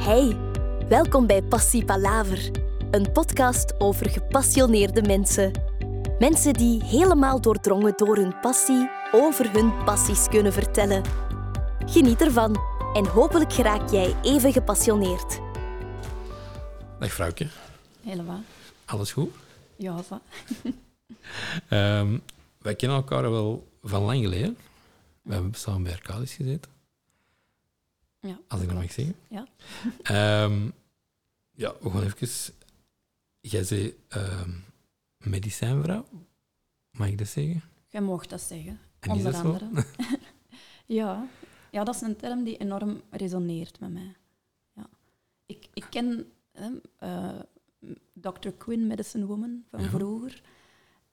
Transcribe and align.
Hey, 0.00 0.36
welkom 0.88 1.26
bij 1.26 1.42
Passie 1.42 1.84
Palaver, 1.84 2.50
een 2.90 3.12
podcast 3.12 3.80
over 3.80 4.10
gepassioneerde 4.10 5.02
mensen. 5.02 5.52
Mensen 6.18 6.52
die 6.54 6.84
helemaal 6.84 7.40
doordrongen 7.40 7.92
door 7.96 8.16
hun 8.16 8.40
passie 8.40 8.90
over 9.12 9.52
hun 9.52 9.84
passies 9.84 10.28
kunnen 10.28 10.52
vertellen. 10.52 11.02
Geniet 11.86 12.20
ervan 12.20 12.56
en 12.94 13.06
hopelijk 13.06 13.52
geraak 13.52 13.90
jij 13.90 14.16
even 14.22 14.52
gepassioneerd. 14.52 15.38
Dag 16.98 17.12
vrouwtje, 17.12 17.46
Helemaal. 18.02 18.40
alles 18.84 19.12
goed? 19.12 19.30
Ja, 19.76 20.02
zo. 20.02 20.20
Ehm, 21.68 22.18
wij 22.58 22.74
kennen 22.74 22.96
elkaar 22.98 23.30
wel 23.30 23.68
van 23.82 24.02
lang 24.02 24.22
geleden. 24.22 24.56
We 25.22 25.32
hebben 25.32 25.54
samen 25.54 25.82
bij 25.82 25.92
Arcadis 25.92 26.32
gezeten, 26.34 26.70
Ja, 28.20 28.40
als 28.48 28.60
ik 28.60 28.68
dat 28.68 28.76
mag 28.76 28.92
zeggen. 28.92 29.14
Ja. 29.28 29.46
Ehm, 30.02 30.70
ja, 31.50 31.74
we 31.80 31.90
gaan 31.90 32.02
even... 32.02 32.54
Jij 33.40 33.64
zei 33.64 33.96
ehm 34.08 34.50
medicijnvrouw, 35.24 36.04
mag 36.90 37.08
ik 37.08 37.18
dat 37.18 37.28
zeggen? 37.28 37.62
Jij 37.88 38.00
mocht 38.00 38.30
dat 38.30 38.40
zeggen. 38.40 38.80
En 39.00 39.10
onder 39.10 39.32
dat 39.32 39.44
andere. 39.44 39.68
ja. 41.00 41.28
ja, 41.70 41.84
dat 41.84 41.94
is 41.94 42.00
een 42.00 42.16
term 42.16 42.44
die 42.44 42.56
enorm 42.56 43.02
resoneert 43.10 43.80
met 43.80 43.92
mij. 43.92 44.16
Ja. 44.72 44.88
Ik, 45.46 45.68
ik 45.74 45.86
ken 45.90 46.32
hè, 46.52 46.70
eh, 46.98 47.40
Dr. 48.12 48.48
Quinn, 48.58 48.86
Medicine 48.86 49.26
Woman, 49.26 49.64
van 49.70 49.82
Ja. 49.82 49.88
vroeger. 49.88 50.42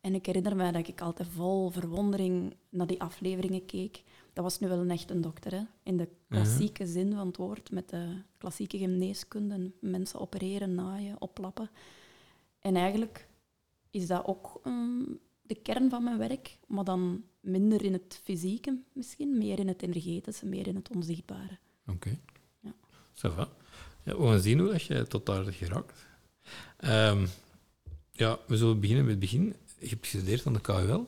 En 0.01 0.15
ik 0.15 0.25
herinner 0.25 0.55
mij 0.55 0.71
dat 0.71 0.87
ik 0.87 1.01
altijd 1.01 1.29
vol 1.29 1.69
verwondering 1.69 2.55
naar 2.69 2.87
die 2.87 3.01
afleveringen 3.01 3.65
keek. 3.65 4.03
Dat 4.37 4.45
was 4.45 4.59
nu 4.59 4.67
wel 4.67 4.79
een 4.79 4.91
echte 4.91 5.19
dokter, 5.19 5.51
hè? 5.51 5.61
in 5.83 5.97
de 5.97 6.07
klassieke 6.29 6.87
zin 6.87 7.13
van 7.13 7.27
het 7.27 7.37
woord, 7.37 7.71
met 7.71 7.89
de 7.89 8.21
klassieke 8.37 8.77
geneeskunde. 8.77 9.53
en 9.53 9.73
Mensen 9.79 10.19
opereren, 10.19 10.75
naaien, 10.75 11.21
oplappen. 11.21 11.69
En 12.59 12.75
eigenlijk 12.75 13.27
is 13.89 14.07
dat 14.07 14.25
ook 14.25 14.59
ehm, 14.63 15.03
de 15.41 15.55
kern 15.55 15.89
van 15.89 16.03
mijn 16.03 16.17
werk, 16.17 16.57
maar 16.67 16.83
dan 16.83 17.23
minder 17.39 17.83
in 17.83 17.93
het 17.93 18.19
fysieke 18.23 18.81
misschien, 18.93 19.37
meer 19.37 19.59
in 19.59 19.67
het 19.67 19.81
energetische, 19.81 20.45
meer 20.45 20.67
in 20.67 20.75
het 20.75 20.89
onzichtbare. 20.89 21.57
Oké. 21.87 22.19
Ja. 22.59 22.73
Ça 23.13 23.33
va. 23.35 23.49
Ja, 24.03 24.17
we 24.17 24.27
gaan 24.27 24.39
zien 24.39 24.59
hoe 24.59 24.71
dat 24.71 24.83
je 24.83 25.07
tot 25.07 25.25
daar 25.25 25.43
geraakt. 25.43 26.05
Ehm, 26.77 27.27
ja, 28.11 28.39
we 28.47 28.57
zullen 28.57 28.79
beginnen 28.79 29.05
met 29.05 29.13
het 29.13 29.23
begin. 29.23 29.55
Je 29.79 29.89
hebt 29.89 30.07
gestudeerd 30.07 30.45
aan 30.45 30.53
de 30.53 30.61
KUL. 30.61 31.07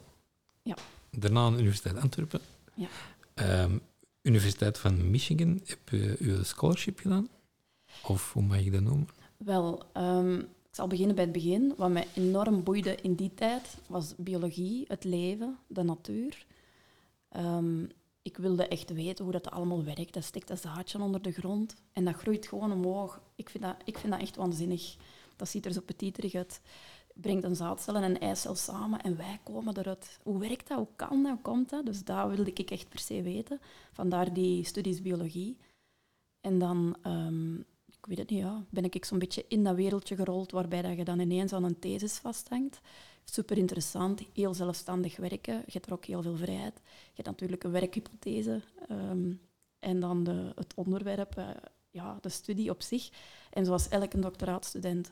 Ja. 0.61 0.75
Daarna 1.11 1.39
aan 1.39 1.53
de 1.53 1.59
Universiteit 1.59 1.97
Antwerpen. 1.97 2.41
Ja. 2.73 2.88
Ehm, 3.39 3.77
Universiteit 4.21 4.77
van 4.77 5.09
Michigan. 5.11 5.61
Heb 5.65 5.89
je 5.89 6.15
je 6.19 6.43
scholarship 6.43 6.99
gedaan? 6.99 7.29
Of 8.03 8.33
hoe 8.33 8.43
mag 8.43 8.63
je 8.63 8.71
dat 8.71 8.81
noemen? 8.81 9.07
Wel, 9.37 9.83
ehm, 9.93 10.39
ik 10.39 10.75
zal 10.75 10.87
beginnen 10.87 11.15
bij 11.15 11.23
het 11.23 11.33
begin. 11.33 11.73
Wat 11.77 11.89
mij 11.89 12.07
enorm 12.13 12.63
boeide 12.63 12.95
in 12.95 13.13
die 13.13 13.33
tijd 13.33 13.77
was 13.87 14.13
biologie, 14.17 14.85
het 14.87 15.03
leven, 15.03 15.57
de 15.67 15.83
natuur. 15.83 16.45
Ehm, 17.29 17.83
ik 18.21 18.37
wilde 18.37 18.67
echt 18.67 18.93
weten 18.93 19.23
hoe 19.23 19.33
dat 19.33 19.51
allemaal 19.51 19.83
werkt. 19.83 20.13
Dat 20.13 20.23
stikt 20.23 20.49
een 20.49 20.57
zaadje 20.57 21.01
onder 21.01 21.21
de 21.21 21.31
grond 21.31 21.75
en 21.93 22.05
dat 22.05 22.15
groeit 22.15 22.47
gewoon 22.47 22.71
omhoog. 22.71 23.21
Ik 23.35 23.49
vind 23.49 23.63
dat, 23.63 23.75
ik 23.83 23.97
vind 23.97 24.11
dat 24.13 24.21
echt 24.21 24.35
waanzinnig. 24.35 24.95
Dat 25.35 25.49
ziet 25.49 25.65
er 25.65 25.73
zo 25.73 25.81
petiterig 25.81 26.33
uit. 26.33 26.61
Brengt 27.22 27.44
een 27.44 27.56
zaadcel 27.56 27.95
en 27.95 28.03
een 28.03 28.20
eicel 28.20 28.56
samen 28.56 29.02
en 29.02 29.17
wij 29.17 29.39
komen 29.44 29.78
eruit. 29.78 30.20
Hoe 30.23 30.39
werkt 30.39 30.67
dat? 30.67 30.78
Hoe 30.78 30.88
kan 30.95 31.23
dat? 31.23 31.31
Hoe 31.31 31.42
komt 31.42 31.70
dat? 31.70 31.86
Dus 31.86 32.03
dat 32.03 32.36
wilde 32.36 32.53
ik 32.53 32.72
echt 32.72 32.89
per 32.89 33.00
se 33.00 33.22
weten. 33.22 33.59
Vandaar 33.92 34.34
die 34.34 34.64
studies 34.66 35.02
biologie. 35.02 35.58
En 36.42 36.59
dan 36.59 36.95
ehm, 37.02 37.56
ik 38.00 38.06
weet 38.06 38.17
het 38.17 38.30
niet, 38.30 38.40
ja, 38.40 38.64
ben 38.70 38.84
ik 38.84 39.06
zo'n 39.06 39.20
beetje 39.20 39.45
in 39.47 39.64
dat 39.64 39.75
wereldje 39.75 40.16
gerold 40.16 40.52
waarbij 40.52 40.81
dat 40.81 40.97
je 40.97 41.03
dan 41.03 41.20
ineens 41.20 41.53
aan 41.53 41.64
een 41.64 41.80
thesis 41.80 42.17
vasthangt. 42.17 42.80
Super 43.23 43.58
interessant, 43.58 44.22
heel 44.34 44.53
zelfstandig 44.53 45.18
werken. 45.18 45.53
Je 45.53 45.72
hebt 45.72 45.85
er 45.85 45.94
ook 45.94 46.06
heel 46.06 46.22
veel 46.22 46.35
vrijheid. 46.35 46.81
Je 46.84 47.22
hebt 47.22 47.28
natuurlijk 47.28 47.63
een 47.63 47.72
werkhypothese 47.72 48.62
ehm, 48.88 49.34
en 49.79 50.00
dan 50.00 50.24
de, 50.24 50.52
het 50.56 50.74
onderwerp, 50.75 51.38
eh, 51.38 51.47
ja, 51.90 52.18
de 52.22 52.29
studie 52.29 52.69
op 52.69 52.81
zich. 52.81 53.09
En 53.50 53.66
zoals 53.66 53.88
elke 53.88 54.19
doctoraatstudent 54.19 55.12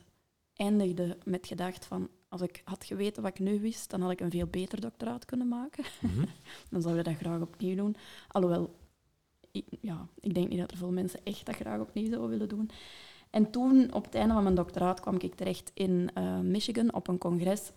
eindigde 0.58 1.16
met 1.24 1.46
gedacht 1.46 1.84
van 1.84 2.08
als 2.28 2.40
ik 2.40 2.62
had 2.64 2.84
geweten 2.84 3.22
wat 3.22 3.30
ik 3.30 3.38
nu 3.38 3.60
wist, 3.60 3.90
dan 3.90 4.00
had 4.00 4.10
ik 4.10 4.20
een 4.20 4.30
veel 4.30 4.46
beter 4.46 4.80
doctoraat 4.80 5.24
kunnen 5.24 5.48
maken. 5.48 5.84
Mhm. 6.00 6.24
Dan 6.70 6.82
zou 6.82 6.96
je 6.96 7.02
dat 7.02 7.16
graag 7.16 7.40
opnieuw 7.40 7.76
doen. 7.76 7.96
Alhoewel, 8.28 8.74
ik, 9.50 9.64
ja, 9.80 10.08
ik 10.20 10.34
denk 10.34 10.48
niet 10.48 10.58
dat 10.58 10.70
er 10.70 10.76
veel 10.76 10.90
mensen 10.90 11.20
echt 11.24 11.46
dat 11.46 11.54
graag 11.54 11.80
opnieuw 11.80 12.08
zouden 12.08 12.30
willen 12.30 12.48
doen. 12.48 12.70
En 13.30 13.50
toen, 13.50 13.92
op 13.92 14.04
het 14.04 14.14
einde 14.14 14.34
van 14.34 14.42
mijn 14.42 14.54
doctoraat, 14.54 15.00
kwam 15.00 15.16
ik 15.18 15.34
terecht 15.34 15.70
in 15.74 16.10
eh, 16.14 16.38
Michigan 16.38 16.94
op 16.94 17.08
een 17.08 17.18
congres 17.18 17.72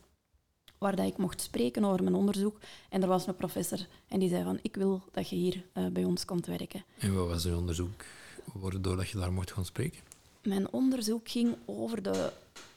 waar 0.77 0.95
dat 0.95 1.07
ik 1.07 1.17
mocht 1.17 1.41
spreken 1.41 1.83
over 1.83 2.03
mijn 2.03 2.15
onderzoek. 2.15 2.59
En 2.89 3.01
er 3.01 3.07
was 3.07 3.27
een 3.27 3.35
professor 3.35 3.87
en 4.07 4.19
die 4.19 4.29
zei 4.29 4.43
van, 4.43 4.59
ik 4.61 4.75
wil 4.75 5.01
dat 5.11 5.29
je 5.29 5.35
hier 5.35 5.65
eh, 5.73 5.87
bij 5.87 6.03
ons 6.03 6.25
komt 6.25 6.45
werken. 6.45 6.83
En 6.97 7.15
wat 7.15 7.27
was 7.27 7.43
je 7.43 7.57
onderzoek 7.57 8.05
waardoor 8.53 8.95
dat 8.95 9.09
je 9.09 9.17
daar 9.17 9.33
mocht 9.33 9.51
gaan 9.51 9.65
spreken? 9.65 9.99
Mijn 10.43 10.71
onderzoek 10.71 11.29
ging 11.29 11.55
over 11.65 12.01
de 12.01 12.31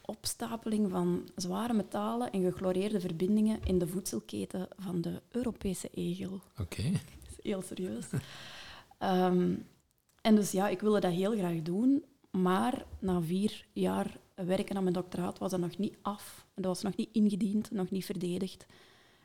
opstapeling 0.06 0.90
van 0.90 1.28
zware 1.36 1.72
metalen 1.72 2.30
en 2.30 2.42
gechloreerde 2.42 3.00
verbindingen 3.00 3.60
in 3.64 3.78
de 3.78 3.86
voedselketen 3.86 4.68
van 4.78 5.00
de 5.00 5.22
Europese 5.30 5.88
egel. 5.88 6.40
Oké. 6.58 6.82
heel 7.42 7.62
serieus. 7.62 8.06
Ehm, 8.98 9.54
en 10.20 10.34
dus 10.34 10.50
ja, 10.50 10.68
ik 10.68 10.80
wilde 10.80 11.00
dat 11.00 11.12
heel 11.12 11.36
graag 11.36 11.62
doen, 11.62 12.04
maar 12.30 12.84
na 12.98 13.20
vier 13.20 13.66
jaar 13.72 14.18
werken 14.34 14.76
aan 14.76 14.82
mijn 14.82 14.94
doctoraat 14.94 15.38
was 15.38 15.50
dat 15.50 15.60
nog 15.60 15.78
niet 15.78 15.96
af. 16.02 16.46
Dat 16.54 16.64
was 16.64 16.82
nog 16.82 16.96
niet 16.96 17.08
ingediend, 17.12 17.70
nog 17.70 17.90
niet 17.90 18.04
verdedigd. 18.04 18.66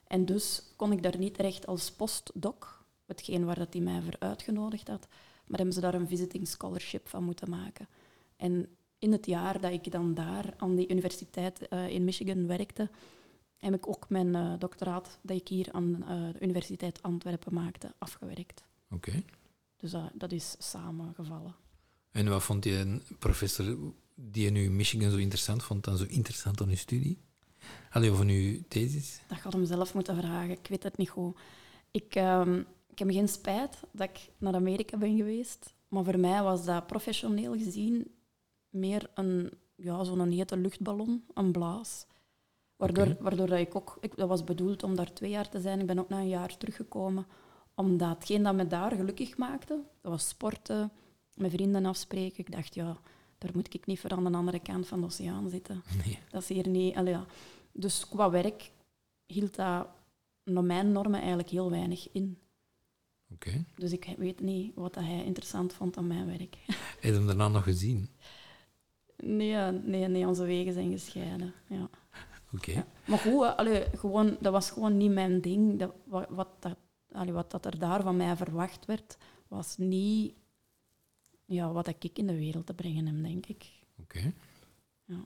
En 0.08 0.26
dus 0.26 0.64
kon 0.76 0.92
ik 0.92 1.04
daar 1.04 1.18
niet 1.18 1.34
terecht 1.34 1.68
als 1.68 1.92
postdoc, 1.92 2.84
hetgeen 3.06 3.46
waar 3.46 3.60
dat 3.60 3.74
hij 3.74 3.82
mij 3.82 4.02
voor 4.02 4.16
uitgenodigd 4.20 4.88
had, 4.88 5.08
maar 5.46 5.58
hebben 5.58 5.76
ze 5.76 5.82
daar 5.82 5.94
een 5.94 6.08
visiting 6.08 6.48
scholarship 6.48 7.08
van 7.08 7.24
moeten 7.24 7.50
maken. 7.50 7.88
En 8.38 8.68
in 9.00 9.12
het 9.12 9.26
jaar 9.26 9.62
dat 9.62 9.72
ik 9.72 9.92
dan 9.92 10.14
daar 10.14 10.54
aan 10.58 10.76
die 10.76 10.90
universiteit 10.90 11.68
eh, 11.68 11.90
in 11.90 12.04
Michigan 12.04 12.48
werkte, 12.48 12.90
heb 13.58 13.74
ik 13.74 13.88
ook 13.88 14.10
mijn 14.10 14.36
eh, 14.36 14.54
doctoraat 14.60 15.20
dat 15.22 15.38
ik 15.38 15.48
hier 15.48 15.68
aan 15.72 16.04
eh, 16.04 16.34
de 16.34 16.40
Universiteit 16.40 17.02
Antwerpen 17.02 17.54
maakte, 17.54 17.94
afgewerkt. 17.98 18.64
Oké. 18.90 19.24
Dus 19.78 19.96
dat, 20.14 20.32
is 20.32 20.56
samengevallen. 20.58 21.56
En 22.12 22.30
wat 22.30 22.44
vond 22.44 22.64
je 22.64 22.76
een 22.76 23.04
professor 23.20 23.78
die 24.16 24.44
je 24.44 24.50
nu 24.50 24.64
in 24.64 24.76
Michigan 24.76 25.12
zo 25.12 25.18
interessant 25.18 25.64
vond, 25.64 25.84
dan 25.84 25.98
zo 25.98 26.06
interessant 26.08 26.62
aan 26.62 26.70
je 26.70 26.76
studie? 26.76 27.18
Allee, 27.90 28.12
of 28.12 28.20
aan 28.20 28.28
je 28.28 28.68
thesis? 28.68 29.22
Dat 29.28 29.38
gaat 29.38 29.54
hem 29.54 29.66
zelf 29.66 29.94
moeten 29.94 30.16
vragen. 30.18 30.52
Ik 30.52 30.68
weet 30.68 30.84
het 30.84 30.98
niet 30.98 31.10
goed. 31.10 31.38
Ik, 31.92 32.16
ehm, 32.16 32.64
ik 32.88 33.00
heb 33.00 33.10
geen 33.12 33.28
spijt 33.28 33.80
dat 33.92 34.10
ik 34.10 34.30
naar 34.38 34.54
Amerika 34.54 34.98
ben 34.98 35.18
geweest. 35.18 35.74
Maar 35.88 36.04
voor 36.04 36.20
mij 36.20 36.44
was 36.44 36.66
dat 36.66 36.88
professioneel 36.88 37.58
gezien 37.58 38.12
meer 38.70 39.10
een, 39.14 39.52
ja, 39.76 40.04
zo'n 40.04 40.32
hete 40.32 40.58
luchtballon, 40.58 41.24
een 41.34 41.52
blaas. 41.52 42.06
Waardoor, 42.76 43.16
waardoor 43.20 43.48
dat 43.48 43.60
ik 43.60 43.76
ook... 43.76 43.98
Ik, 44.02 44.16
dat 44.16 44.28
was 44.28 44.44
bedoeld 44.44 44.84
om 44.84 44.96
daar 44.96 45.14
twee 45.14 45.30
jaar 45.30 45.50
te 45.50 45.62
zijn. 45.62 45.80
Ik 45.80 45.86
ben 45.86 46.00
ook 46.00 46.10
na 46.10 46.18
een 46.18 46.28
jaar 46.28 46.58
teruggekomen. 46.58 47.26
Omdat 47.76 48.10
hetgeen 48.10 48.44
dat 48.44 48.56
me 48.56 48.68
daar 48.68 48.92
gelukkig 48.92 49.38
maakte, 49.38 49.82
dat 50.02 50.12
was 50.12 50.28
sporten, 50.28 50.92
met 51.34 51.52
vrienden 51.52 51.86
afspreken. 51.86 52.40
Ik 52.40 52.52
dacht, 52.52 52.76
ja, 52.76 52.98
daar 53.38 53.52
moet 53.54 53.74
ik 53.74 53.86
niet 53.86 54.00
voor 54.00 54.10
aan 54.10 54.24
de 54.24 54.38
andere 54.38 54.60
kant 54.60 54.88
van 54.88 55.00
de 55.00 55.06
oceaan 55.06 55.50
zitten. 55.50 55.84
Nee. 56.06 56.20
Dat 56.30 56.42
is 56.42 56.48
hier 56.48 56.68
niet... 56.68 56.96
allee, 56.96 57.14
ja. 57.14 57.26
Dus 57.72 58.08
qua 58.08 58.30
werk 58.30 58.72
hield 59.26 59.56
dat 59.56 59.88
naar 60.44 60.64
mijn 60.64 60.92
normen 60.92 61.20
eigenlijk 61.20 61.50
heel 61.50 61.70
weinig 61.70 62.12
in. 62.12 62.38
Oké. 63.34 63.66
Dus 63.76 63.92
ik 63.92 64.14
weet 64.18 64.40
niet 64.40 64.76
wat 64.76 64.94
dat 64.94 65.04
hij 65.04 65.24
interessant 65.24 65.74
vond 65.74 65.98
aan 65.98 66.08
mijn 66.08 66.26
werk. 66.26 66.58
Heb 66.66 67.04
je 67.04 67.12
hem 67.12 67.26
daarna 67.26 67.48
nog 67.48 67.64
gezien? 67.64 68.10
Nee, 69.24 69.72
nee, 69.72 70.08
nee 70.08 70.28
onze 70.28 70.44
wegen 70.44 70.74
zijn 70.74 70.92
gescheiden. 70.92 71.54
Ja. 71.68 71.90
Oké. 72.54 72.86
Maar 73.06 73.18
goed, 73.18 73.58
allee, 73.58 73.86
gewoon, 73.96 74.38
dat 74.40 74.52
was 74.52 74.72
gewoon 74.72 74.98
niet 74.98 75.12
mijn 75.12 75.42
ding. 75.42 75.80
Dat, 75.80 75.94
wat, 76.04 76.26
wat, 76.30 76.48
dat, 76.60 76.78
allee, 77.12 77.34
wat 77.34 77.52
dat 77.52 77.66
er 77.66 77.80
daar 77.80 78.02
van 78.02 78.18
mij 78.18 78.36
verwacht 78.36 78.86
werd, 78.86 79.18
was 79.48 79.78
niet 79.78 80.34
ja, 81.46 81.72
wat 81.72 81.88
ik 81.88 82.18
in 82.18 82.28
de 82.28 82.38
wereld 82.38 82.66
te 82.66 82.74
brengen 82.74 83.06
heb, 83.06 83.24
denk 83.24 83.46
ik. 83.46 83.66
Oké. 84.00 84.34
Ja. 85.06 85.26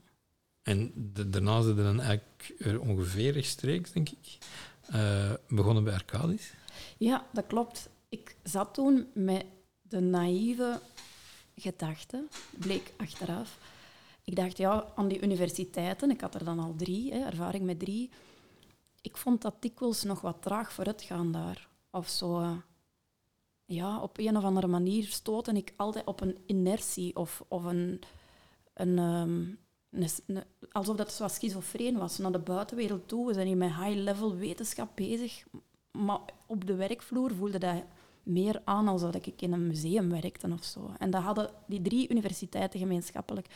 En 0.62 0.92
de, 1.12 1.30
daarna 1.30 1.62
zijn 1.62 1.76
dan 1.76 2.00
eigenlijk 2.00 2.54
er 2.58 2.80
ongeveer 2.80 3.32
rechtstreeks, 3.32 3.92
denk 3.92 4.08
ik, 4.08 4.38
eh, 4.86 5.32
begonnen 5.48 5.84
bij 5.84 5.94
Arcadis. 5.94 6.54
Ja, 6.98 7.26
dat 7.32 7.46
klopt. 7.46 7.88
Ik 8.08 8.36
zat 8.42 8.74
toen 8.74 9.06
met 9.14 9.44
de 9.82 10.00
naïeve 10.00 10.80
gedachte, 11.56 12.24
bleek 12.58 12.92
achteraf. 12.96 13.58
Ik 14.24 14.36
dacht, 14.36 14.56
ja, 14.56 14.92
aan 14.94 15.08
die 15.08 15.22
universiteiten, 15.22 16.10
ik 16.10 16.20
had 16.20 16.34
er 16.34 16.44
dan 16.44 16.58
al 16.58 16.74
drie, 16.76 17.12
hè, 17.12 17.18
ervaring 17.18 17.64
met 17.64 17.78
drie. 17.78 18.10
Ik 19.00 19.16
vond 19.16 19.42
dat 19.42 19.62
dikwijls 19.62 20.02
nog 20.02 20.20
wat 20.20 20.42
traag 20.42 20.72
vooruit 20.72 21.02
gaan 21.02 21.32
daar. 21.32 21.68
Of 21.90 22.08
zo, 22.08 22.40
eh, 22.40 22.56
ja, 23.64 24.00
op 24.00 24.18
een 24.18 24.36
of 24.36 24.44
andere 24.44 24.66
manier 24.66 25.06
stootte 25.06 25.52
ik 25.52 25.72
altijd 25.76 26.06
op 26.06 26.20
een 26.20 26.38
inertie 26.46 27.16
of, 27.16 27.44
of 27.48 27.64
een, 27.64 28.02
een, 28.74 28.98
ehm, 28.98 29.54
alsof 30.72 30.96
dat 30.96 31.12
zo 31.12 31.28
schizofreen 31.28 31.98
was 31.98 32.18
naar 32.18 32.32
de 32.32 32.38
buitenwereld 32.38 33.08
toe. 33.08 33.26
We 33.26 33.34
zijn 33.34 33.46
hier 33.46 33.56
met 33.56 33.74
high-level 33.74 34.34
wetenschap 34.34 34.96
bezig, 34.96 35.44
maar 35.90 36.20
op 36.46 36.66
de 36.66 36.74
werkvloer 36.74 37.34
voelde 37.34 37.58
dat 37.58 37.82
meer 38.22 38.62
aan 38.64 38.88
alsof 38.88 39.14
ik 39.14 39.42
in 39.42 39.52
een 39.52 39.66
museum 39.66 40.10
werkte 40.10 40.52
of 40.52 40.64
zo. 40.64 40.90
En 40.98 41.10
dat 41.10 41.22
hadden 41.22 41.50
die 41.66 41.82
drie 41.82 42.08
universiteiten 42.08 42.80
gemeenschappelijk. 42.80 43.46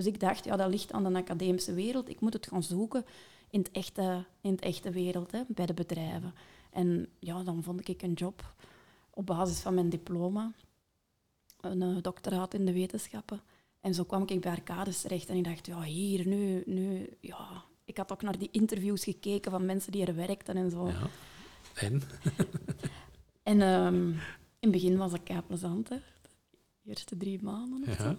Dus 0.00 0.12
ik 0.12 0.20
dacht, 0.20 0.44
ja, 0.44 0.56
dat 0.56 0.70
ligt 0.70 0.92
aan 0.92 1.12
de 1.12 1.18
academische 1.18 1.74
wereld. 1.74 2.08
Ik 2.08 2.20
moet 2.20 2.32
het 2.32 2.46
gaan 2.46 2.62
zoeken 2.62 3.04
in 3.50 3.58
het 3.58 3.70
echte, 3.70 4.24
in 4.40 4.50
het 4.50 4.60
echte 4.60 4.90
wereld, 4.90 5.32
hè, 5.32 5.42
bij 5.48 5.66
de 5.66 5.74
bedrijven. 5.74 6.34
En 6.70 7.08
ja, 7.18 7.42
dan 7.42 7.62
vond 7.62 7.88
ik 7.88 8.02
een 8.02 8.12
job 8.12 8.54
op 9.10 9.26
basis 9.26 9.60
van 9.60 9.74
mijn 9.74 9.88
diploma, 9.88 10.52
een 11.60 11.82
eh, 11.82 12.02
doctoraat 12.02 12.54
in 12.54 12.64
de 12.64 12.72
wetenschappen. 12.72 13.40
En 13.80 13.94
zo 13.94 14.04
kwam 14.04 14.22
ik 14.26 14.40
bij 14.40 14.50
Arcades 14.50 15.00
terecht 15.00 15.28
en 15.28 15.36
ik 15.36 15.44
dacht, 15.44 15.66
ja, 15.66 15.82
hier, 15.82 16.26
nu, 16.26 16.62
nu, 16.66 17.16
ja... 17.20 17.64
Ik 17.84 17.96
had 17.96 18.12
ook 18.12 18.22
naar 18.22 18.38
die 18.38 18.48
interviews 18.50 19.04
gekeken 19.04 19.50
van 19.50 19.64
mensen 19.64 19.92
die 19.92 20.06
er 20.06 20.14
werkten 20.14 20.56
en 20.56 20.70
zo. 20.70 20.88
Ja. 20.88 21.06
En? 21.74 22.02
En 23.42 23.60
ehm, 23.62 24.08
in 24.08 24.18
het 24.60 24.70
begin 24.70 24.96
was 24.96 25.12
het 25.12 25.22
kei 25.22 25.42
plezant, 25.42 25.88
hè. 25.88 25.96
De 26.82 26.88
eerste 26.88 27.16
drie 27.16 27.42
maanden 27.42 27.88
of 27.88 27.96
zo. 27.96 28.16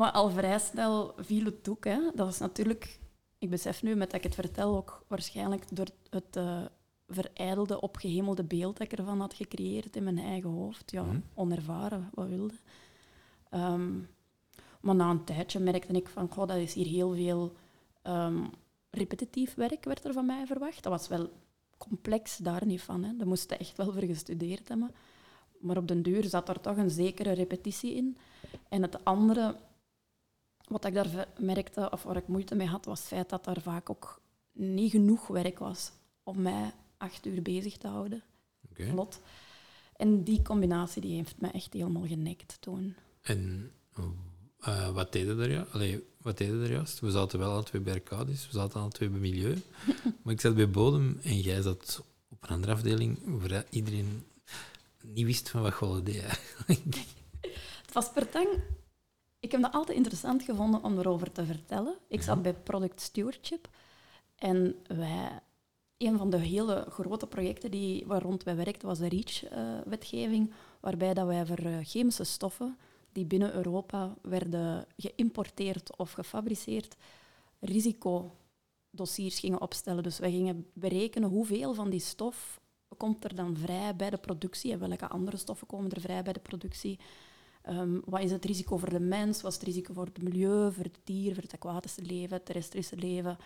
Maar 0.00 0.12
al 0.12 0.30
vrij 0.30 0.58
snel 0.58 1.14
viel 1.16 1.44
het 1.44 1.68
ook. 1.68 1.84
Hè. 1.84 1.98
Dat 2.14 2.26
was 2.26 2.38
natuurlijk, 2.38 2.98
ik 3.38 3.50
besef 3.50 3.82
nu 3.82 3.94
met 3.94 4.10
dat 4.10 4.18
ik 4.18 4.24
het 4.24 4.34
vertel, 4.34 4.76
ook 4.76 5.04
waarschijnlijk 5.08 5.64
door 5.76 5.86
het 6.10 6.36
eh 6.36 6.64
verijdelde, 7.12 7.80
opgehemelde 7.80 8.44
beeld 8.44 8.76
dat 8.78 8.92
ik 8.92 8.98
ervan 8.98 9.20
had 9.20 9.34
gecreëerd 9.34 9.96
in 9.96 10.04
mijn 10.04 10.18
eigen 10.18 10.50
hoofd. 10.50 10.90
Ja, 10.90 11.02
Mhm. 11.02 11.20
onervaren, 11.34 12.10
wat 12.14 12.28
wilde. 12.28 12.54
Ehm, 13.50 13.98
maar 14.80 14.94
na 14.94 15.10
een 15.10 15.24
tijdje 15.24 15.58
merkte 15.58 15.92
ik 15.92 16.08
van, 16.08 16.28
goh, 16.32 16.46
dat 16.48 16.56
is 16.56 16.74
hier 16.74 16.86
heel 16.86 17.14
veel 17.14 17.52
ehm, 18.02 18.44
repetitief 18.90 19.54
werk 19.54 19.84
werd 19.84 20.04
er 20.04 20.12
van 20.12 20.26
mij 20.26 20.46
verwacht. 20.46 20.82
Dat 20.82 20.92
was 20.92 21.08
wel 21.08 21.30
complex, 21.78 22.36
daar 22.36 22.66
niet 22.66 22.82
van. 22.82 23.04
Hè. 23.04 23.16
Daar 23.16 23.26
moest 23.26 23.50
je 23.50 23.56
echt 23.56 23.76
wel 23.76 23.92
voor 23.92 24.04
gestudeerd 24.04 24.68
hebben. 24.68 24.94
Maar 25.58 25.76
op 25.76 25.88
den 25.88 26.02
duur 26.02 26.24
zat 26.24 26.48
er 26.48 26.60
toch 26.60 26.76
een 26.76 26.90
zekere 26.90 27.32
repetitie 27.32 27.94
in. 27.94 28.16
En 28.68 28.82
het 28.82 29.04
andere, 29.04 29.56
wat 30.70 30.84
ik 30.84 30.94
daar 30.94 31.28
merkte, 31.38 31.90
of 31.90 32.02
waar 32.02 32.16
ik 32.16 32.28
moeite 32.28 32.54
mee 32.54 32.66
had, 32.66 32.84
was 32.84 32.98
het 32.98 33.08
feit 33.08 33.28
dat 33.28 33.46
er 33.46 33.60
vaak 33.60 33.90
ook 33.90 34.20
niet 34.52 34.90
genoeg 34.90 35.26
werk 35.26 35.58
was 35.58 35.92
om 36.22 36.42
mij 36.42 36.72
acht 36.96 37.26
uur 37.26 37.42
bezig 37.42 37.76
te 37.76 37.86
houden. 37.86 38.22
Vlot. 38.74 39.20
En 39.96 40.24
die 40.24 40.42
combinatie 40.42 41.02
die 41.02 41.14
heeft 41.14 41.40
mij 41.40 41.50
echt 41.50 41.72
helemaal 41.72 42.06
genekt 42.06 42.56
toen. 42.60 42.96
En 43.22 43.72
eh, 44.60 44.90
wat 44.90 45.12
deden 45.12 45.38
er? 45.38 45.66
Allee, 45.66 46.04
wat 46.22 46.38
deden 46.38 46.62
er 46.62 46.70
juist? 46.70 47.00
We 47.00 47.10
zaten 47.10 47.38
wel 47.38 47.52
alle 47.52 47.62
twee 47.62 47.82
bij 47.82 47.92
Arcadis, 47.92 48.46
we 48.46 48.52
zaten 48.52 48.80
alle 48.80 48.90
twee 48.90 49.08
bij 49.08 49.20
Milieu. 49.20 49.62
maar 50.22 50.32
ik 50.32 50.40
zat 50.40 50.54
bij 50.54 50.70
Bodem 50.70 51.18
en 51.22 51.40
jij 51.40 51.62
zat 51.62 52.04
op 52.28 52.42
een 52.42 52.48
andere 52.48 52.72
afdeling 52.72 53.18
waar 53.24 53.64
iedereen 53.70 54.24
niet 55.02 55.26
wist 55.26 55.48
van 55.48 55.62
wat 55.62 55.72
Golle 55.72 56.02
deed. 56.02 56.40
Het 57.86 57.92
was 57.92 58.12
per 58.12 58.28
tang. 58.28 58.48
Ik 59.40 59.52
heb 59.52 59.62
dat 59.62 59.72
altijd 59.72 59.96
interessant 59.96 60.42
gevonden 60.42 60.84
om 60.84 60.98
erover 60.98 61.32
te 61.32 61.44
vertellen. 61.44 61.98
Ik 62.08 62.22
zat 62.22 62.42
bij 62.42 62.54
Product 62.54 63.00
Stewardship 63.00 63.68
en 64.34 64.76
wij, 64.86 65.40
een 65.96 66.18
van 66.18 66.30
de 66.30 66.36
hele 66.36 66.86
grote 66.88 67.26
projecten 67.26 67.70
die, 67.70 68.06
waar 68.06 68.22
rond 68.22 68.42
wij 68.42 68.56
werkten 68.56 68.88
was 68.88 68.98
de 68.98 69.08
REACH-wetgeving, 69.08 70.52
waarbij 70.80 71.14
dat 71.14 71.26
wij 71.26 71.46
voor 71.46 71.58
eh, 71.58 71.78
chemische 71.82 72.24
stoffen 72.24 72.78
die 73.12 73.24
binnen 73.24 73.54
Europa 73.54 74.14
werden 74.22 74.86
geïmporteerd 74.96 75.96
of 75.96 76.12
gefabriceerd, 76.12 76.96
risicodossiers 77.60 79.40
gingen 79.40 79.60
opstellen. 79.60 80.02
Dus 80.02 80.18
wij 80.18 80.30
gingen 80.30 80.66
berekenen 80.72 81.28
hoeveel 81.28 81.74
van 81.74 81.90
die 81.90 82.00
stof 82.00 82.60
komt 82.96 83.24
er 83.24 83.34
dan 83.34 83.56
vrij 83.56 83.96
bij 83.96 84.10
de 84.10 84.18
productie 84.18 84.72
en 84.72 84.78
welke 84.78 85.08
andere 85.08 85.36
stoffen 85.36 85.66
komen 85.66 85.90
er 85.90 86.00
vrij 86.00 86.22
bij 86.22 86.32
de 86.32 86.40
productie. 86.40 86.98
Ehm, 87.62 87.98
wat 88.04 88.20
is 88.20 88.30
het 88.30 88.44
risico 88.44 88.76
voor 88.76 88.90
de 88.90 89.00
mens? 89.00 89.42
Wat 89.42 89.50
is 89.52 89.58
het 89.58 89.66
risico 89.66 89.92
voor 89.92 90.04
het 90.04 90.22
milieu, 90.22 90.72
voor 90.72 90.84
het 90.84 91.00
dier, 91.04 91.34
voor 91.34 91.42
het 91.42 91.52
aquatische 91.52 92.02
leven, 92.02 92.36
het 92.36 92.44
terrestrische 92.44 92.96
leven? 92.96 93.38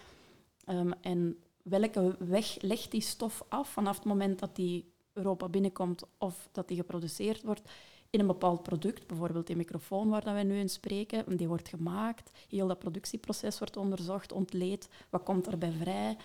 Ehm, 0.64 0.90
en 1.00 1.38
welke 1.62 2.16
weg 2.18 2.56
legt 2.60 2.90
die 2.90 3.00
stof 3.00 3.44
af 3.48 3.68
vanaf 3.68 3.96
het 3.96 4.04
moment 4.04 4.38
dat 4.38 4.56
die 4.56 4.92
Europa 5.12 5.48
binnenkomt 5.48 6.02
of 6.18 6.48
dat 6.52 6.68
die 6.68 6.76
geproduceerd 6.76 7.42
wordt 7.42 7.70
in 8.10 8.20
een 8.20 8.26
bepaald 8.26 8.62
product, 8.62 9.06
bijvoorbeeld 9.06 9.46
die 9.46 9.56
microfoon 9.56 10.08
waar 10.08 10.24
wij 10.24 10.44
nu 10.44 10.58
in 10.58 10.68
spreken, 10.68 11.36
die 11.36 11.48
wordt 11.48 11.68
gemaakt, 11.68 12.30
heel 12.48 12.66
dat 12.66 12.78
productieproces 12.78 13.58
wordt 13.58 13.76
onderzocht, 13.76 14.32
ontleed, 14.32 14.88
wat 15.10 15.22
komt 15.22 15.46
erbij 15.46 15.72
vrij, 15.72 16.16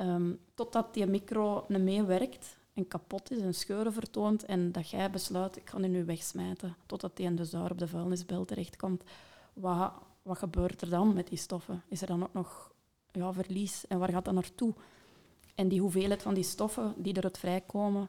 Ehm, 0.00 0.32
totdat 0.54 0.94
die 0.94 1.06
micro 1.06 1.64
niet 1.68 1.82
mee 1.82 2.02
werkt 2.02 2.58
en 2.74 2.88
kapot 2.88 3.30
is 3.30 3.38
en 3.38 3.54
scheuren 3.54 3.92
vertoont 3.92 4.44
en 4.44 4.72
dat 4.72 4.90
jij 4.90 5.10
besluit, 5.10 5.56
ik 5.56 5.70
ga 5.70 5.78
die 5.78 5.88
nu 5.88 6.04
wegsmijten, 6.04 6.76
totdat 6.86 7.16
die 7.16 7.34
dus 7.34 7.50
daar 7.50 7.70
op 7.70 7.78
de 7.78 7.88
vuilnisbel 7.88 8.44
terechtkomt. 8.44 9.02
Wat, 9.52 9.92
wat 10.22 10.38
gebeurt 10.38 10.80
er 10.80 10.90
dan 10.90 11.14
met 11.14 11.28
die 11.28 11.38
stoffen? 11.38 11.82
Is 11.88 12.00
er 12.00 12.06
dan 12.06 12.22
ook 12.22 12.32
nog 12.32 12.72
ja, 13.12 13.32
verlies 13.32 13.86
en 13.86 13.98
waar 13.98 14.10
gaat 14.10 14.24
dat 14.24 14.34
naartoe? 14.34 14.74
En 15.54 15.68
die 15.68 15.80
hoeveelheid 15.80 16.22
van 16.22 16.34
die 16.34 16.44
stoffen 16.44 16.94
die 16.96 17.16
eruit 17.16 17.38
vrijkomen, 17.38 18.08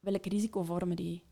welk 0.00 0.26
risico 0.26 0.62
vormen 0.64 0.96
die? 0.96 1.22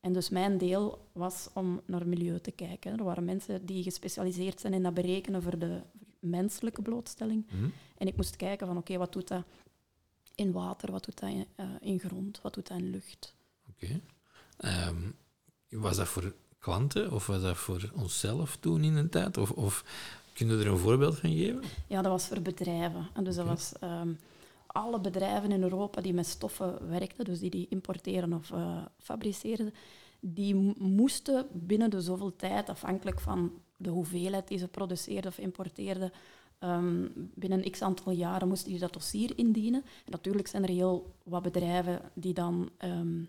En 0.00 0.12
dus 0.12 0.28
mijn 0.28 0.58
deel 0.58 1.08
was 1.12 1.48
om 1.54 1.80
naar 1.86 2.06
milieu 2.06 2.40
te 2.40 2.50
kijken. 2.50 2.98
Er 2.98 3.04
waren 3.04 3.24
mensen 3.24 3.66
die 3.66 3.82
gespecialiseerd 3.82 4.60
zijn 4.60 4.72
in 4.72 4.82
dat 4.82 4.94
berekenen 4.94 5.42
voor 5.42 5.58
de 5.58 5.80
menselijke 6.18 6.82
blootstelling. 6.82 7.46
Hm? 7.48 7.68
En 7.96 8.06
ik 8.06 8.16
moest 8.16 8.36
kijken 8.36 8.66
van 8.66 8.76
oké, 8.76 8.96
wat 8.96 9.12
doet 9.12 9.28
dat 9.28 9.44
in 10.40 10.52
water, 10.52 10.90
wat 10.90 11.04
doet 11.04 11.20
dat 11.20 11.30
in, 11.30 11.46
eh, 11.54 11.66
in 11.80 11.98
grond, 11.98 12.40
wat 12.42 12.54
doet 12.54 12.68
dat 12.68 12.78
in 12.78 12.90
lucht. 12.90 13.34
Oké. 13.68 14.00
Ehm, 14.56 15.10
was 15.68 15.96
dat 15.96 16.08
voor 16.08 16.34
klanten 16.58 17.12
of 17.12 17.26
was 17.26 17.42
dat 17.42 17.56
voor 17.56 17.90
onszelf 17.94 18.56
toen 18.56 18.84
in 18.84 18.96
een 18.96 19.08
tijd? 19.08 19.36
Of, 19.36 19.50
of 19.50 19.84
kunnen 20.32 20.58
we 20.58 20.64
er 20.64 20.70
een 20.70 20.78
voorbeeld 20.78 21.18
van 21.18 21.30
geven? 21.30 21.62
Ja, 21.86 22.02
dat 22.02 22.12
was 22.12 22.26
voor 22.26 22.40
bedrijven. 22.40 23.08
En 23.14 23.24
dus 23.24 23.34
dat 23.34 23.46
was 23.46 23.72
ehm, 23.80 24.12
alle 24.66 25.00
bedrijven 25.00 25.52
in 25.52 25.62
Europa 25.62 26.00
die 26.00 26.14
met 26.14 26.26
stoffen 26.26 26.88
werkten, 26.88 27.24
dus 27.24 27.38
die 27.38 27.50
die 27.50 27.66
importeren 27.68 28.32
of 28.32 28.50
eh, 28.50 28.84
fabriceerden, 28.98 29.74
die 30.20 30.54
moesten 30.78 31.46
binnen 31.52 31.90
de 31.90 32.00
zoveel 32.00 32.36
tijd, 32.36 32.68
afhankelijk 32.68 33.20
van 33.20 33.52
de 33.76 33.90
hoeveelheid 33.90 34.48
die 34.48 34.58
ze 34.58 34.68
produceerden 34.68 35.30
of 35.30 35.38
importeerden, 35.38 36.12
ehm, 36.60 37.06
binnen 37.14 37.70
x 37.70 37.82
aantal 37.82 38.12
jaren 38.12 38.48
moesten 38.48 38.70
die 38.70 38.78
dat 38.78 38.92
dossier 38.92 39.38
indienen. 39.38 39.82
En 39.82 40.10
natuurlijk 40.10 40.48
zijn 40.48 40.62
er 40.62 40.68
heel 40.68 41.14
wat 41.22 41.42
bedrijven 41.42 42.00
die 42.14 42.34
dan 42.34 42.70
ehm, 42.76 43.20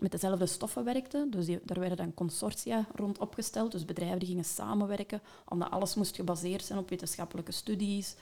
met 0.00 0.10
dezelfde 0.10 0.46
stoffen 0.46 0.84
werkten. 0.84 1.30
Dus 1.30 1.46
daar 1.46 1.80
werden 1.80 1.96
dan 1.96 2.14
consortia 2.14 2.86
rond 2.94 3.18
opgesteld. 3.18 3.72
Dus 3.72 3.84
bedrijven 3.84 4.18
die 4.18 4.28
gingen 4.28 4.44
samenwerken, 4.44 5.20
omdat 5.48 5.70
alles 5.70 5.94
moest 5.94 6.16
gebaseerd 6.16 6.64
zijn 6.64 6.78
op 6.78 6.88
wetenschappelijke 6.88 7.52
studies. 7.52 8.16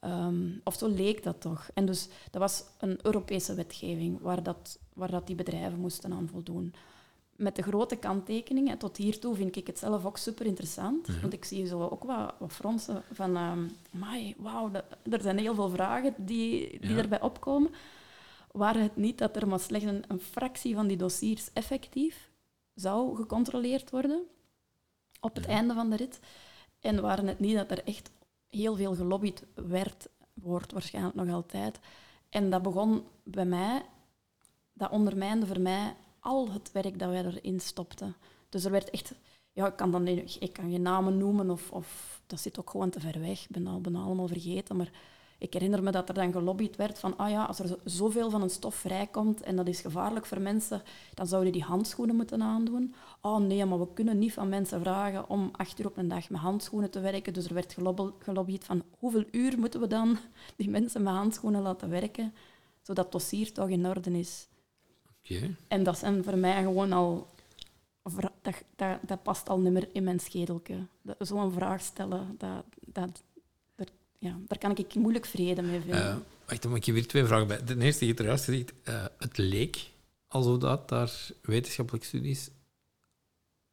Ehm, 0.00 0.48
of 0.64 0.74
zo 0.74 0.88
leek 0.88 1.22
dat 1.22 1.40
toch. 1.40 1.70
En 1.74 1.86
dus 1.86 2.08
dat 2.30 2.40
was 2.40 2.64
een 2.78 2.98
Europese 3.02 3.54
wetgeving 3.54 4.20
waar, 4.20 4.42
dat, 4.42 4.78
waar 4.92 5.10
dat 5.10 5.26
die 5.26 5.36
bedrijven 5.36 5.78
moesten 5.78 6.12
aan 6.12 6.28
voldoen. 6.28 6.74
Met 7.44 7.56
de 7.56 7.62
grote 7.62 7.96
kanttekening, 7.96 8.70
en 8.70 8.78
tot 8.78 8.96
hiertoe 8.96 9.34
vind 9.34 9.56
ik 9.56 9.66
het 9.66 9.78
zelf 9.78 10.04
ook 10.04 10.16
super 10.18 10.46
interessant. 10.46 11.08
Mhm. 11.08 11.20
Want 11.20 11.32
ik 11.32 11.44
zie 11.44 11.66
zo 11.66 11.88
ook 11.88 12.04
wat, 12.04 12.34
wat 12.38 12.52
fronsen 12.52 13.02
van, 13.12 13.36
"Amai, 13.94 14.34
wauw, 14.38 14.70
er 15.10 15.20
zijn 15.22 15.38
heel 15.38 15.54
veel 15.54 15.68
vragen 15.70 16.14
die, 16.16 16.80
die 16.80 16.90
Ja. 16.90 16.96
erbij 16.98 17.20
opkomen. 17.20 17.70
Waar 18.52 18.74
het 18.78 18.96
niet 18.96 19.18
dat 19.18 19.36
er 19.36 19.48
maar 19.48 19.60
slechts 19.60 19.86
een, 19.86 20.04
een 20.08 20.20
fractie 20.20 20.74
van 20.74 20.86
die 20.86 20.96
dossiers 20.96 21.52
effectief 21.52 22.30
zou 22.74 23.16
gecontroleerd 23.16 23.90
worden 23.90 24.22
op 25.20 25.34
het 25.36 25.44
Ja. 25.44 25.50
einde 25.50 25.74
van 25.74 25.90
de 25.90 25.96
rit. 25.96 26.20
En 26.80 27.00
waren 27.00 27.26
het 27.26 27.38
niet 27.40 27.56
dat 27.56 27.70
er 27.70 27.84
echt 27.84 28.10
heel 28.50 28.76
veel 28.76 28.94
gelobbyd 28.94 29.44
werd, 29.54 30.08
wordt 30.34 30.72
waarschijnlijk 30.72 31.14
nog 31.14 31.30
altijd. 31.30 31.78
En 32.30 32.50
dat 32.50 32.62
begon 32.62 33.04
bij 33.22 33.44
mij, 33.46 33.82
dat 34.72 34.90
ondermijnde 34.90 35.46
voor 35.46 35.60
mij 35.60 35.94
al 36.24 36.52
het 36.52 36.72
werk 36.72 36.98
dat 36.98 37.10
wij 37.10 37.24
erin 37.24 37.60
stopten. 37.60 38.14
Dus 38.48 38.64
er 38.64 38.70
werd 38.70 38.90
echt, 38.90 39.14
ja, 39.52 39.66
ik 39.66 39.76
kan, 39.76 39.90
dan, 39.90 40.06
ik 40.06 40.52
kan 40.52 40.70
geen 40.70 40.82
namen 40.82 41.18
noemen 41.18 41.50
of, 41.50 41.70
of 41.70 42.20
dat 42.26 42.40
zit 42.40 42.58
ook 42.58 42.70
gewoon 42.70 42.90
te 42.90 43.00
ver 43.00 43.20
weg. 43.20 43.42
Ik 43.42 43.50
ben 43.50 43.64
dat 43.64 43.82
bijna 43.82 44.00
allemaal 44.00 44.28
vergeten, 44.28 44.76
maar 44.76 44.90
ik 45.38 45.52
herinner 45.52 45.82
me 45.82 45.90
dat 45.90 46.08
er 46.08 46.14
dan 46.14 46.32
gelobbyd 46.32 46.76
werd 46.76 46.98
van, 46.98 47.16
ah 47.16 47.30
ja, 47.30 47.44
als 47.44 47.58
er 47.58 47.66
zo- 47.68 47.78
zoveel 47.84 48.30
van 48.30 48.42
een 48.42 48.50
stof 48.50 48.74
vrijkomt 48.74 49.42
en 49.42 49.56
dat 49.56 49.68
is 49.68 49.80
gevaarlijk 49.80 50.26
voor 50.26 50.40
mensen, 50.40 50.82
dan 51.14 51.26
zouden 51.26 51.52
die 51.52 51.62
handschoenen 51.62 52.16
moeten 52.16 52.42
aandoen. 52.42 52.94
Oh 53.20 53.38
nee, 53.38 53.64
maar 53.64 53.78
we 53.78 53.92
kunnen 53.94 54.18
niet 54.18 54.32
van 54.32 54.48
mensen 54.48 54.80
vragen 54.80 55.28
om 55.28 55.50
acht 55.52 55.78
uur 55.80 55.86
op 55.86 55.96
een 55.96 56.08
dag 56.08 56.30
met 56.30 56.40
handschoenen 56.40 56.90
te 56.90 57.00
werken. 57.00 57.32
Dus 57.32 57.46
er 57.46 57.54
werd 57.54 57.76
gelobbyd 58.18 58.64
van, 58.64 58.82
hoeveel 58.98 59.24
uur 59.30 59.58
moeten 59.58 59.80
we 59.80 59.86
dan 59.86 60.18
die 60.56 60.70
mensen 60.70 61.02
met 61.02 61.14
handschoenen 61.14 61.62
laten 61.62 61.88
werken, 61.90 62.34
zodat 62.82 63.04
het 63.04 63.12
dossier 63.12 63.52
toch 63.52 63.68
in 63.68 63.86
orde 63.86 64.18
is. 64.18 64.48
En 65.68 65.82
dat 65.82 65.98
zijn 65.98 66.24
voor 66.24 66.36
mij 66.36 66.62
gewoon 66.62 66.92
al... 66.92 67.26
Dat, 68.42 68.54
dat, 68.76 68.98
dat 69.06 69.22
past 69.22 69.48
al 69.48 69.58
niet 69.58 69.72
meer 69.72 69.88
in 69.92 70.04
mijn 70.04 70.20
schedelke. 70.20 70.86
Dat- 71.02 71.16
Zo'n 71.18 71.52
vraag 71.52 71.80
stellen, 71.80 72.34
dat, 72.38 72.64
dat, 72.86 73.22
daar, 73.76 73.86
ja, 74.18 74.36
daar 74.48 74.58
kan 74.58 74.76
ik 74.76 74.94
moeilijk 74.94 75.26
vrede 75.26 75.62
mee 75.62 75.80
vinden. 75.80 76.08
Eh, 76.10 76.16
wacht, 76.46 76.62
dan 76.62 76.70
moet 76.70 76.84
je 76.86 76.92
weer 76.92 77.06
twee 77.06 77.24
vragen 77.24 77.46
bij. 77.46 77.64
De 77.64 77.78
eerste, 77.78 78.00
je 78.00 78.06
hebt 78.06 78.20
er 78.20 78.26
juist 78.26 78.44
gezegd, 78.44 78.72
eh, 78.82 79.04
het 79.18 79.38
leek 79.38 79.90
alsof 80.28 80.58
dat 80.58 80.88
daar 80.88 81.28
wetenschappelijke 81.42 82.06
studies 82.06 82.50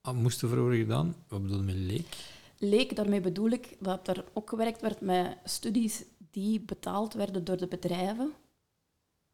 aan 0.01 0.15
moesten 0.15 0.49
voor 0.49 0.59
worden 0.59 0.79
gedaan. 0.79 1.15
Wat 1.27 1.41
bedoel 1.41 1.57
je 1.57 1.63
met 1.63 1.75
leek? 1.75 2.15
Leek, 2.57 2.95
daarmee 2.95 3.21
bedoel 3.21 3.49
ik 3.49 3.75
dat 3.79 4.07
er 4.07 4.23
ook 4.33 4.49
gewerkt 4.49 4.81
werd 4.81 5.01
met 5.01 5.37
studies 5.43 6.03
die 6.31 6.59
betaald 6.59 7.13
werden 7.13 7.43
door 7.43 7.57
de 7.57 7.67
bedrijven 7.67 8.31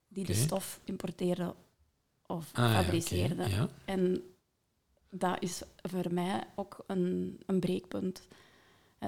die 0.08 0.26
de 0.26 0.34
stof 0.34 0.80
importeerden 0.84 1.54
of 2.28 2.50
Ah, 2.54 2.88
ja, 3.10 3.46
ja. 3.48 3.68
En 3.86 4.22
dat 5.10 5.38
is 5.40 5.62
voor 5.82 6.14
mij 6.14 6.44
ook 6.56 6.84
een, 6.88 7.40
een 7.46 7.60
breekpunt. 7.60 8.28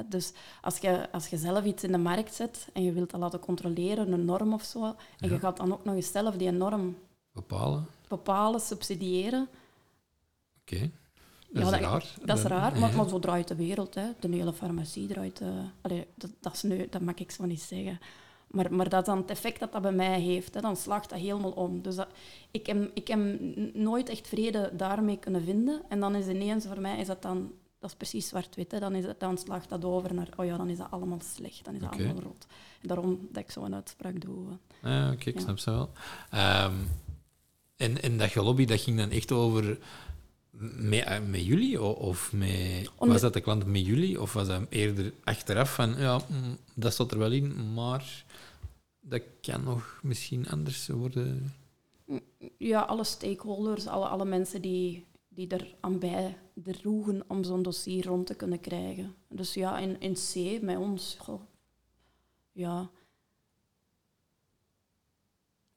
Dus 0.06 0.34
als 0.62 0.78
je, 0.78 1.12
als 1.12 1.28
je 1.28 1.38
zelf 1.38 1.64
iets 1.66 1.84
in 1.84 1.92
de 1.92 1.98
markt 1.98 2.34
zet 2.34 2.68
en 2.74 2.84
je 2.84 2.92
wilt 2.92 3.10
dat 3.10 3.20
laten 3.20 3.40
controleren, 3.40 4.12
een 4.12 4.26
norm 4.26 4.54
of 4.54 4.64
zo, 4.64 4.84
en 4.86 4.96
Ja. 5.18 5.28
je 5.34 5.40
gaat 5.40 5.58
dan 5.58 5.74
ook 5.74 5.84
nog 5.86 5.96
eens 5.96 6.12
zelf 6.12 6.36
die 6.36 6.52
norm 6.52 6.98
Bepalen. 7.32 7.86
bepalen, 8.08 8.60
subsidiëren, 8.62 9.48
Oké. 10.62 10.80
Dat 11.52 11.62
Ja, 11.62 11.62
is 11.66 11.70
dat- 11.72 11.80
raar. 11.92 12.14
Dat 12.26 12.38
is 12.38 12.44
raar, 12.44 12.80
maar, 12.80 13.10
zo 13.10 13.20
draait 13.20 13.48
de 13.48 13.56
wereld. 13.56 13.96
Hè. 13.96 14.04
De 14.20 14.28
hele 14.30 14.54
farmacie 14.54 15.08
draait... 15.08 15.42
eh, 15.42 15.48
allee, 15.82 16.08
dat, 16.16 16.30
dat, 16.40 16.54
is 16.54 16.62
nu, 16.62 16.88
dat 16.90 17.02
mag 17.02 17.16
ik 17.16 17.32
zo 17.32 17.46
niet 17.46 17.62
zeggen. 17.62 18.00
Maar, 18.50 18.74
maar 18.74 18.90
dat 18.90 19.00
is 19.02 19.06
dan 19.08 19.18
het 19.18 19.30
effect 19.30 19.60
dat 19.60 19.72
dat 19.72 19.82
bij 19.82 19.92
mij 19.92 20.20
heeft. 20.20 20.54
Hè. 20.54 20.62
Dan 20.62 20.76
slaagt 20.78 21.10
dat 21.10 21.20
helemaal 21.20 21.52
om. 21.52 21.82
Dus 21.82 21.96
dat, 21.96 22.08
ik, 22.52 22.66
heb, 22.66 22.92
ik 22.94 23.08
heb 23.08 23.20
nooit 23.74 24.10
echt 24.10 24.28
vrede 24.28 24.72
daarmee 24.74 25.18
kunnen 25.18 25.44
vinden. 25.44 25.82
En 25.90 26.00
dan 26.00 26.16
is 26.16 26.28
ineens 26.28 26.66
voor 26.66 26.82
mij 26.82 27.00
is 27.00 27.08
dat 27.08 27.22
dan... 27.22 27.52
Dat 27.80 27.90
is 27.90 27.96
precies 27.96 28.28
zwart-wit. 28.28 28.80
Dan, 28.80 28.96
is 28.96 29.06
het, 29.06 29.20
dan 29.20 29.38
slaagt 29.38 29.70
dat 29.70 29.86
over 29.86 30.14
naar... 30.14 30.28
Oh 30.36 30.46
ja, 30.46 30.58
dan 30.58 30.70
is 30.70 30.78
dat 30.78 30.88
allemaal 30.92 31.20
slecht. 31.36 31.66
Dan 31.66 31.74
is 31.74 31.82
dat 31.82 31.92
allemaal. 31.92 32.36
En 32.82 32.88
daarom 32.88 33.28
dat 33.32 33.44
ik 33.44 33.52
zo'n 33.52 33.76
uitspraak 33.76 34.22
doe. 34.22 34.46
Ja, 34.84 35.12
oké, 35.12 35.30
ik 35.30 35.36
Ja. 35.36 35.42
snap 35.42 35.58
ze 35.58 35.72
wel. 35.72 35.90
En, 37.76 38.02
en 38.02 38.18
dat 38.18 38.30
gelobby, 38.30 38.66
dat 38.66 38.82
ging 38.82 38.98
dan 38.98 39.10
echt 39.10 39.32
over 39.32 39.80
met, 40.60 41.04
eh, 41.04 41.20
met 41.30 41.46
jullie? 41.46 41.82
Of 41.82 42.34
met, 42.34 42.92
was 42.98 43.22
dat 43.22 43.34
de 43.34 43.42
klant 43.42 43.66
met 43.66 43.86
jullie? 43.86 44.22
Of 44.22 44.34
was 44.34 44.48
dat 44.48 44.62
eerder 44.70 45.14
achteraf 45.24 45.74
van, 45.74 45.96
ja, 45.98 46.22
mm, 46.28 46.58
dat 46.76 46.94
staat 46.94 47.12
er 47.12 47.18
wel 47.18 47.32
in, 47.32 47.74
maar 47.74 48.26
dat 49.00 49.22
kan 49.42 49.64
nog 49.64 50.00
misschien 50.04 50.48
anders 50.48 50.88
worden? 50.88 51.54
Ja, 52.58 52.82
alle 52.82 53.04
stakeholders, 53.04 53.88
alle, 53.88 54.08
alle 54.08 54.26
mensen 54.26 54.62
die, 54.62 55.06
die 55.28 55.48
er 55.48 55.76
aan 55.80 56.00
bij 56.00 56.38
droegen 56.54 57.24
om 57.28 57.44
zo'n 57.44 57.64
dossier 57.64 58.06
rond 58.06 58.26
te 58.26 58.36
kunnen 58.36 58.60
krijgen. 58.60 59.16
Dus 59.28 59.54
ja, 59.54 59.78
in, 59.78 60.00
in 60.00 60.14
C, 60.14 60.62
met 60.62 60.78
ons, 60.78 61.16
goh, 61.20 61.42
ja, 62.52 62.90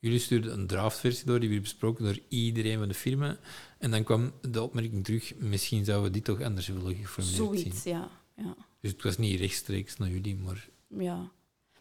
Jullie 0.03 0.19
stuurden 0.19 0.53
een 0.53 0.67
draftversie 0.67 1.27
door, 1.27 1.41
die 1.41 1.49
werd 1.49 1.63
besproken 1.63 2.05
door 2.05 2.19
iedereen 2.29 2.79
van 2.79 2.89
de 2.89 2.95
firma. 2.95 3.37
En 3.79 3.91
dan 3.91 4.05
kwam 4.05 4.33
de 4.51 4.63
opmerking 4.63 5.05
terug, 5.05 5.35
misschien 5.37 5.85
zouden 5.85 6.07
we 6.07 6.13
dit 6.13 6.25
toch 6.25 6.41
anders 6.43 6.67
willen 6.69 6.95
geformuleerd 6.95 7.37
zoiets, 7.37 7.83
zien. 7.83 7.93
ja. 7.93 8.09
ja. 8.37 8.55
Dus 8.81 8.91
het 8.91 9.03
was 9.03 9.19
niet 9.19 9.41
rechtstreeks 9.41 9.97
naar 9.97 10.09
jullie, 10.09 10.37
maar... 10.37 10.69
Ja. 10.89 11.31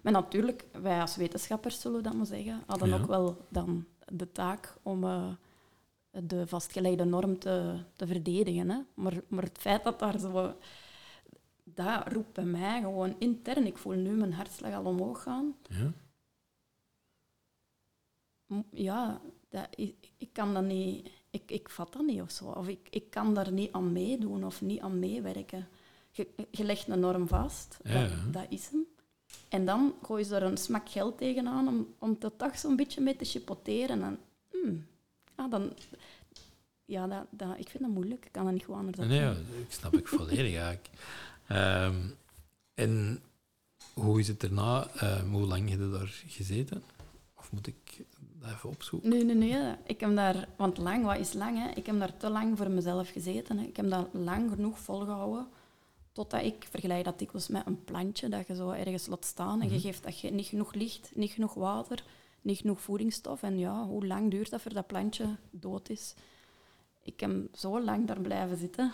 Maar 0.02 0.12
natuurlijk, 0.12 0.66
wij 0.82 1.02
als 1.02 1.16
wetenschappers, 1.16 1.82
zullen 1.82 1.98
we 1.98 2.04
dat 2.04 2.14
maar 2.14 2.26
zeggen, 2.26 2.64
hadden 2.66 2.88
Ja. 2.90 2.96
ook 2.98 3.08
wel 3.08 3.46
dan 3.50 3.86
de 4.08 4.32
taak 4.32 4.74
om 4.82 5.04
eh, 5.04 5.28
de 6.12 6.48
vastgelegde 6.48 7.04
norm 7.06 7.40
te, 7.40 7.76
te 7.96 8.08
verdedigen. 8.08 8.70
Hè. 8.70 8.78
Maar, 8.94 9.22
maar 9.28 9.44
het 9.44 9.58
feit 9.60 9.84
dat 9.84 10.00
daar 10.00 10.20
zo... 10.20 10.56
Dat 11.64 12.08
roept 12.14 12.34
bij 12.34 12.44
mij 12.46 12.82
gewoon 12.82 13.16
intern. 13.20 13.66
Ik 13.66 13.78
voel 13.78 13.96
nu 13.96 14.10
mijn 14.10 14.34
hartslag 14.34 14.74
al 14.74 14.84
omhoog 14.86 15.24
gaan. 15.24 15.56
Ja. 15.70 15.94
Ja, 18.72 19.22
dat, 19.50 19.68
ik, 19.76 19.96
ik 20.18 20.30
kan 20.32 20.54
dat 20.54 20.64
niet... 20.64 21.10
Ik, 21.30 21.52
ik 21.52 21.70
vat 21.70 21.94
dat 21.94 22.06
niet 22.06 22.22
of 22.22 22.32
zo. 22.32 22.46
Of 22.46 22.68
ik, 22.68 22.88
ik 22.90 23.10
kan 23.10 23.34
daar 23.34 23.52
niet 23.52 23.72
aan 23.72 23.92
meedoen 23.92 24.44
of 24.44 24.62
niet 24.62 24.80
aan 24.80 25.00
meewerken. 25.00 25.68
Je, 26.12 26.28
je 26.52 26.64
legt 26.64 26.88
een 26.88 27.00
norm 27.00 27.28
vast, 27.28 27.78
Ja, 27.84 28.02
dat, 28.02 28.34
dat 28.34 28.46
is 28.50 28.70
hem. 28.70 28.86
En 29.50 29.66
dan 29.66 29.94
gooi 30.02 30.26
je 30.28 30.36
er 30.36 30.44
een 30.44 30.58
smak 30.58 30.90
geld 30.90 31.18
tegenaan 31.18 31.68
om, 31.68 31.88
om 32.00 32.18
er 32.20 32.36
toch 32.36 32.58
zo'n 32.58 32.76
beetje 32.76 33.02
mee 33.02 33.16
te 33.16 33.26
chipoteren. 33.26 34.04
En, 34.04 34.20
hmm, 34.50 34.86
ah, 35.36 35.52
dan, 35.52 35.74
ja, 36.86 37.08
dat, 37.08 37.26
dat, 37.30 37.60
ik 37.60 37.70
vind 37.70 37.84
dat 37.84 37.94
moeilijk. 37.94 38.26
Ik 38.26 38.32
kan 38.32 38.44
dat 38.44 38.54
niet 38.54 38.64
gewoon 38.64 38.80
anders 38.80 38.98
Nee, 38.98 39.20
ja, 39.20 39.32
ik 39.32 39.66
snap 39.72 39.94
ik 39.94 40.08
volledig 40.08 40.56
eigenlijk. 40.56 40.90
Ehm, 41.48 41.96
en 42.74 43.22
hoe 43.94 44.20
is 44.20 44.28
het 44.28 44.40
daarna? 44.40 44.88
Ehm, 44.88 45.30
hoe 45.30 45.46
lang 45.46 45.70
heb 45.70 45.80
je 45.80 45.90
daar 45.90 46.24
gezeten? 46.28 46.84
Of 47.36 47.52
moet 47.52 47.68
ik 47.68 48.06
dat 48.42 48.50
even 48.52 48.70
opzoeken? 48.70 49.10
Nee, 49.10 49.24
nee, 49.24 49.36
nee. 49.36 49.76
Ik 49.86 50.00
heb 50.00 50.16
daar, 50.16 50.48
want 50.58 50.78
lang, 50.78 51.06
wat 51.06 51.18
is 51.18 51.34
lang? 51.34 51.58
Hè? 51.58 51.70
Ik 51.70 51.86
heb 51.86 52.00
daar 52.00 52.18
te 52.18 52.30
lang 52.30 52.58
voor 52.58 52.70
mezelf 52.70 53.10
gezeten. 53.10 53.58
Hè? 53.58 53.66
Ik 53.66 53.76
heb 53.78 53.90
dat 53.90 54.08
lang 54.12 54.50
genoeg 54.50 54.80
volgehouden. 54.80 55.48
Totdat 56.12 56.44
ik 56.44 56.68
vergelijk 56.70 57.04
dat 57.06 57.20
dikwijls 57.20 57.48
met 57.48 57.66
een 57.66 57.84
plantje 57.84 58.30
dat 58.30 58.48
je 58.48 58.56
zo 58.56 58.70
ergens 58.70 59.08
laat 59.08 59.26
staan 59.26 59.62
en 59.62 59.68
je 59.68 59.74
Mhm. 59.74 59.82
geeft 59.82 60.04
dat 60.04 60.20
je 60.20 60.32
niet 60.32 60.46
genoeg 60.46 60.74
licht, 60.74 61.12
niet 61.16 61.32
genoeg 61.32 61.54
water, 61.54 62.04
niet 62.42 62.58
genoeg 62.58 62.82
voedingsstof. 62.82 63.44
En 63.44 63.58
ja, 63.60 63.86
hoe 63.86 64.06
lang 64.08 64.32
duurt 64.32 64.50
dat 64.50 64.62
voor 64.62 64.74
dat 64.74 64.88
plantje 64.88 65.36
dood 65.52 65.90
is? 65.90 66.14
Ik 67.04 67.20
heb 67.20 67.32
zo 67.54 67.82
lang 67.84 68.08
daar 68.08 68.22
blijven 68.22 68.58
zitten, 68.58 68.94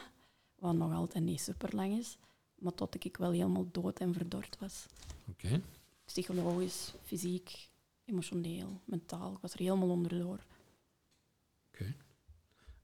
wat 0.60 0.74
nog 0.76 0.94
altijd 0.94 1.24
niet 1.24 1.42
super 1.42 1.76
lang 1.76 1.98
is, 1.98 2.18
maar 2.56 2.74
tot 2.74 3.04
ik 3.06 3.18
wel 3.18 3.32
helemaal 3.32 3.68
dood 3.72 4.00
en 4.00 4.14
verdord 4.14 4.58
was. 4.60 4.86
Oké. 5.30 5.62
Psychologisch, 6.06 6.94
fysiek, 7.04 7.70
emotioneel, 8.08 8.82
mentaal. 8.86 9.32
Ik 9.32 9.38
was 9.42 9.54
er 9.54 9.60
helemaal 9.60 9.90
onderdoor. 9.90 10.40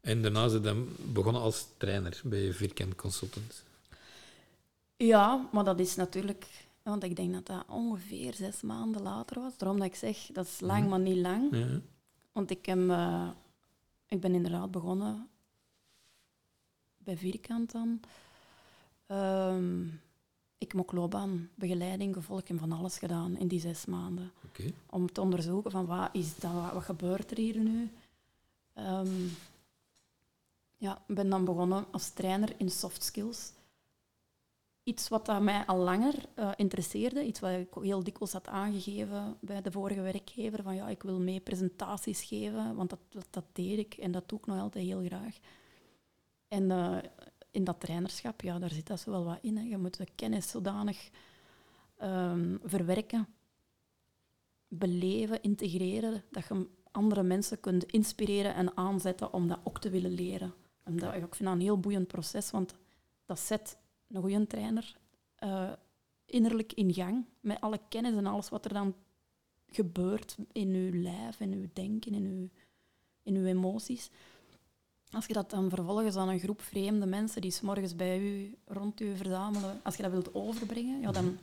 En 0.01 0.21
daarna 0.21 0.45
is 0.45 0.53
het 0.53 0.63
dan 0.63 0.87
begonnen 1.13 1.41
als 1.41 1.67
trainer 1.77 2.21
bij 2.23 2.53
Vierkant 2.53 2.95
Consultants. 2.95 3.63
Ja, 4.97 5.49
maar 5.51 5.63
dat 5.63 5.79
is 5.79 5.95
natuurlijk... 5.95 6.45
Want 6.81 7.03
ik 7.03 7.15
denk 7.15 7.33
dat 7.33 7.45
dat 7.45 7.65
ongeveer 7.67 8.33
zes 8.33 8.61
maanden 8.61 9.01
later 9.01 9.39
was. 9.41 9.57
Daarom 9.57 9.77
dat 9.79 9.87
ik 9.87 9.95
zeg, 9.95 10.29
dat 10.33 10.45
is 10.45 10.59
lang, 10.59 10.79
Mhm. 10.81 10.89
maar 10.89 10.99
niet 10.99 11.17
lang. 11.17 11.55
Ja. 11.55 11.79
Want 12.31 12.49
ik, 12.49 12.65
heb, 12.65 12.89
eh, 12.89 13.29
ik 14.07 14.21
ben 14.21 14.33
inderdaad 14.33 14.71
begonnen 14.71 15.27
bij 16.97 17.17
Vierkant 17.17 17.71
dan. 17.71 17.99
Ehm, 19.05 19.85
ik 20.63 20.72
heb 20.72 20.82
ook 20.82 20.91
loopbaanbegeleiding 20.91 22.13
gevolgd 22.13 22.50
en 22.50 22.60
van 22.60 22.72
alles 22.72 22.98
gedaan 22.98 23.38
in 23.38 23.48
die 23.48 23.60
zes 23.60 23.86
maanden. 23.86 24.32
Om 24.89 25.12
te 25.12 25.22
onderzoeken 25.22 25.72
van 25.72 25.86
wat 25.86 26.10
is 26.12 26.36
dat, 26.36 26.53
wat, 26.53 26.74
wat 26.74 26.84
gebeurt 26.84 27.32
er 27.32 27.38
hier 27.38 27.60
nu. 27.60 27.91
Ehm, 28.74 29.27
ja, 30.77 31.01
ik 31.08 31.15
ben 31.15 31.29
dan 31.29 31.46
begonnen 31.46 31.86
als 31.91 32.10
trainer 32.10 32.53
in 32.58 32.70
soft 32.70 33.03
skills. 33.03 33.51
Iets 34.84 35.08
wat 35.08 35.25
dat 35.25 35.41
mij 35.41 35.65
al 35.65 35.77
langer 35.77 36.15
eh, 36.34 36.51
interesseerde, 36.55 37.25
iets 37.25 37.39
wat 37.39 37.51
ik 37.51 37.74
heel 37.82 38.03
dikwijls 38.03 38.34
had 38.34 38.48
aangegeven 38.48 39.38
bij 39.39 39.62
de 39.62 39.72
vorige 39.72 40.01
werkgever, 40.01 40.63
van 40.63 40.75
ja, 40.75 40.88
ik 40.88 41.03
wil 41.03 41.20
mee 41.20 41.39
presentaties 41.39 42.24
geven, 42.24 42.75
want 42.75 42.89
dat, 42.89 43.00
dat, 43.10 43.27
dat 43.29 43.46
deed 43.51 43.77
ik 43.77 43.93
en 43.93 44.12
dat 44.12 44.29
doe 44.29 44.39
ik 44.39 44.46
nog 44.46 44.60
altijd 44.60 44.86
heel 44.86 45.03
graag. 45.03 45.38
En 46.48 46.72
eh, 46.72 46.98
in 47.53 47.63
dat 47.63 47.79
trainerschap, 47.79 48.41
ja, 48.41 48.60
daar 48.60 48.72
zit 48.72 48.88
dat 48.88 49.00
zo 49.00 49.12
wel 49.12 49.24
wat 49.24 49.39
in. 49.41 49.67
Je 49.69 49.77
moet 49.77 49.98
de 49.98 50.07
kennis 50.15 50.50
zodanig 50.50 51.10
ehm, 51.98 52.57
verwerken, 52.63 53.27
beleven, 54.67 55.41
integreren, 55.41 56.24
dat 56.31 56.48
je 56.48 56.67
andere 56.91 57.24
mensen 57.24 57.60
kunt 57.60 57.83
inspireren 57.83 58.55
en 58.55 58.77
aanzetten 58.77 59.33
om 59.33 59.48
dat 59.48 59.60
ook 59.63 59.79
te 59.79 59.89
willen 59.89 60.12
leren. 60.12 60.53
En 60.83 60.98
dat, 60.98 61.13
ik 61.13 61.19
vind 61.19 61.50
dat 61.50 61.53
een 61.53 61.62
heel 61.62 61.79
boeiend 61.79 62.07
proces, 62.07 62.51
want 62.51 62.75
dat 63.25 63.39
zet 63.39 63.77
een 64.07 64.22
goede 64.22 64.48
trainer 64.48 64.98
eh, 65.36 65.72
innerlijk 66.25 66.74
in 66.74 66.93
gang 66.93 67.25
met 67.39 67.62
alle 67.62 67.79
kennis 67.89 68.15
en 68.15 68.25
alles 68.25 68.50
wat 68.50 68.65
er 68.65 68.74
dan 68.74 68.95
gebeurt 69.67 70.38
in 70.51 70.74
uw 70.74 71.01
lijf, 71.01 71.39
in 71.39 71.53
uw 71.53 71.67
denken, 71.74 72.13
in 72.13 72.25
uw, 72.25 72.50
in 73.24 73.36
uw 73.36 73.45
emoties. 73.45 74.10
Als 75.13 75.25
je 75.25 75.34
dat 75.34 75.50
dan 75.50 75.70
vervolgens 75.70 76.15
aan 76.15 76.29
een 76.29 76.39
groep 76.39 76.62
vreemde 76.62 77.05
mensen 77.05 77.41
die 77.41 77.51
s'morgens 77.51 77.96
bij 77.96 78.20
u, 78.20 78.58
rond 78.67 79.01
u 79.01 79.15
verzamelen, 79.15 79.79
als 79.84 79.96
je 79.96 80.03
dat 80.03 80.12
wilt 80.12 80.34
overbrengen, 80.34 81.01
ja, 81.01 81.12
dan, 81.12 81.38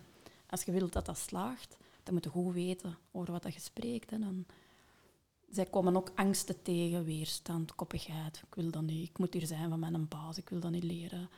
als 0.47 0.63
je 0.63 0.73
wilt 0.73 0.93
dat 0.93 1.07
dat 1.07 1.19
slaagt, 1.19 1.77
dan 2.03 2.15
moet 2.15 2.25
je 2.25 2.31
goed 2.31 2.55
weten 2.55 2.97
over 3.11 3.33
wat 3.33 3.43
dat 3.43 3.55
je 3.55 3.61
spreekt. 3.61 4.11
Hè. 4.11 4.19
Dan, 4.19 4.45
zij 5.51 5.65
komen 5.65 5.97
ook 5.97 6.13
angsten 6.15 6.63
tegen, 6.63 7.05
weerstand, 7.05 7.75
koppigheid. 7.75 8.43
Ik 8.49 8.55
wil 8.55 8.71
dat 8.71 8.83
niet, 8.83 9.09
ik 9.09 9.19
moet 9.19 9.33
hier 9.33 9.47
zijn 9.47 9.69
van 9.69 9.79
mijn 9.79 10.09
baas, 10.09 10.39
ik 10.39 10.49
wil 10.49 10.61
dat 10.61 10.71
niet 10.71 10.85
leren. 10.85 11.29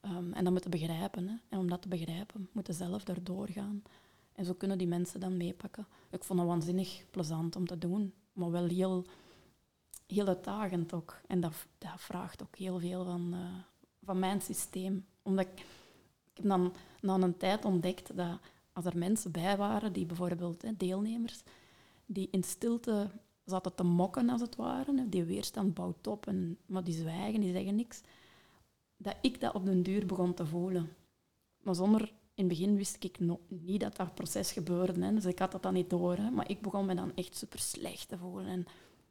Ehm, 0.00 0.32
en 0.32 0.44
dat 0.44 0.52
moeten 0.52 0.70
begrijpen. 0.70 1.28
Hè. 1.28 1.34
En 1.48 1.58
om 1.58 1.68
dat 1.68 1.82
te 1.82 1.88
begrijpen, 1.88 2.48
moeten 2.52 2.74
zelf 2.74 3.04
daardoor 3.04 3.48
gaan. 3.48 3.82
En 4.34 4.44
zo 4.44 4.52
kunnen 4.52 4.78
die 4.78 4.86
mensen 4.86 5.20
dan 5.20 5.36
meepakken. 5.36 5.86
Ik 6.10 6.24
vond 6.24 6.38
het 6.38 6.48
waanzinnig 6.48 7.04
plezant 7.10 7.56
om 7.56 7.66
te 7.66 7.78
doen, 7.78 8.12
maar 8.32 8.50
wel 8.50 8.66
heel 8.66 9.04
heel 10.06 10.26
uitdagend 10.26 10.92
ook. 10.92 11.20
En 11.26 11.40
dat, 11.40 11.66
dat 11.78 11.90
vraagt 11.96 12.42
ook 12.42 12.56
heel 12.56 12.78
veel 12.78 13.04
van, 13.04 13.32
eh, 13.32 13.84
van 14.04 14.18
mijn 14.18 14.40
systeem. 14.40 15.06
Omdat 15.22 15.46
ik, 15.46 15.64
heb 16.34 16.44
dan 16.44 16.72
na 17.00 17.14
een 17.14 17.36
tijd 17.36 17.64
ontdekt 17.64 18.16
dat 18.16 18.38
als 18.72 18.84
er 18.84 18.98
mensen 18.98 19.30
bij 19.30 19.56
waren, 19.56 19.92
die 19.92 20.06
bijvoorbeeld 20.06 20.62
hè, 20.62 20.76
deelnemers, 20.76 21.42
die 22.06 22.28
in 22.30 22.42
stilte 22.42 23.10
zaten 23.44 23.74
te 23.74 23.82
mokken 23.82 24.28
als 24.28 24.40
het 24.40 24.56
ware, 24.56 25.08
die 25.08 25.24
weerstand 25.24 25.74
bouwt 25.74 26.06
op, 26.06 26.26
en, 26.26 26.58
maar 26.66 26.84
die 26.84 26.94
zwijgen, 26.94 27.40
die 27.40 27.52
zeggen 27.52 27.74
niks, 27.74 28.00
dat 28.96 29.16
ik 29.20 29.40
dat 29.40 29.54
op 29.54 29.64
den 29.64 29.82
duur 29.82 30.06
begon 30.06 30.34
te 30.34 30.46
voelen. 30.46 30.92
Maar 31.62 31.74
zonder, 31.74 32.00
in 32.34 32.44
het 32.44 32.48
begin 32.48 32.76
wist 32.76 33.04
ik 33.04 33.18
nog 33.18 33.38
niet 33.48 33.80
dat 33.80 33.96
dat 33.96 34.14
proces 34.14 34.52
gebeurde, 34.52 35.04
hè, 35.04 35.14
dus 35.14 35.24
ik 35.24 35.38
had 35.38 35.52
dat 35.52 35.62
dan 35.62 35.74
niet 35.74 35.90
door. 35.90 36.20
Maar 36.32 36.50
ik 36.50 36.60
begon 36.60 36.86
me 36.86 36.94
dan 36.94 37.12
echt 37.14 37.36
super 37.36 37.58
slecht 37.58 38.08
te 38.08 38.18
voelen. 38.18 38.46
En 38.46 38.66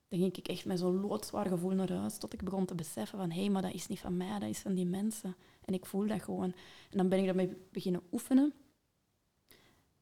dan 0.07 0.19
ging 0.19 0.35
ik 0.35 0.47
echt 0.47 0.65
met 0.65 0.79
zo'n 0.79 1.01
loodzwaar 1.01 1.45
gevoel 1.45 1.71
naar 1.71 1.91
huis, 1.91 2.17
tot 2.17 2.33
ik 2.33 2.43
begon 2.43 2.65
te 2.65 2.75
beseffen 2.75 3.17
van, 3.17 3.31
hé, 3.31 3.39
hey, 3.39 3.49
maar 3.49 3.61
dat 3.61 3.73
is 3.73 3.87
niet 3.87 3.99
van 3.99 4.17
mij, 4.17 4.39
dat 4.39 4.49
is 4.49 4.59
van 4.59 4.73
die 4.73 4.85
mensen. 4.85 5.35
En 5.65 5.73
ik 5.73 5.85
voel 5.85 6.07
dat 6.07 6.23
gewoon. 6.23 6.53
En 6.91 6.97
dan 6.97 7.09
ben 7.09 7.19
ik 7.19 7.25
daarmee 7.25 7.57
beginnen 7.71 8.01
oefenen. 8.11 8.53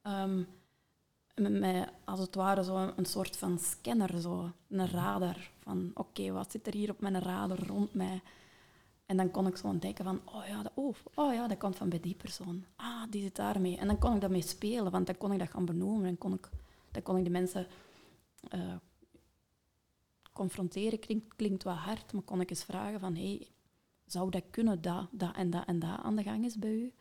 Um, 0.03 0.47
met 1.35 1.59
mij, 1.59 1.89
als 2.03 2.19
het 2.19 2.35
ware, 2.35 2.63
zo 2.63 2.93
een, 2.95 3.05
soort 3.05 3.37
van 3.37 3.59
scanner, 3.59 4.21
zo, 4.21 4.51
een 4.69 4.87
radar. 4.87 5.51
Van, 5.59 5.91
oké, 5.93 6.31
wat 6.31 6.51
zit 6.51 6.67
er 6.67 6.73
hier 6.73 6.89
op 6.89 7.01
mijn 7.01 7.21
radar 7.21 7.67
rond 7.67 7.93
mij? 7.93 8.21
En 9.05 9.17
dan 9.17 9.31
kon 9.31 9.47
ik 9.47 9.57
zo 9.57 9.67
ontdekken 9.67 10.05
van, 10.05 10.21
oh 10.25 10.45
ja, 10.47 10.63
dat, 10.63 10.71
oh, 10.75 10.95
oh 11.13 11.33
ja, 11.33 11.47
dat 11.47 11.57
komt 11.57 11.75
van 11.75 11.89
bij 11.89 11.99
die 11.99 12.15
persoon. 12.15 12.65
Ah, 12.75 13.03
die 13.09 13.21
zit 13.21 13.35
daarmee. 13.35 13.77
En 13.77 13.87
dan 13.87 13.99
kon 13.99 14.15
ik 14.15 14.21
daarmee 14.21 14.41
spelen, 14.41 14.91
want 14.91 15.05
dan 15.05 15.17
kon 15.17 15.31
ik 15.31 15.39
dat 15.39 15.49
gaan 15.49 15.65
benoemen. 15.65 16.05
En 16.05 16.17
kon 16.17 16.33
ik, 16.33 16.49
dan 16.91 17.01
kon 17.01 17.17
ik 17.17 17.23
de 17.23 17.29
mensen 17.29 17.67
uh, 18.53 18.73
confronteren. 20.33 20.99
Klinkt, 20.99 21.35
klinkt 21.35 21.63
wat 21.63 21.75
hard, 21.75 22.13
maar 22.13 22.21
kon 22.21 22.41
ik 22.41 22.49
eens 22.49 22.63
vragen 22.63 22.99
van, 22.99 23.15
hey, 23.15 23.47
zou 24.05 24.29
dat 24.29 24.43
kunnen, 24.51 24.81
dat, 24.81 25.07
dat 25.11 25.35
en 25.35 25.49
dat 25.49 25.65
en 25.65 25.79
dat 25.79 25.99
aan 26.03 26.15
de 26.15 26.23
gang 26.23 26.45
is 26.45 26.57
bij 26.57 26.71
u? 26.71 26.93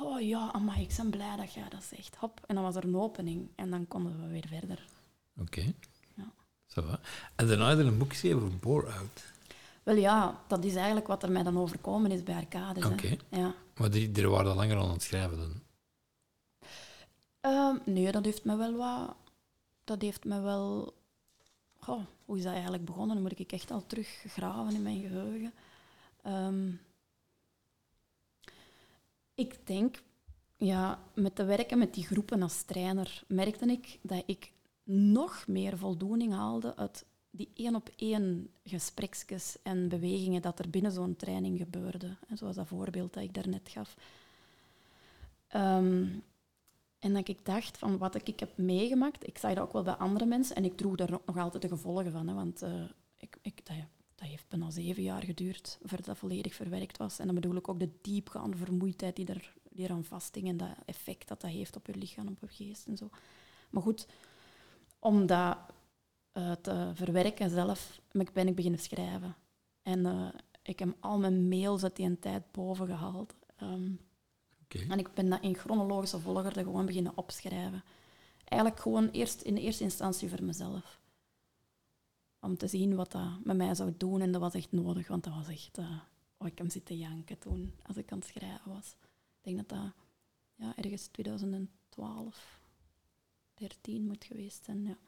Oh 0.00 0.20
ja, 0.20 0.52
amai, 0.52 0.82
ik 0.82 0.94
ben 0.96 1.10
blij 1.10 1.36
dat 1.36 1.52
jij 1.52 1.68
dat 1.68 1.84
zegt. 1.84 2.16
Hop. 2.16 2.40
En 2.46 2.54
dan 2.54 2.64
was 2.64 2.76
er 2.76 2.84
een 2.84 2.96
opening 2.96 3.48
en 3.54 3.70
dan 3.70 3.88
konden 3.88 4.20
we 4.20 4.28
weer 4.28 4.46
verder. 4.48 4.86
Oké. 5.40 5.58
Okay. 5.58 5.74
Ja. 6.14 6.32
Zo, 6.66 6.84
en 7.34 7.46
daarna 7.46 7.68
heb 7.68 7.78
je 7.78 7.84
een 7.84 7.98
boek 7.98 8.10
geschreven 8.10 8.42
over 8.42 8.58
bore-out. 8.58 9.24
Wel 9.82 9.96
ja, 9.96 10.40
dat 10.46 10.64
is 10.64 10.74
eigenlijk 10.74 11.06
wat 11.06 11.22
er 11.22 11.30
mij 11.30 11.42
dan 11.42 11.58
overkomen 11.58 12.10
is 12.10 12.22
bij 12.22 12.34
Arcades. 12.34 12.84
Oké. 12.84 13.16
Ja. 13.30 13.54
Maar 13.76 13.90
die, 13.90 14.12
die 14.12 14.28
waren 14.28 14.50
al 14.50 14.56
langer 14.56 14.78
aan 14.78 14.90
het 14.90 15.02
schrijven 15.02 15.38
dan? 15.38 15.62
Uh, 17.42 17.80
nee, 17.84 18.12
dat 18.12 18.24
heeft 18.24 18.44
me 18.44 18.56
wel 18.56 18.76
wat... 18.76 19.16
Dat 19.84 20.02
heeft 20.02 20.24
me 20.24 20.40
wel... 20.40 20.94
Hoe 22.24 22.36
is 22.36 22.42
dat 22.42 22.52
eigenlijk 22.52 22.84
begonnen? 22.84 23.14
Dan 23.14 23.22
moet 23.22 23.38
ik 23.38 23.52
echt 23.52 23.70
al 23.70 23.86
teruggraven 23.86 24.74
in 24.74 24.82
mijn 24.82 25.00
geheugen. 25.00 25.52
Um, 26.26 26.80
ik 29.34 29.66
denk, 29.66 30.02
ja, 30.56 31.02
met 31.14 31.34
te 31.34 31.44
werken 31.44 31.78
met 31.78 31.94
die 31.94 32.06
groepen 32.06 32.42
als 32.42 32.62
trainer, 32.62 33.24
merkte 33.28 33.66
ik 33.66 33.98
dat 34.02 34.22
ik 34.26 34.52
nog 34.82 35.46
meer 35.46 35.78
voldoening 35.78 36.32
haalde 36.32 36.76
uit 36.76 37.04
die 37.30 37.50
één 37.54 37.74
op 37.74 37.90
één 37.96 38.50
gespreksjes 38.64 39.56
en 39.62 39.88
bewegingen 39.88 40.42
dat 40.42 40.58
er 40.58 40.70
binnen 40.70 40.92
zo'n 40.92 41.16
training 41.16 41.58
gebeurde. 41.58 42.16
Zoals 42.34 42.56
dat 42.56 42.66
voorbeeld 42.66 43.12
dat 43.14 43.22
ik 43.22 43.34
daarnet 43.34 43.68
gaf. 43.68 43.96
Um, 45.54 46.22
en 46.98 47.14
dat 47.14 47.28
ik 47.28 47.44
dacht 47.44 47.78
van 47.78 47.98
wat 47.98 48.28
ik 48.28 48.40
heb 48.40 48.56
meegemaakt, 48.56 49.26
ik 49.26 49.38
zag 49.38 49.54
dat 49.54 49.64
ook 49.64 49.72
wel 49.72 49.82
bij 49.82 49.94
andere 49.94 50.26
mensen 50.26 50.56
en 50.56 50.64
ik 50.64 50.76
droeg 50.76 50.96
daar 50.96 51.10
nog 51.10 51.38
altijd 51.38 51.62
de 51.62 51.68
gevolgen 51.68 52.12
van. 52.12 52.28
Hè, 52.28 52.34
want 52.34 52.62
uh, 52.62 52.84
ik, 53.16 53.38
ik, 53.42 53.66
dat, 53.66 53.76
dat 54.14 54.28
heeft 54.28 54.48
bijna 54.48 54.70
zeven 54.70 55.02
jaar 55.02 55.22
geduurd 55.22 55.78
voordat 55.82 56.06
dat 56.06 56.18
volledig 56.18 56.54
verwerkt 56.54 56.96
was. 56.96 57.18
En 57.18 57.26
dan 57.26 57.34
bedoel 57.34 57.56
ik 57.56 57.68
ook 57.68 57.80
de 57.80 57.90
diepgaande 58.02 58.56
vermoeidheid 58.56 59.16
die, 59.16 59.26
er, 59.26 59.54
die 59.70 59.84
eraan 59.84 60.04
vasthing 60.04 60.48
en 60.48 60.56
dat 60.56 60.74
effect 60.84 61.28
dat 61.28 61.40
dat 61.40 61.50
heeft 61.50 61.76
op 61.76 61.86
je 61.86 61.96
lichaam, 61.96 62.28
op 62.28 62.40
je 62.40 62.64
geest 62.64 62.86
en 62.86 62.96
zo. 62.96 63.10
Maar 63.70 63.82
goed, 63.82 64.06
om 64.98 65.26
dat 65.26 65.58
uh, 66.32 66.52
te 66.52 66.90
verwerken 66.94 67.50
zelf 67.50 68.00
ben 68.32 68.48
ik 68.48 68.54
beginnen 68.54 68.80
schrijven. 68.80 69.36
En 69.82 69.98
uh, 69.98 70.28
ik 70.62 70.78
heb 70.78 70.96
al 71.00 71.18
mijn 71.18 71.48
mails 71.48 71.82
uit 71.82 71.96
die 71.96 72.18
tijd 72.18 72.52
boven 72.52 72.86
gehaald. 72.86 73.34
Um, 73.62 74.00
En 74.68 74.98
ik 74.98 75.14
ben 75.14 75.28
dat 75.28 75.42
in 75.42 75.54
chronologische 75.54 76.20
volgorde 76.20 76.62
gewoon 76.62 76.86
beginnen 76.86 77.16
opschrijven. 77.16 77.84
Eigenlijk 78.44 78.80
gewoon 78.80 79.08
eerst 79.08 79.40
in 79.40 79.56
eerste 79.56 79.84
instantie 79.84 80.28
voor 80.28 80.44
mezelf 80.44 81.00
om 82.40 82.56
te 82.56 82.66
zien 82.66 82.94
wat 82.94 83.12
dat 83.12 83.44
met 83.44 83.56
mij 83.56 83.74
zou 83.74 83.94
doen. 83.96 84.20
En 84.20 84.32
dat 84.32 84.40
was 84.40 84.54
echt 84.54 84.72
nodig, 84.72 85.08
want 85.08 85.24
dat 85.24 85.34
was 85.34 85.48
echt... 85.48 85.78
Uh, 85.78 86.00
oh, 86.36 86.46
ik 86.46 86.58
heb 86.58 86.70
zitten 86.70 86.98
janken 86.98 87.38
toen, 87.38 87.74
als 87.82 87.96
ik 87.96 88.12
aan 88.12 88.18
het 88.18 88.26
schrijven 88.26 88.72
was. 88.72 88.96
Ik 89.40 89.42
denk 89.42 89.56
dat 89.56 89.68
dat 89.68 89.92
ja, 90.54 90.76
ergens 90.76 91.06
2012, 91.06 92.60
13 93.54 94.06
moet 94.06 94.24
geweest 94.24 94.64
zijn, 94.64 94.84
ja. 94.84 94.98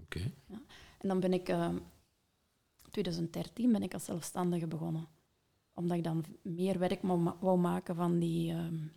Oké. 0.00 0.32
Ja. 0.46 0.60
En 0.98 1.08
dan 1.08 1.20
ben 1.20 1.32
ik... 1.32 1.48
Uh, 1.48 1.74
2013 2.90 3.72
ben 3.72 3.82
ik 3.82 3.94
als 3.94 4.04
zelfstandige 4.04 4.66
begonnen. 4.66 5.08
Omdat 5.78 5.96
ik 5.96 6.04
dan 6.04 6.24
meer 6.42 6.78
werk 6.78 7.00
wou 7.40 7.58
maken 7.58 7.94
van 7.94 8.18
die... 8.18 8.52
Um, 8.52 8.92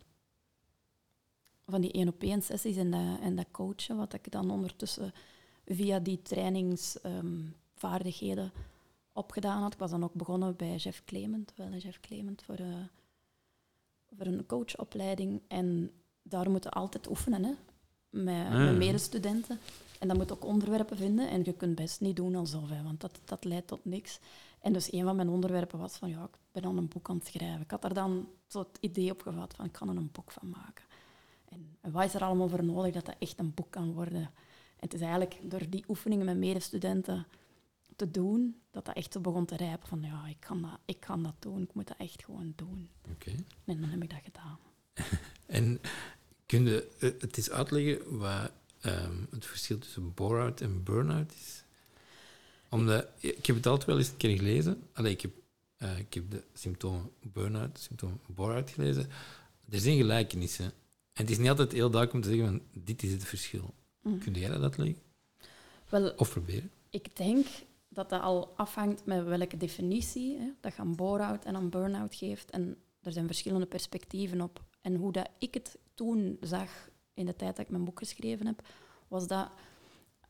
van 1.66 1.80
die 1.80 1.92
één-op-één 1.92 2.42
sessies 2.42 2.76
en 2.76 2.90
dat, 2.90 3.20
en 3.20 3.36
dat 3.36 3.46
coachen, 3.50 3.96
wat 3.96 4.14
ik 4.14 4.30
dan 4.30 4.50
ondertussen 4.50 5.12
via 5.66 5.98
die 5.98 6.22
trainingsvaardigheden 6.22 8.44
um, 8.44 8.52
opgedaan 9.12 9.62
had. 9.62 9.72
Ik 9.72 9.78
was 9.78 9.90
dan 9.90 10.04
ook 10.04 10.14
begonnen 10.14 10.56
bij 10.56 10.76
Jeff 10.76 11.04
Clement, 11.04 11.52
wel 11.56 11.70
Jeff 11.70 12.00
Clement, 12.00 12.42
voor, 12.42 12.60
uh, 12.60 12.66
voor 14.16 14.26
een 14.26 14.46
coachopleiding. 14.46 15.40
En 15.48 15.90
daar 16.22 16.50
moeten 16.50 16.70
altijd 16.70 17.08
oefenen, 17.08 17.44
hè, 17.44 17.52
met, 18.10 18.46
ah, 18.46 18.64
met 18.64 18.76
medestudenten. 18.76 19.58
En 19.98 20.08
dan 20.08 20.16
moet 20.16 20.32
ook 20.32 20.44
onderwerpen 20.44 20.96
vinden. 20.96 21.30
En 21.30 21.42
je 21.44 21.52
kunt 21.52 21.74
best 21.74 22.00
niet 22.00 22.16
doen 22.16 22.34
alsof, 22.34 22.68
hè, 22.68 22.82
want 22.82 23.00
dat, 23.00 23.20
dat 23.24 23.44
leidt 23.44 23.66
tot 23.66 23.84
niks. 23.84 24.18
En 24.62 24.72
dus 24.72 24.92
een 24.92 25.04
van 25.04 25.16
mijn 25.16 25.28
onderwerpen 25.28 25.78
was 25.78 25.96
van, 25.96 26.08
ja, 26.08 26.22
ik 26.22 26.38
ben 26.52 26.64
aan 26.64 26.76
een 26.76 26.88
boek 26.88 27.08
aan 27.08 27.16
het 27.16 27.26
schrijven. 27.26 27.60
Ik 27.60 27.70
had 27.70 27.84
er 27.84 27.94
dan 27.94 28.28
zo 28.46 28.58
het 28.58 28.78
idee 28.80 29.10
op 29.10 29.22
gevat 29.22 29.54
van, 29.54 29.64
ik 29.64 29.72
kan 29.72 29.88
er 29.88 29.96
een 29.96 30.12
boek 30.12 30.32
van 30.32 30.48
maken. 30.48 30.84
En, 31.48 31.76
en 31.80 31.92
wat 31.92 32.04
is 32.04 32.14
er 32.14 32.22
allemaal 32.22 32.48
voor 32.48 32.64
nodig 32.64 32.92
dat 32.92 33.06
dat 33.06 33.16
echt 33.18 33.38
een 33.38 33.54
boek 33.54 33.70
kan 33.70 33.92
worden? 33.92 34.30
het 34.82 34.94
is 34.94 35.00
eigenlijk 35.00 35.38
door 35.42 35.68
die 35.68 35.84
oefeningen 35.88 36.26
met 36.26 36.36
medestudenten 36.36 37.26
te 37.96 38.10
doen, 38.10 38.56
dat 38.70 38.84
dat 38.84 38.96
echt 38.96 39.12
zo 39.12 39.20
begon 39.20 39.46
te 39.46 39.56
rijpen 39.56 39.88
van 39.88 40.02
ja, 40.02 40.26
ik 40.26 40.40
kan 40.40 40.62
dat, 40.62 40.78
ik 40.84 41.00
kan 41.00 41.22
dat 41.22 41.34
doen, 41.38 41.62
ik 41.62 41.74
moet 41.74 41.88
dat 41.88 41.96
echt 41.96 42.24
gewoon 42.24 42.52
doen. 42.56 42.88
Oké. 43.12 43.30
En 43.64 43.80
dan 43.80 43.88
heb 43.88 44.02
ik 44.02 44.10
dat 44.10 44.20
gedaan. 44.24 44.58
en 45.58 45.80
kun 46.46 46.64
je 46.64 46.88
eh, 46.98 47.10
het 47.20 47.36
eens 47.36 47.50
uitleggen 47.50 48.18
wat 48.18 48.50
ehm, 48.80 49.16
het 49.30 49.46
verschil 49.46 49.78
tussen 49.78 50.14
bore-out 50.14 50.60
en 50.60 50.82
burn-out 50.82 51.32
is? 51.32 51.61
Omdat, 52.72 53.06
ik 53.18 53.46
heb 53.46 53.56
het 53.56 53.66
altijd 53.66 53.86
wel 53.86 53.98
eens 53.98 54.08
een 54.08 54.16
keer 54.16 54.36
gelezen. 54.36 54.82
Allee, 54.92 55.12
ik, 55.12 55.20
heb, 55.20 55.30
uh, 55.78 55.98
ik 55.98 56.14
heb 56.14 56.30
de 56.30 56.42
symptomen 56.52 57.10
burn-out, 57.20 57.78
symptomen 57.78 58.20
bore-out 58.26 58.70
gelezen. 58.70 59.08
Er 59.68 59.78
zijn 59.78 59.96
gelijkenissen. 59.96 60.64
En 60.64 61.22
het 61.22 61.30
is 61.30 61.38
niet 61.38 61.48
altijd 61.48 61.72
heel 61.72 61.90
duidelijk 61.90 62.12
om 62.12 62.20
te 62.20 62.36
zeggen 62.36 62.46
van 62.46 62.82
dit 62.84 63.02
is 63.02 63.12
het 63.12 63.24
verschil. 63.24 63.74
Mm. 64.00 64.18
Kun 64.18 64.32
jij 64.32 64.48
dat 64.48 64.62
uitleggen? 64.62 65.02
Wel, 65.88 66.12
of 66.16 66.30
proberen? 66.30 66.70
Ik 66.90 67.16
denk 67.16 67.46
dat 67.88 68.10
dat 68.10 68.20
al 68.22 68.52
afhangt 68.56 69.04
met 69.04 69.24
welke 69.24 69.56
definitie 69.56 70.38
hè, 70.38 70.50
dat 70.60 70.74
je 70.74 70.82
een 70.82 70.96
bore-out 70.96 71.44
en 71.44 71.54
een 71.54 71.70
burn-out 71.70 72.14
geeft. 72.14 72.50
En 72.50 72.76
er 73.02 73.12
zijn 73.12 73.26
verschillende 73.26 73.66
perspectieven 73.66 74.40
op. 74.40 74.62
En 74.80 74.94
hoe 74.94 75.12
dat 75.12 75.28
ik 75.38 75.54
het 75.54 75.78
toen 75.94 76.36
zag 76.40 76.70
in 77.14 77.26
de 77.26 77.36
tijd 77.36 77.56
dat 77.56 77.64
ik 77.64 77.70
mijn 77.70 77.84
boek 77.84 77.98
geschreven 77.98 78.46
heb, 78.46 78.62
was 79.08 79.26
dat 79.26 79.50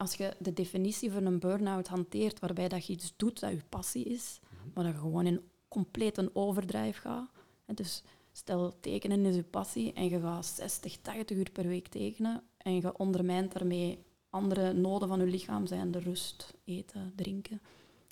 als 0.03 0.15
je 0.15 0.35
de 0.39 0.53
definitie 0.53 1.13
van 1.13 1.27
een 1.27 1.39
burn-out 1.39 1.89
hanteert, 1.89 2.39
waarbij 2.39 2.69
dat 2.69 2.87
je 2.87 2.93
iets 2.93 3.13
doet 3.17 3.41
dat 3.41 3.51
je 3.51 3.63
passie 3.69 4.05
is, 4.05 4.41
mhm. 4.43 4.69
maar 4.75 4.85
dat 4.85 4.93
je 4.93 4.99
gewoon 4.99 5.27
in 5.27 5.41
compleet 5.69 6.19
een 6.19 6.31
overdrijf 6.35 6.99
gaat. 6.99 7.31
dus 7.75 8.03
stel, 8.33 8.81
tekenen 8.81 9.27
is 9.27 9.35
je 9.35 9.43
passie 9.43 9.93
en 9.93 10.09
je 10.09 10.21
gaat 10.21 10.47
60, 10.47 10.97
80 10.97 11.37
uur 11.37 11.51
per 11.51 11.67
week 11.67 11.89
tekenen 11.89 12.43
en 12.57 12.75
je 12.75 12.99
ondermijnt 12.99 13.53
daarmee 13.53 14.05
andere 14.31 14.73
noden 14.73 15.09
van 15.09 15.21
je 15.21 15.27
lichaam, 15.27 15.67
zijn 15.67 15.91
de 15.91 15.99
rust, 15.99 16.55
eten, 16.65 17.13
drinken, 17.17 17.61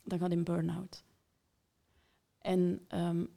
dan 0.05 0.19
gaat 0.19 0.31
in 0.31 0.45
burn-out. 0.45 1.05
En 2.39 2.87
um, 2.89 3.29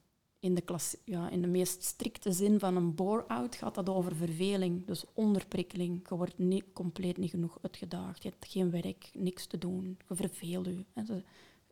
in, 0.43 0.55
de 0.55 0.61
klas, 0.61 0.95
ja, 1.03 1.29
in 1.29 1.41
de 1.41 1.47
meest 1.47 1.83
strikte 1.83 2.31
zin 2.31 2.59
van 2.59 2.75
een 2.75 2.95
bore-out 2.95 3.55
gaat 3.55 3.75
dat 3.75 3.89
over 3.89 4.15
verveling, 4.15 4.85
dus 4.85 5.05
onderprikkeling. 5.13 6.09
Je 6.09 6.15
wordt 6.15 6.37
niet, 6.37 6.63
compleet 6.73 7.17
niet 7.17 7.29
genoeg 7.29 7.57
uitgedaagd, 7.61 8.23
je 8.23 8.29
hebt 8.29 8.51
geen 8.51 8.71
werk, 8.71 9.09
niks 9.13 9.47
te 9.47 9.57
doen, 9.57 9.97
je 10.07 10.15
verveelt 10.15 10.65
je. 10.65 10.85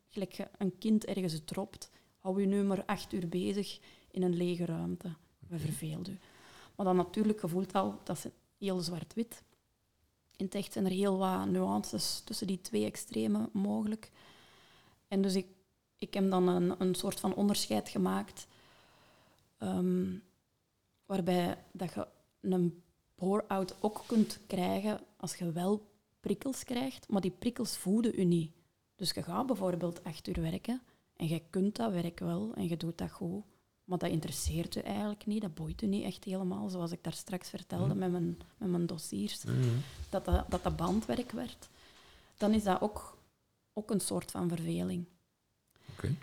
Gelijk 0.10 0.32
je 0.34 0.48
een 0.58 0.78
kind 0.78 1.06
ergens 1.06 1.42
dropt, 1.46 1.92
hou 2.18 2.42
je 2.42 2.48
nu 2.48 2.64
maar 2.64 2.86
acht 2.86 3.14
uur 3.14 3.28
bezig 3.30 3.80
in 4.12 4.24
een 4.24 4.36
lege 4.36 4.66
ruimte. 4.66 5.16
Je 5.50 5.58
verveelt 5.58 6.06
je. 6.06 6.18
Maar 6.76 6.86
dan 6.86 6.96
natuurlijk, 6.96 7.40
gevoelt 7.40 7.74
al, 7.74 8.00
dat 8.04 8.18
is 8.18 8.26
heel 8.58 8.80
zwart-wit. 8.80 9.44
In 10.36 10.46
het 10.46 10.56
echt 10.56 10.74
zijn 10.74 10.86
er 10.86 10.92
heel 10.92 11.18
wat 11.18 11.48
nuances 11.48 12.22
tussen 12.26 12.48
die 12.48 12.62
twee 12.62 12.86
extremen 12.86 13.50
mogelijk. 13.54 14.12
En 15.08 15.22
dus 15.22 15.36
ik, 15.36 15.48
ik 15.96 16.14
heb 16.14 16.30
dan 16.30 16.48
een, 16.48 16.82
een 16.82 16.96
soort 16.96 17.20
van 17.20 17.36
onderscheid 17.36 17.90
gemaakt 17.90 18.48
ehm, 19.62 20.18
waarbij 21.06 21.64
dat 21.72 21.94
je 21.94 22.08
een 22.42 22.84
bore-out 23.16 23.76
ook 23.80 24.04
kunt 24.08 24.40
krijgen 24.48 25.00
als 25.18 25.36
je 25.36 25.52
wel 25.52 25.90
prikkels 26.20 26.64
krijgt, 26.64 27.10
maar 27.10 27.22
die 27.22 27.32
prikkels 27.32 27.78
voeden 27.78 28.20
u 28.20 28.24
niet. 28.24 28.52
Dus 28.96 29.12
je 29.12 29.24
gaat 29.24 29.46
bijvoorbeeld 29.46 30.04
acht 30.04 30.28
uur 30.28 30.42
werken 30.42 30.82
en 31.16 31.28
je 31.28 31.42
kunt 31.50 31.76
dat 31.76 31.92
werk 31.92 32.20
wel 32.20 32.54
en 32.56 32.68
je 32.68 32.78
doet 32.78 32.98
dat 32.98 33.12
goed, 33.12 33.44
maar 33.84 33.98
dat 33.98 34.10
interesseert 34.10 34.76
u 34.76 34.80
eigenlijk 34.80 35.26
niet, 35.26 35.42
dat 35.42 35.54
boeit 35.54 35.82
u 35.82 35.88
niet 35.88 36.04
echt 36.04 36.24
helemaal, 36.24 36.70
zoals 36.70 36.92
ik 36.92 37.04
daar 37.04 37.14
straks 37.14 37.50
vertelde 37.50 37.96
met, 37.96 38.12
mijn, 38.12 38.40
met 38.58 38.70
mijn 38.70 38.86
dossiers, 38.86 39.44
dat, 40.10 40.26
dat, 40.26 40.46
dat 40.50 40.64
dat 40.64 40.76
bandwerk 40.76 41.32
werd. 41.32 41.70
Dan 42.38 42.54
is 42.54 42.64
dat 42.64 42.82
ook, 42.82 43.18
ook 43.74 43.92
een 43.92 44.00
soort 44.00 44.32
van 44.32 44.50
verveling. 44.50 45.06
Oké. 45.92 46.16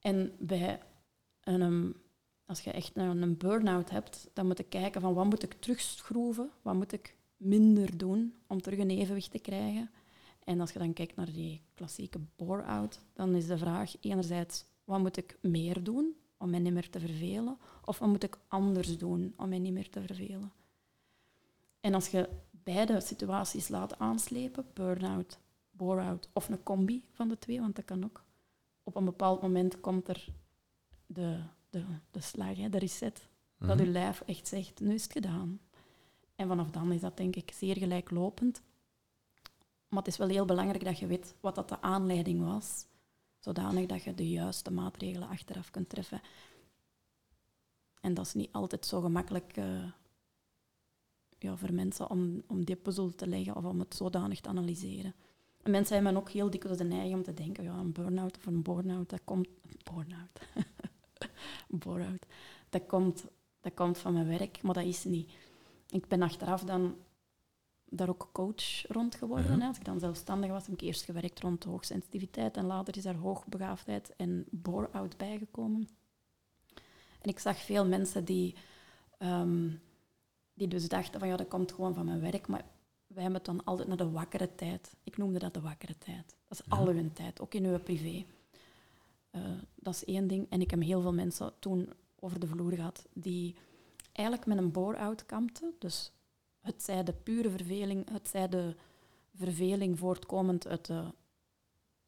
En 0.00 0.32
bij 0.38 0.82
een, 1.42 1.62
um, 1.62 1.96
als 2.46 2.60
je 2.60 2.70
echt 2.70 2.96
een, 2.96 3.22
een 3.22 3.36
burn-out 3.36 3.90
hebt, 3.90 4.30
dan 4.32 4.46
moet 4.46 4.58
je 4.58 4.64
kijken 4.64 5.00
van 5.00 5.14
wat 5.14 5.24
moet 5.24 5.42
ik 5.42 5.52
terugschroeven, 5.52 6.50
wat 6.62 6.74
moet 6.74 6.92
ik 6.92 7.16
minder 7.36 7.98
doen 7.98 8.34
om 8.46 8.60
terug 8.60 8.78
een 8.78 8.90
evenwicht 8.90 9.30
te 9.30 9.38
krijgen. 9.38 9.90
En 10.44 10.60
als 10.60 10.72
je 10.72 10.78
dan 10.78 10.92
kijkt 10.92 11.16
naar 11.16 11.32
die 11.32 11.62
klassieke 11.74 12.20
bore-out, 12.36 13.00
dan 13.12 13.34
is 13.34 13.46
de 13.46 13.58
vraag 13.58 13.94
enerzijds, 14.00 14.64
wat 14.84 15.00
moet 15.00 15.16
ik 15.16 15.38
meer 15.40 15.82
doen 15.82 16.16
om 16.36 16.50
mij 16.50 16.58
niet 16.58 16.72
meer 16.72 16.90
te 16.90 17.00
vervelen? 17.00 17.58
Of 17.84 17.98
wat 17.98 18.08
moet 18.08 18.24
ik 18.24 18.38
anders 18.48 18.98
doen 18.98 19.34
om 19.36 19.48
mij 19.48 19.58
niet 19.58 19.72
meer 19.72 19.90
te 19.90 20.02
vervelen? 20.02 20.52
En 21.80 21.94
als 21.94 22.08
je 22.08 22.28
beide 22.50 23.00
situaties 23.00 23.68
laat 23.68 23.98
aanslepen, 23.98 24.66
burn-out, 24.72 25.38
bore-out 25.70 26.28
of 26.32 26.48
een 26.48 26.62
combi 26.62 27.04
van 27.10 27.28
de 27.28 27.38
twee, 27.38 27.60
want 27.60 27.76
dat 27.76 27.84
kan 27.84 28.04
ook, 28.04 28.24
op 28.82 28.96
een 28.96 29.04
bepaald 29.04 29.42
moment 29.42 29.80
komt 29.80 30.08
er 30.08 30.28
de, 31.06 31.42
de, 31.76 31.84
de 32.10 32.20
slag, 32.20 32.56
hè, 32.56 32.68
de 32.68 32.78
reset, 32.78 33.28
dat 33.58 33.78
je 33.78 33.86
lijf 33.86 34.20
echt 34.20 34.48
zegt, 34.48 34.80
nu 34.80 34.94
is 34.94 35.02
het 35.02 35.12
gedaan. 35.12 35.60
En 36.36 36.48
vanaf 36.48 36.70
dan 36.70 36.92
is 36.92 37.00
dat 37.00 37.16
denk 37.16 37.36
ik 37.36 37.52
zeer 37.54 37.76
gelijklopend. 37.76 38.62
Maar 39.88 39.98
het 39.98 40.06
is 40.06 40.16
wel 40.16 40.28
heel 40.28 40.44
belangrijk 40.44 40.84
dat 40.84 40.98
je 40.98 41.06
weet 41.06 41.34
wat 41.40 41.54
dat 41.54 41.68
de 41.68 41.80
aanleiding 41.80 42.44
was, 42.44 42.86
zodanig 43.38 43.86
dat 43.86 44.02
je 44.02 44.14
de 44.14 44.28
juiste 44.28 44.70
maatregelen 44.70 45.28
achteraf 45.28 45.70
kunt 45.70 45.88
treffen. 45.88 46.20
En 48.00 48.14
dat 48.14 48.26
is 48.26 48.34
niet 48.34 48.52
altijd 48.52 48.86
zo 48.86 49.00
gemakkelijk 49.00 49.56
uh, 49.56 49.84
ja, 51.38 51.56
voor 51.56 51.72
mensen 51.72 52.10
om, 52.10 52.42
om 52.46 52.64
die 52.64 52.76
puzzel 52.76 53.14
te 53.14 53.26
leggen 53.26 53.56
of 53.56 53.64
om 53.64 53.78
het 53.78 53.94
zodanig 53.94 54.40
te 54.40 54.48
analyseren. 54.48 55.14
En 55.62 55.70
mensen 55.70 55.94
hebben 55.94 56.16
ook 56.16 56.30
heel 56.30 56.50
dikwijls 56.50 56.78
de 56.78 56.84
neiging 56.84 57.14
om 57.14 57.22
te 57.22 57.34
denken, 57.34 57.64
ja, 57.64 57.74
een 57.74 57.92
burn-out 57.92 58.36
of 58.36 58.46
een 58.46 58.62
burn-out, 58.62 59.08
dat 59.08 59.20
komt... 59.24 59.48
Burn-out. 59.92 60.40
burn-out. 61.68 62.26
Dat 62.68 62.86
komt, 62.86 63.24
dat 63.60 63.74
komt 63.74 63.98
van 63.98 64.12
mijn 64.12 64.28
werk, 64.28 64.62
maar 64.62 64.74
dat 64.74 64.84
is 64.84 65.04
niet. 65.04 65.30
Ik 65.88 66.08
ben 66.08 66.22
achteraf 66.22 66.62
dan 66.64 66.96
daar 67.88 68.08
ook 68.08 68.28
coach 68.32 68.86
rond 68.88 69.14
geworden. 69.14 69.62
Als 69.62 69.76
ik 69.76 69.84
dan 69.84 69.98
zelfstandig 69.98 70.50
was, 70.50 70.66
heb 70.66 70.74
ik 70.74 70.80
eerst 70.80 71.04
gewerkt 71.04 71.40
rond 71.40 71.64
hoogsensitiviteit 71.64 72.56
en 72.56 72.66
later 72.66 72.96
is 72.96 73.02
daar 73.02 73.14
hoogbegaafdheid 73.14 74.16
en 74.16 74.46
bore-out 74.50 75.16
bijgekomen. 75.16 75.88
En 77.20 77.30
ik 77.30 77.38
zag 77.38 77.58
veel 77.58 77.86
mensen 77.86 78.24
die, 78.24 78.54
um, 79.18 79.80
die 80.54 80.68
dus 80.68 80.88
dachten 80.88 81.20
van 81.20 81.28
ja, 81.28 81.36
dat 81.36 81.48
komt 81.48 81.72
gewoon 81.72 81.94
van 81.94 82.04
mijn 82.04 82.20
werk, 82.20 82.48
maar 82.48 82.64
wij 83.06 83.22
hebben 83.22 83.34
het 83.34 83.44
dan 83.44 83.64
altijd 83.64 83.88
naar 83.88 83.96
de 83.96 84.10
wakkere 84.10 84.54
tijd. 84.54 84.96
Ik 85.04 85.16
noemde 85.16 85.38
dat 85.38 85.54
de 85.54 85.60
wakkere 85.60 85.98
tijd. 85.98 86.36
Dat 86.48 86.58
is 86.58 86.64
ja. 86.68 86.76
al 86.76 86.88
uw 86.88 87.12
tijd, 87.12 87.40
ook 87.40 87.54
in 87.54 87.64
uw 87.64 87.78
privé. 87.78 88.24
Uh, 89.36 89.42
dat 89.74 89.94
is 89.94 90.04
één 90.04 90.26
ding. 90.26 90.46
En 90.50 90.60
ik 90.60 90.70
heb 90.70 90.82
heel 90.82 91.00
veel 91.00 91.12
mensen 91.12 91.52
toen 91.58 91.92
over 92.20 92.40
de 92.40 92.46
vloer 92.46 92.72
gehad 92.72 93.06
die 93.12 93.54
eigenlijk 94.12 94.46
met 94.46 94.58
een 94.58 94.72
bore-out 94.72 95.26
kampten. 95.26 95.74
Dus 95.78 96.12
het 96.60 96.82
zij 96.82 97.04
de 97.04 97.12
pure 97.12 97.50
verveling, 97.50 98.10
het 98.10 98.28
zij 98.28 98.48
de 98.48 98.74
verveling 99.34 99.98
voortkomend 99.98 100.66
uit 100.66 100.86
de, 100.86 101.04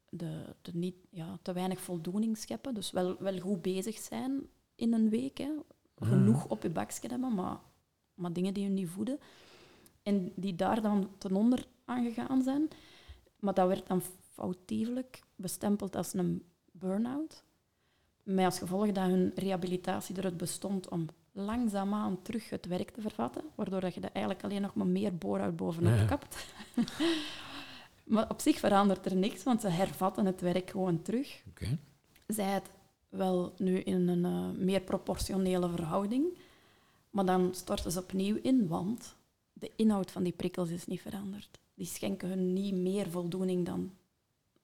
de, 0.08 0.54
de 0.62 0.74
niet, 0.74 0.96
ja, 1.10 1.38
te 1.42 1.52
weinig 1.52 1.80
voldoening 1.80 2.38
scheppen. 2.38 2.74
Dus 2.74 2.90
wel, 2.90 3.16
wel 3.18 3.38
goed 3.38 3.62
bezig 3.62 3.98
zijn 3.98 4.46
in 4.74 4.92
een 4.92 5.08
week. 5.08 5.38
Hè. 5.38 5.50
Genoeg 5.96 6.46
op 6.48 6.62
je 6.62 6.70
bakje 6.70 7.08
hebben, 7.08 7.34
maar, 7.34 7.60
maar 8.14 8.32
dingen 8.32 8.54
die 8.54 8.62
je 8.62 8.70
niet 8.70 8.88
voeden. 8.88 9.18
En 10.02 10.32
die 10.34 10.54
daar 10.54 10.82
dan 10.82 11.10
ten 11.18 11.34
onder 11.34 11.66
aangegaan 11.84 12.42
zijn. 12.42 12.68
Maar 13.38 13.54
dat 13.54 13.68
werd 13.68 13.86
dan 13.86 14.02
foutiefelijk 14.32 15.22
bestempeld 15.36 15.96
als 15.96 16.14
een 16.14 16.42
burn-out. 16.78 17.42
Met 18.22 18.44
als 18.44 18.58
gevolg 18.58 18.92
dat 18.92 19.06
hun 19.06 19.32
rehabilitatie 19.34 20.18
eruit 20.18 20.36
bestond 20.36 20.88
om 20.88 21.06
langzaamaan 21.32 22.22
terug 22.22 22.50
het 22.50 22.66
werk 22.66 22.90
te 22.90 23.00
vervatten, 23.00 23.42
waardoor 23.54 23.80
dat 23.80 23.94
je 23.94 24.00
er 24.00 24.12
eigenlijk 24.12 24.44
alleen 24.44 24.62
nog 24.62 24.74
maar 24.74 24.86
meer 24.86 25.16
boorhout 25.16 25.56
bovenop 25.56 25.96
ja. 25.96 26.04
kapt. 26.04 26.46
maar 28.04 28.30
op 28.30 28.40
zich 28.40 28.58
verandert 28.58 29.06
er 29.06 29.16
niks, 29.16 29.42
want 29.42 29.60
ze 29.60 29.68
hervatten 29.68 30.26
het 30.26 30.40
werk 30.40 30.70
gewoon 30.70 31.02
terug. 31.02 31.42
Okay. 31.48 31.78
Zij 32.26 32.44
het 32.44 32.70
wel 33.08 33.54
nu 33.58 33.78
in 33.78 34.08
een 34.08 34.24
uh, 34.24 34.64
meer 34.64 34.80
proportionele 34.80 35.68
verhouding, 35.68 36.38
maar 37.10 37.24
dan 37.24 37.54
storten 37.54 37.92
ze 37.92 37.98
opnieuw 37.98 38.38
in, 38.42 38.68
want 38.68 39.16
de 39.52 39.70
inhoud 39.76 40.10
van 40.10 40.22
die 40.22 40.32
prikkels 40.32 40.70
is 40.70 40.86
niet 40.86 41.00
veranderd. 41.00 41.58
Die 41.74 41.86
schenken 41.86 42.28
hun 42.28 42.52
niet 42.52 42.74
meer 42.74 43.10
voldoening 43.10 43.66
dan, 43.66 43.92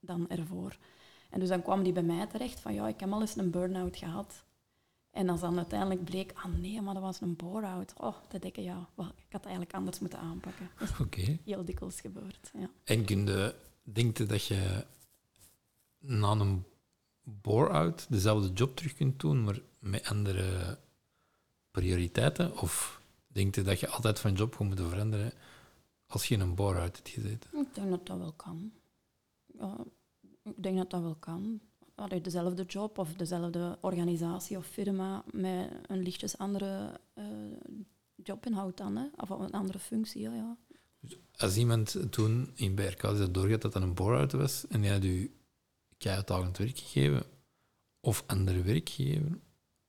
dan 0.00 0.28
ervoor. 0.28 0.76
En 1.34 1.40
dus 1.40 1.48
dan 1.48 1.62
kwam 1.62 1.82
die 1.82 1.92
bij 1.92 2.02
mij 2.02 2.26
terecht 2.26 2.60
van 2.60 2.74
ja, 2.74 2.88
ik 2.88 3.00
heb 3.00 3.12
al 3.12 3.20
eens 3.20 3.36
een 3.36 3.50
burn-out 3.50 3.96
gehad. 3.96 4.44
En 5.10 5.28
als 5.28 5.40
dan 5.40 5.56
uiteindelijk 5.56 6.04
bleek, 6.04 6.32
ah 6.34 6.44
nee, 6.44 6.80
maar 6.80 6.94
dat 6.94 7.02
was 7.02 7.20
een 7.20 7.36
bore-out. 7.36 7.92
Oh, 7.96 8.14
dat 8.28 8.42
denk 8.42 8.56
ik, 8.56 8.64
ja, 8.64 8.88
ik 8.96 9.04
had 9.04 9.14
het 9.30 9.42
eigenlijk 9.44 9.74
anders 9.74 9.98
moeten 9.98 10.18
aanpakken. 10.18 10.70
Oké. 10.80 11.02
Okay. 11.02 11.40
Heel 11.44 11.64
dikwijls 11.64 12.00
gebeurd, 12.00 12.50
ja. 12.58 12.70
En 12.84 13.04
kun 13.04 13.26
je, 13.26 13.54
denk 13.82 14.28
dat 14.28 14.46
je 14.46 14.84
na 15.98 16.30
een 16.30 16.64
bore-out 17.22 18.06
dezelfde 18.08 18.52
job 18.52 18.76
terug 18.76 18.94
kunt 18.94 19.20
doen, 19.20 19.44
maar 19.44 19.60
met 19.78 20.08
andere 20.08 20.78
prioriteiten? 21.70 22.58
Of 22.58 23.00
denk 23.26 23.54
je 23.54 23.62
dat 23.62 23.80
je 23.80 23.88
altijd 23.88 24.20
van 24.20 24.32
job 24.32 24.58
moet 24.58 24.80
veranderen 24.80 25.32
als 26.06 26.26
je 26.26 26.34
in 26.34 26.40
een 26.40 26.54
bore-out 26.54 26.96
hebt 26.96 27.08
gezeten? 27.08 27.50
Ik 27.60 27.74
denk 27.74 27.90
dat 27.90 28.06
dat 28.06 28.18
wel 28.18 28.32
kan. 28.32 28.72
Ja, 29.58 29.76
ik 30.44 30.62
denk 30.62 30.76
dat 30.76 30.90
dat 30.90 31.02
wel 31.02 31.14
kan. 31.14 31.60
Allee, 31.94 32.20
dezelfde 32.20 32.64
job 32.64 32.98
of 32.98 33.12
dezelfde 33.12 33.78
organisatie 33.80 34.56
of 34.56 34.66
firma 34.66 35.24
met 35.30 35.70
een 35.86 36.02
lichtjes 36.02 36.38
andere 36.38 37.00
uh, 37.14 37.24
jobinhoud 38.14 38.76
dan, 38.76 38.96
hè? 38.96 39.06
of 39.16 39.30
een 39.30 39.50
andere 39.50 39.78
functie. 39.78 40.22
Ja. 40.22 40.56
Dus 41.00 41.18
als 41.36 41.56
iemand 41.56 41.96
toen 42.10 42.50
in 42.54 42.74
BRK 42.74 43.02
doorgaat 43.34 43.62
dat 43.62 43.72
dat 43.72 43.82
een 43.82 43.94
bore-out 43.94 44.32
was 44.32 44.66
en 44.66 44.80
die 44.80 44.90
had 44.90 45.04
u 45.04 45.34
keihard 45.98 46.58
werk 46.58 46.78
gegeven 46.78 47.26
of 48.00 48.24
ander 48.26 48.64
werk 48.64 48.88
gegeven, 48.88 49.42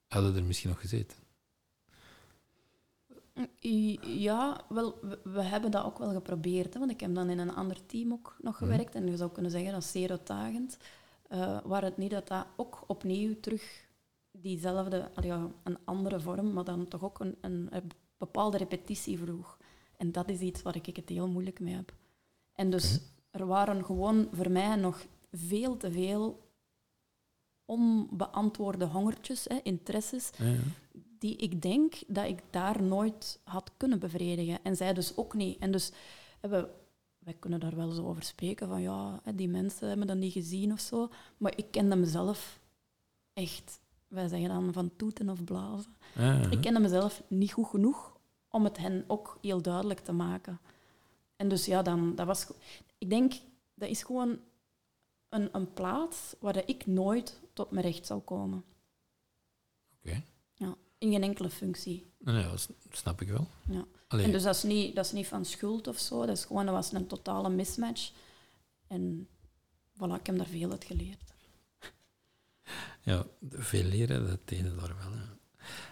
hadden 0.07 0.35
er 0.35 0.43
misschien 0.43 0.69
nog 0.69 0.79
gezeten? 0.79 1.17
Ja, 4.01 4.61
wel, 4.69 4.99
we, 5.23 5.41
hebben 5.41 5.71
dat 5.71 5.83
ook 5.83 5.97
wel 5.97 6.11
geprobeerd. 6.11 6.73
Hè, 6.73 6.79
want 6.79 6.91
ik 6.91 6.99
heb 6.99 7.15
dan 7.15 7.29
in 7.29 7.39
een 7.39 7.55
ander 7.55 7.85
team 7.85 8.11
ook 8.11 8.35
nog 8.41 8.59
mhm. 8.59 8.63
gewerkt. 8.63 8.95
En 8.95 9.07
je 9.07 9.17
zou 9.17 9.31
kunnen 9.31 9.51
zeggen 9.51 9.71
dat 9.71 9.83
is 9.83 9.91
zeer 9.91 10.09
uitdagend. 10.09 10.77
Uh, 11.31 11.59
waar 11.63 11.83
het 11.83 11.97
niet 11.97 12.11
dat 12.11 12.27
dat 12.27 12.45
ook 12.55 12.83
opnieuw 12.87 13.39
terug 13.39 13.87
diezelfde, 14.31 15.09
ja, 15.21 15.47
een 15.63 15.77
andere 15.83 16.19
vorm, 16.19 16.53
maar 16.53 16.63
dan 16.63 16.87
toch 16.87 17.03
ook 17.03 17.19
een, 17.19 17.35
een, 17.41 17.67
een, 17.69 17.91
bepaalde 18.17 18.57
repetitie 18.57 19.19
vroeg. 19.19 19.57
En 19.97 20.11
dat 20.11 20.29
is 20.29 20.39
iets 20.39 20.61
waar 20.61 20.75
ik 20.75 20.95
het 20.95 21.09
heel 21.09 21.27
moeilijk 21.27 21.59
mee 21.59 21.75
heb. 21.75 21.93
En 22.53 22.69
dus 22.69 22.99
er 23.31 23.45
waren 23.45 23.85
gewoon 23.85 24.27
voor 24.31 24.51
mij 24.51 24.75
nog 24.75 25.05
veel 25.31 25.77
te 25.77 25.91
veel 25.91 26.49
onbeantwoorde 27.65 28.85
hongertjes, 28.85 29.45
hè, 29.47 29.59
interesses, 29.63 30.31
ja, 30.37 30.45
ja 30.45 30.59
die 31.25 31.35
ik 31.35 31.61
denk 31.61 31.93
dat 32.07 32.25
ik 32.25 32.39
daar 32.49 32.83
nooit 32.83 33.39
had 33.43 33.71
kunnen 33.77 33.99
bevredigen. 33.99 34.59
En 34.63 34.75
zij 34.75 34.93
dus 34.93 35.17
ook 35.17 35.33
niet. 35.33 35.59
En 35.59 35.71
dus 35.71 35.91
we, 36.41 36.69
wij 37.19 37.33
kunnen 37.39 37.59
daar 37.59 37.75
wel 37.75 37.91
zo 37.91 38.07
over 38.07 38.23
spreken 38.23 38.67
van 38.67 38.81
ja, 38.81 39.21
die 39.35 39.47
mensen 39.47 39.87
hebben 39.87 40.07
dat 40.07 40.17
niet 40.17 40.33
gezien 40.33 40.71
of 40.71 40.79
zo. 40.79 41.09
Maar 41.37 41.53
ik 41.57 41.71
kende 41.71 41.95
mezelf 41.95 42.59
echt, 43.33 43.79
wij 44.07 44.27
zeggen 44.27 44.49
dan 44.49 44.73
van 44.73 44.95
toeten 44.95 45.29
of 45.29 45.43
blazen. 45.43 45.95
Ja, 46.15 46.49
ik 46.49 46.61
kende 46.61 46.79
mezelf 46.79 47.23
niet 47.27 47.53
goed 47.53 47.67
genoeg 47.67 48.17
om 48.49 48.63
het 48.63 48.77
hen 48.77 49.03
ook 49.07 49.37
heel 49.41 49.61
duidelijk 49.61 49.99
te 49.99 50.11
maken. 50.11 50.59
En 51.35 51.47
dus 51.47 51.65
ja, 51.65 51.81
dan, 51.81 52.15
dat 52.15 52.25
was... 52.25 52.47
Ik 52.97 53.09
denk, 53.09 53.33
dat 53.73 53.89
is 53.89 54.03
gewoon 54.03 54.39
een, 55.29 55.49
een 55.51 55.73
plaats 55.73 56.35
waar 56.39 56.61
ik 56.65 56.85
nooit 56.85 57.41
tot 57.53 57.71
mijn 57.71 57.85
recht 57.85 58.05
zou 58.05 58.19
komen. 58.21 58.63
Oké 59.97 60.23
in 61.05 61.11
geen 61.11 61.23
enkele 61.23 61.49
functie. 61.49 62.11
Nee, 62.19 62.43
dat 62.43 62.69
snap 62.91 63.21
ik 63.21 63.27
wel. 63.27 63.47
Ja. 63.69 63.85
En 64.07 64.31
dus 64.31 64.43
dat 64.43 64.55
is, 64.55 64.63
niet, 64.63 64.95
dat 64.95 65.05
is 65.05 65.11
niet 65.11 65.27
van 65.27 65.45
schuld 65.45 65.87
of 65.87 65.99
zo, 65.99 66.25
dat 66.25 66.37
is 66.37 66.45
gewoon 66.45 66.65
dat 66.65 66.75
was 66.75 66.91
een 66.91 67.07
totale 67.07 67.49
mismatch. 67.49 68.11
En 68.87 69.27
voilà, 69.93 70.19
ik 70.19 70.25
heb 70.25 70.37
daar 70.37 70.45
veel 70.47 70.71
uit 70.71 70.83
geleerd. 70.83 71.23
Ja, 73.01 73.25
veel 73.49 73.83
leren, 73.83 74.27
dat 74.27 74.39
deden 74.45 74.77
daar 74.77 74.95
wel. 74.97 75.11
Ja. 75.11 75.37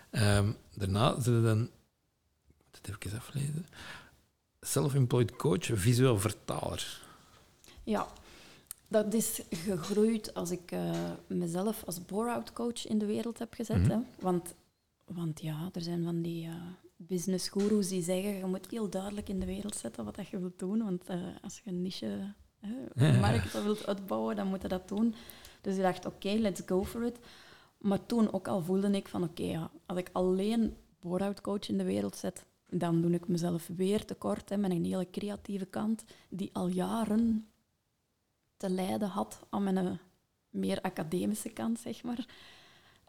Ehm, 0.10 0.52
daarna 0.76 1.14
zitten 1.14 1.44
dan, 1.44 1.64
ik 1.64 2.56
moet 2.66 2.80
het 2.82 3.06
even 3.06 3.18
aflezen, 3.18 3.66
self-employed 4.62 5.36
coach, 5.36 5.70
visueel 5.74 6.20
vertaler. 6.20 7.02
Ja, 7.84 8.08
dat 8.88 9.14
is 9.14 9.42
gegroeid 9.50 10.34
als 10.34 10.52
ik 10.52 10.72
eh, 10.72 11.12
mezelf 11.28 11.84
als 11.86 12.06
bore-out 12.06 12.54
coach 12.54 12.88
in 12.88 12.98
de 12.98 13.06
wereld 13.06 13.40
heb 13.40 13.54
gezet. 13.54 13.82
Mhm. 13.82 13.90
hè. 13.90 13.98
Want, 14.20 14.54
want 15.06 15.42
ja, 15.42 15.70
er 15.74 15.82
zijn 15.82 16.04
van 16.04 16.22
die 16.22 16.46
uh, 16.46 16.54
business 16.96 17.50
gurus 17.50 17.88
die 17.88 18.04
zeggen 18.04 18.34
je 18.38 18.46
moet 18.46 18.70
heel 18.70 18.90
duidelijk 18.90 19.30
in 19.30 19.40
de 19.40 19.46
wereld 19.46 19.76
zetten 19.76 20.06
wat 20.06 20.16
dat 20.16 20.28
je 20.28 20.40
wilt 20.40 20.60
doen. 20.60 20.84
Want 20.84 21.08
eh, 21.08 21.20
als 21.42 21.62
je 21.64 21.70
een 21.70 21.82
niche 21.82 22.34
ja. 22.96 23.20
markt 23.20 23.64
wilt 23.64 23.88
uitbouwen, 23.88 24.36
dan 24.36 24.48
moet 24.48 24.62
je 24.62 24.68
dat 24.68 24.88
doen. 24.88 25.16
Dus 25.62 25.76
ik 25.76 25.82
dacht, 25.82 26.06
oké, 26.06 26.30
let's 26.30 26.62
go 26.66 26.84
for 26.84 27.06
it. 27.06 27.20
Maar 27.78 28.06
toen 28.06 28.34
ook 28.34 28.48
al 28.48 28.62
voelde 28.62 28.92
ik 28.92 29.08
van, 29.08 29.24
oké, 29.24 29.44
ja, 29.44 29.72
als 29.86 29.98
ik 29.98 30.10
alleen 30.12 30.78
bore-out 31.00 31.42
coach 31.42 31.70
in 31.70 31.78
de 31.78 31.84
wereld 31.84 32.16
zet, 32.16 32.46
dan 32.70 33.02
doe 33.02 33.12
ik 33.12 33.28
mezelf 33.28 33.68
weer 33.76 34.06
tekort 34.06 34.50
hè, 34.50 34.58
met 34.58 34.72
een 34.72 34.86
hele 34.86 35.10
creatieve 35.10 35.66
kant 35.66 36.04
die 36.30 36.50
al 36.54 36.68
jaren 36.68 37.48
te 38.58 38.70
lijden 38.70 39.08
had 39.08 39.40
aan 39.50 39.64
mijn 39.64 39.78
eh, 39.78 39.92
meer 40.50 40.82
academische 40.82 41.50
kant, 41.50 41.80
zeg 41.80 42.04
maar. 42.04 42.26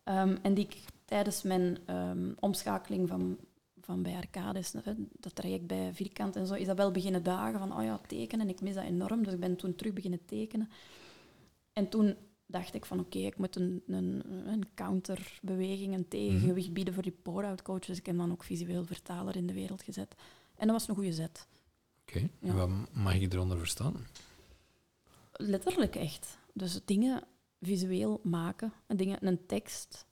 Ehm, 0.05 0.37
en 0.43 0.55
die 0.55 0.65
ik 0.65 0.77
tijdens 1.05 1.43
mijn 1.43 1.79
ehm, 1.87 2.33
omschakeling 2.41 3.09
van, 3.09 3.39
van 3.81 4.03
bij 4.03 4.15
Arcades, 4.17 4.75
dat 5.21 5.35
traject 5.35 5.67
bij 5.67 5.95
Vierkant 5.95 6.37
en 6.37 6.47
zo, 6.47 6.55
is 6.55 6.67
dat 6.67 6.77
wel 6.77 6.91
beginnen 6.91 7.23
dagen 7.23 7.59
van, 7.59 7.77
oh 7.77 7.85
ja, 7.85 8.01
tekenen, 8.07 8.49
ik 8.49 8.61
mis 8.61 8.75
dat 8.75 8.85
enorm. 8.85 9.23
Dus 9.25 9.33
ik 9.33 9.41
ben 9.41 9.57
toen 9.57 9.75
terug 9.75 9.93
beginnen 9.93 10.25
tekenen. 10.25 10.69
En 11.73 11.89
toen 11.89 12.15
dacht 12.47 12.75
ik 12.75 12.85
van, 12.87 13.01
oké, 13.01 13.19
ik 13.19 13.39
moet 13.39 13.57
een, 13.57 13.83
een, 13.87 14.23
een 14.49 14.65
counterbeweging, 14.75 15.95
een 15.95 16.09
tegengewicht 16.09 16.73
bieden 16.73 16.95
voor 16.95 17.03
die 17.03 17.17
pour-out 17.23 17.63
coach. 17.63 17.85
Dus 17.85 17.99
ik 17.99 18.07
heb 18.07 18.17
dan 18.17 18.33
ook 18.33 18.45
visueel 18.45 18.85
vertaler 18.85 19.37
in 19.37 19.47
de 19.47 19.53
wereld 19.53 19.83
gezet. 19.83 20.15
En 20.57 20.67
dat 20.67 20.77
was 20.77 20.89
een 20.89 20.95
goede 20.95 21.13
zet. 21.13 21.47
Oké, 22.09 22.19
Ja. 22.19 22.49
en 22.49 22.57
wat 22.57 22.71
mag 22.93 23.15
je 23.19 23.29
eronder 23.33 23.59
verstaan? 23.59 24.07
Letterlijk 25.33 25.97
echt. 25.97 26.39
Dus 26.53 26.81
dingen 26.85 27.23
visueel 27.65 28.21
maken. 28.23 28.73
En 28.87 28.97
dingen, 28.97 29.27
een 29.27 29.47
tekst. 29.47 30.07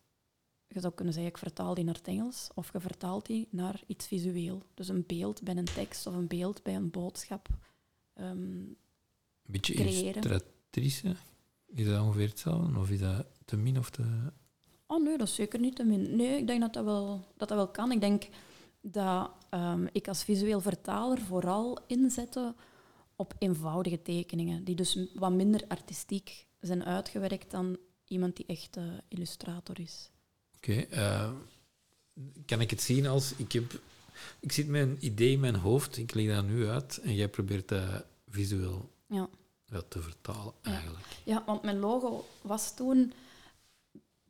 Je 0.69 0.81
zou 0.81 0.93
kunnen 0.95 1.15
zeggen, 1.15 1.33
ik 1.33 1.38
vertaal 1.38 1.75
die 1.75 1.85
naar 1.85 1.95
het 1.95 2.07
Engels. 2.07 2.51
Of 2.55 2.73
je 2.73 2.81
vertaalt 2.81 3.27
die 3.27 3.49
naar 3.51 3.83
iets 3.87 4.07
visueel. 4.07 4.62
Dus 4.75 4.88
een 4.88 5.05
beeld 5.07 5.43
bij 5.43 5.57
een 5.57 5.65
tekst 5.65 6.07
of 6.07 6.15
een 6.15 6.27
beeld 6.27 6.62
bij 6.62 6.75
een 6.75 6.91
boodschap. 6.91 7.49
Een 8.15 8.77
beetje 9.43 9.75
Creëren. 9.75 10.23
illustratrice? 10.23 11.17
Is 11.67 11.87
dat 11.87 12.03
ongeveer 12.03 12.29
hetzelfde? 12.29 12.79
Of 12.79 12.91
is 12.91 13.01
dat 13.01 13.27
te 13.45 13.57
min 13.57 13.79
of 13.79 13.91
te... 13.91 14.33
Oh 14.87 15.03
nee, 15.03 15.19
dat 15.19 15.29
is 15.29 15.35
zeker 15.35 15.61
niet 15.61 15.77
te 15.77 15.85
min. 15.85 16.17
Nee, 16.17 16.38
ik 16.38 16.47
denk 16.47 16.61
dat 16.61 16.73
dat 16.73 16.85
wel, 16.85 17.25
dat 17.37 17.49
dat 17.49 17.57
wel 17.57 17.69
kan. 17.69 17.93
Ik 17.93 18.01
denk 18.01 18.29
dat 18.81 19.31
ehm, 19.51 19.87
ik 19.93 20.09
als 20.09 20.25
visueel 20.25 20.61
vertaler 20.61 21.19
vooral 21.19 21.79
inzette 21.87 22.55
op 23.17 23.35
eenvoudige 23.38 24.03
tekeningen, 24.03 24.65
die 24.65 24.75
dus 24.75 24.99
wat 25.15 25.33
minder 25.33 25.65
artistiek 25.69 26.47
zijn 26.62 26.85
uitgewerkt 26.85 27.51
dan 27.51 27.79
iemand 28.07 28.37
die 28.37 28.46
echt 28.46 28.77
eh, 28.77 28.85
illustrator 29.09 29.81
is. 29.81 30.11
Oké, 30.57 30.72
eh, 30.81 31.33
kan 32.46 32.61
ik 32.61 32.70
het 32.70 32.83
zien 32.83 33.07
als... 33.07 33.33
Ik, 33.37 33.53
heb, 33.53 33.81
ik 34.40 34.53
zit 34.53 34.68
met 34.68 34.83
een 34.83 34.96
idee 35.01 35.33
in 35.33 35.40
mijn 35.40 35.55
hoofd, 35.57 35.96
ik 35.96 36.14
leg 36.14 36.35
dat 36.35 36.44
nu 36.44 36.68
uit, 36.68 36.98
en 36.98 37.14
jij 37.14 37.29
probeert 37.29 37.68
dat 37.68 38.05
visueel 38.29 38.90
Ja. 39.07 39.29
te 39.88 40.03
vertalen, 40.03 40.53
Ja. 40.62 40.70
eigenlijk. 40.72 41.05
ja, 41.25 41.42
want 41.46 41.62
mijn 41.62 41.79
logo 41.79 42.25
was 42.42 42.75
toen... 42.75 43.12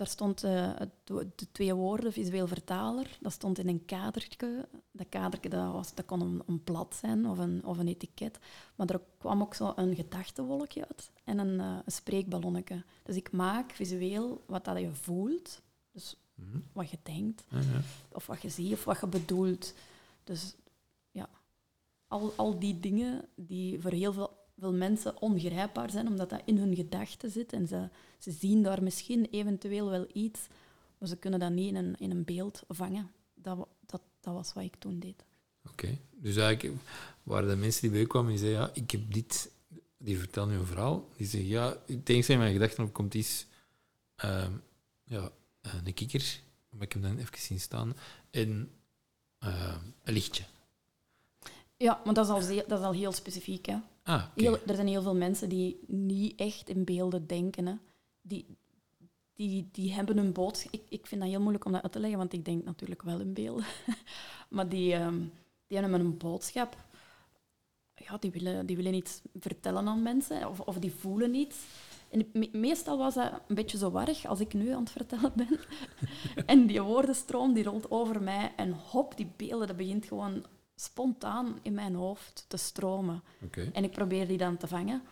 Daar 0.03 0.11
stond 0.11 0.43
eh, 0.45 0.73
de 1.05 1.47
twee 1.53 1.75
woorden, 1.75 2.13
visueel 2.13 2.47
vertaler. 2.47 3.19
Dat 3.21 3.33
stond 3.33 3.59
in 3.59 3.69
een 3.69 3.85
kadertje. 3.85 4.69
Dat 4.91 5.09
kadertje 5.09 5.49
dat 5.49 5.73
was, 5.73 5.95
dat 5.95 6.05
kon 6.05 6.21
een, 6.21 6.43
een 6.47 6.63
blad 6.65 6.95
zijn 6.95 7.27
of 7.27 7.39
een, 7.39 7.65
of 7.65 7.79
een 7.79 7.89
etiket. 7.89 8.39
Maar 8.77 8.91
er 8.91 9.01
kwam 9.19 9.41
ook 9.41 9.55
zo 9.55 9.73
een 9.77 9.95
gedachtenwolkje 9.95 10.87
uit 10.89 11.11
en 11.25 11.39
een, 11.39 11.59
een 11.59 11.83
spreekballonnetje. 11.87 12.85
Dus 13.03 13.17
ik 13.17 13.33
maak 13.33 13.73
visueel 13.73 14.43
wat 14.47 14.65
dat 14.65 14.79
je 14.79 14.95
voelt. 14.95 15.63
Dus 15.93 16.17
Mhm. 16.35 16.59
wat 16.73 16.91
je 16.91 16.99
denkt, 17.03 17.45
of 18.09 18.27
wat 18.27 18.43
je 18.43 18.49
ziet, 18.49 18.73
of 18.73 18.85
wat 18.85 19.01
je 19.01 19.07
bedoelt. 19.07 19.75
Dus 20.25 20.55
ja, 21.11 21.29
al, 22.09 22.33
al 22.37 22.59
die 22.59 22.81
dingen 22.81 23.29
die 23.35 23.81
voor 23.81 23.91
heel 23.91 24.13
veel, 24.13 24.37
veel 24.59 24.73
mensen 24.73 25.21
ongrijpbaar 25.21 25.91
zijn, 25.91 26.09
omdat 26.09 26.31
dat 26.31 26.43
in 26.45 26.59
hun 26.59 26.75
gedachten 26.75 27.31
zit. 27.31 27.53
En 27.53 27.67
ze, 27.67 27.89
ze 28.19 28.31
zien 28.31 28.63
daar 28.63 28.83
misschien 28.83 29.27
eventueel 29.31 29.91
wel 29.91 30.07
iets, 30.13 30.41
maar 30.99 31.09
ze 31.09 31.17
kunnen 31.17 31.41
dat 31.41 31.51
niet 31.51 31.69
in 31.69 31.77
een, 31.77 31.97
in 31.99 32.11
een 32.11 32.25
beeld 32.25 32.63
vangen. 32.69 33.11
Dat, 33.35 33.69
dat, 33.87 34.01
dat 34.21 34.35
was 34.35 34.53
wat 34.53 34.65
ik 34.65 34.77
toen 34.77 34.99
deed. 34.99 35.25
Oké, 35.69 35.99
dus 36.11 36.37
eigenlijk 36.37 36.81
waren 37.23 37.49
de 37.49 37.57
mensen 37.57 37.81
die 37.81 37.91
bij 37.91 38.01
u 38.01 38.07
kwamen 38.07 38.31
die 38.31 38.39
zeiden, 38.39 38.61
ja, 38.61 38.71
ik 38.75 38.91
heb 38.91 39.13
dit, 39.13 39.51
die 39.97 40.19
vertellen 40.19 40.55
een 40.55 40.67
verhaal, 40.67 41.09
die 41.17 41.27
zeggen, 41.27 41.51
ja, 41.51 41.77
het 41.87 42.09
enige 42.09 42.33
in 42.33 42.39
mijn 42.39 42.53
gedachten 42.53 42.85
opkomt 42.85 43.15
is, 43.15 43.47
ehm, 44.17 44.53
ja, 45.05 45.31
een 45.85 45.95
kikker, 45.95 46.41
maar 46.71 46.83
ik 46.83 46.93
heb 46.93 47.03
hem 47.03 47.17
dan 47.17 47.25
even 47.25 47.39
zien 47.39 47.61
staan, 47.61 47.97
en 48.31 48.71
ehm, 49.39 49.79
een 50.03 50.13
lichtje. 50.13 50.45
Ja, 51.77 52.01
maar 52.05 52.15
dat 52.15 52.25
is 52.25 52.33
al, 52.33 52.67
dat 52.69 52.79
is 52.79 52.85
al 52.85 52.93
heel 52.93 53.13
specifiek. 53.13 53.67
Hè. 53.67 53.77
Ah, 54.03 54.25
er 54.67 54.75
zijn 54.75 54.87
heel 54.87 55.03
veel 55.03 55.15
mensen 55.15 55.49
die 55.49 55.81
niet 55.87 56.41
echt 56.41 56.69
in 56.69 56.85
beelden 56.85 57.27
denken. 57.27 57.67
Hè. 57.67 57.75
Die, 58.21 58.47
die, 59.35 59.69
die 59.73 59.93
hebben 59.93 60.19
een 60.19 60.33
boodschap. 60.33 60.73
Ik, 60.73 60.83
ik 60.89 61.07
vind 61.07 61.21
dat 61.21 61.31
heel 61.31 61.41
moeilijk 61.41 61.65
om 61.65 61.73
dat 61.73 61.83
uit 61.83 61.93
te 61.93 62.01
leggen, 62.01 62.19
want 62.19 62.33
ik 62.33 62.45
denk 62.45 62.65
natuurlijk 62.65 63.03
wel 63.03 63.21
in 63.21 63.33
beelden. 63.33 63.65
maar 64.49 64.69
die, 64.69 64.95
ehm, 64.95 65.19
die 65.67 65.79
hebben 65.79 66.01
een 66.01 66.17
boodschap. 66.17 66.77
Ja, 67.95 68.17
die 68.19 68.31
willen, 68.31 68.67
die 68.67 68.77
willen 68.77 68.95
iets 68.95 69.21
vertellen 69.35 69.89
aan 69.89 70.03
mensen, 70.03 70.49
of, 70.49 70.61
of 70.61 70.79
die 70.79 70.93
voelen 70.93 71.35
iets. 71.35 71.57
En 72.11 72.29
me- 72.33 72.49
meestal 72.53 72.99
was 72.99 73.15
dat 73.15 73.33
een 73.49 73.55
beetje 73.55 73.79
zo 73.79 73.91
warrig 73.91 74.27
als 74.27 74.41
ik 74.41 74.55
nu 74.55 74.71
aan 74.71 74.81
het 74.81 74.91
vertellen 74.91 75.33
ben. 75.37 75.59
en 76.47 76.67
die 76.67 76.83
woordenstroom 76.83 77.53
die 77.53 77.65
rolt 77.65 77.91
over 77.91 78.23
mij 78.23 78.53
en 78.57 78.73
hop, 78.73 79.17
die 79.17 79.33
beelden, 79.37 79.67
dat 79.67 79.77
begint 79.77 80.07
gewoon 80.07 80.45
spontaan 80.83 81.59
in 81.63 81.75
mijn 81.75 81.95
hoofd 81.95 82.45
te 82.49 82.57
stromen. 82.57 83.23
En 83.73 83.85
ik 83.85 83.91
probeer 83.91 84.27
die 84.27 84.39
dan 84.39 84.57
te 84.57 84.67
vangen. 84.67 85.03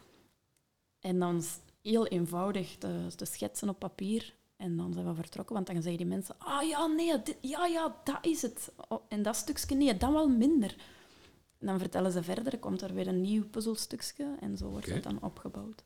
En 1.00 1.18
dan 1.18 1.42
heel 1.83 2.06
eenvoudig 2.06 2.76
te, 2.78 3.06
te 3.16 3.24
schetsen 3.24 3.68
op 3.68 3.78
papier. 3.78 4.35
En 4.56 4.76
dan 4.76 4.92
zijn 4.92 5.06
we 5.06 5.14
vertrokken, 5.14 5.54
want 5.54 5.66
dan 5.66 5.74
zeggen 5.76 5.96
die 5.96 6.06
mensen... 6.06 6.35
Ah 6.38 6.68
ja, 6.68 6.87
nee, 6.87 7.22
dit- 7.22 7.37
ja, 7.40 7.66
ja, 7.66 7.96
dat 8.04 8.18
is 8.22 8.42
het. 8.42 8.72
Oh, 8.88 9.02
en 9.09 9.22
dat 9.22 9.37
stukje, 9.37 9.74
nee, 9.74 9.96
dan 9.96 10.12
wel 10.12 10.28
minder. 10.28 10.76
En 11.59 11.66
dan 11.66 11.78
vertellen 11.78 12.12
ze 12.12 12.22
verder, 12.22 12.59
komt 12.59 12.83
er 12.83 12.94
weer 12.94 13.06
een 13.09 13.20
nieuw 13.20 13.44
puzzelstukje. 13.44 14.37
En 14.40 14.56
zo 14.56 14.68
wordt 14.68 14.87
het 14.94 15.02
dan 15.02 15.22
opgebouwd. 15.22 15.83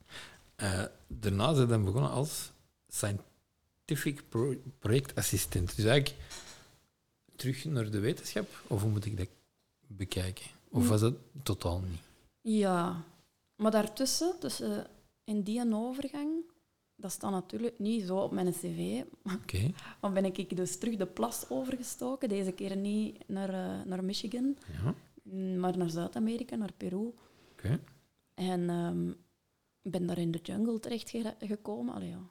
Eh, 0.57 0.85
daarna 1.07 1.55
zijn 1.55 1.69
dan 1.69 1.85
begonnen 1.85 2.11
als 2.11 2.53
scientific 2.89 4.29
pro- 4.29 4.57
projectassistent. 4.79 5.77
Dus 5.77 5.85
eigenlijk 5.85 6.23
terug 7.37 7.65
naar 7.65 7.91
de 7.91 7.99
wetenschap, 7.99 8.49
of 8.67 8.83
hoe 8.83 8.91
moet 8.91 9.05
ik 9.05 9.17
dat 9.17 9.29
bekijken? 9.87 10.47
Of 10.71 10.89
was 10.89 11.01
dat 11.01 11.15
totaal 11.43 11.81
niet? 11.81 12.01
Ja, 12.41 13.05
maar 13.57 13.71
daartussen, 13.71 14.39
tussen 14.41 14.87
in 15.25 15.43
die 15.43 15.61
en 15.61 15.75
overgang... 15.75 16.53
Dat 16.97 17.13
staat 17.13 17.31
natuurlijk 17.31 17.79
niet 17.79 18.05
zo 18.05 18.17
op 18.17 18.33
mijn 18.33 18.53
cv, 18.53 19.03
Oké, 19.23 19.71
maar 20.01 20.13
ben 20.13 20.25
ik 20.25 20.57
dus 20.57 20.79
terug 20.79 20.97
de 20.97 21.07
plas 21.07 21.49
overgestoken. 21.49 22.29
Deze 22.29 22.53
keer 22.53 22.77
niet 22.77 23.29
naar, 23.29 23.49
eh, 23.49 23.85
naar 23.85 24.05
Michigan, 24.05 24.57
ja, 24.83 24.95
maar 25.57 25.77
naar 25.77 25.91
Zuid-Amerika, 25.91 26.57
naar 26.57 26.73
Peru. 26.77 27.15
oké. 27.53 27.81
En 28.35 28.69
ik 29.83 29.91
ben 29.91 30.07
daar 30.07 30.19
in 30.19 30.31
de 30.31 30.41
jungle 30.43 30.81
terecht 30.81 31.13
gekomen. 31.39 31.95
Allee, 31.95 32.09
ja. 32.09 32.31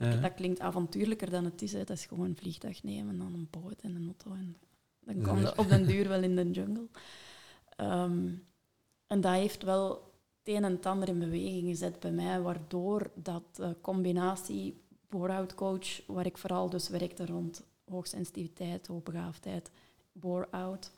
Ja. 0.00 0.16
Dat 0.16 0.34
klinkt 0.34 0.60
avontuurlijker 0.60 1.30
dan 1.30 1.44
het 1.44 1.62
is. 1.62 1.72
Hè. 1.72 1.78
Het 1.78 1.90
is 1.90 2.06
gewoon 2.06 2.26
een 2.26 2.36
vliegtuig 2.36 2.82
nemen, 2.82 3.18
dan 3.18 3.34
een 3.34 3.48
boot 3.50 3.80
en 3.80 3.94
een 3.94 4.04
auto. 4.04 4.32
En 4.32 4.56
dan 5.00 5.22
kom 5.22 5.38
je 5.38 5.58
op 5.58 5.68
den 5.68 5.86
duur 5.86 6.08
wel 6.08 6.22
in 6.22 6.36
de 6.36 6.50
jungle. 6.50 6.88
Ehm, 7.76 8.32
en 9.06 9.20
dat 9.20 9.32
heeft 9.32 9.62
wel 9.62 10.12
het 10.38 10.54
een 10.54 10.64
en 10.64 10.82
ander 10.82 11.08
in 11.08 11.18
beweging 11.18 11.68
gezet 11.68 12.00
bij 12.00 12.10
mij, 12.10 12.40
waardoor 12.40 13.10
dat 13.14 13.58
eh, 13.58 13.70
combinatie 13.80 14.82
bore-out 15.08 15.54
coach, 15.54 16.06
waar 16.06 16.26
ik 16.26 16.38
vooral 16.38 16.70
dus 16.70 16.88
werkte 16.88 17.26
rond 17.26 17.62
hoogsensitiviteit, 17.84 18.86
hoogbegaafdheid, 18.86 19.70
bore-out 20.12 20.90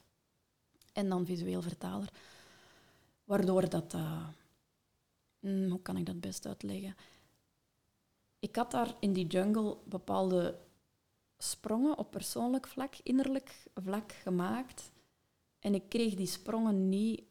en 0.92 1.08
dan 1.08 1.26
visueel 1.26 1.62
vertaler, 1.62 2.08
waardoor 3.24 3.68
dat... 3.68 3.94
eh, 3.94 4.28
mm, 5.40 5.70
hoe 5.70 5.82
kan 5.82 5.96
ik 5.96 6.06
dat 6.06 6.20
best 6.20 6.46
uitleggen? 6.46 6.96
Ik 8.38 8.56
had 8.56 8.70
daar 8.70 8.94
in 9.00 9.12
die 9.12 9.26
jungle 9.26 9.76
bepaalde 9.84 10.58
sprongen 11.42 11.98
op 11.98 12.10
persoonlijk 12.10 12.66
vlak, 12.66 12.94
innerlijk 13.02 13.62
vlak 13.74 14.12
gemaakt. 14.12 14.90
En 15.58 15.74
ik 15.74 15.88
kreeg 15.88 16.14
die 16.14 16.26
sprongen 16.26 16.88
niet, 16.88 17.22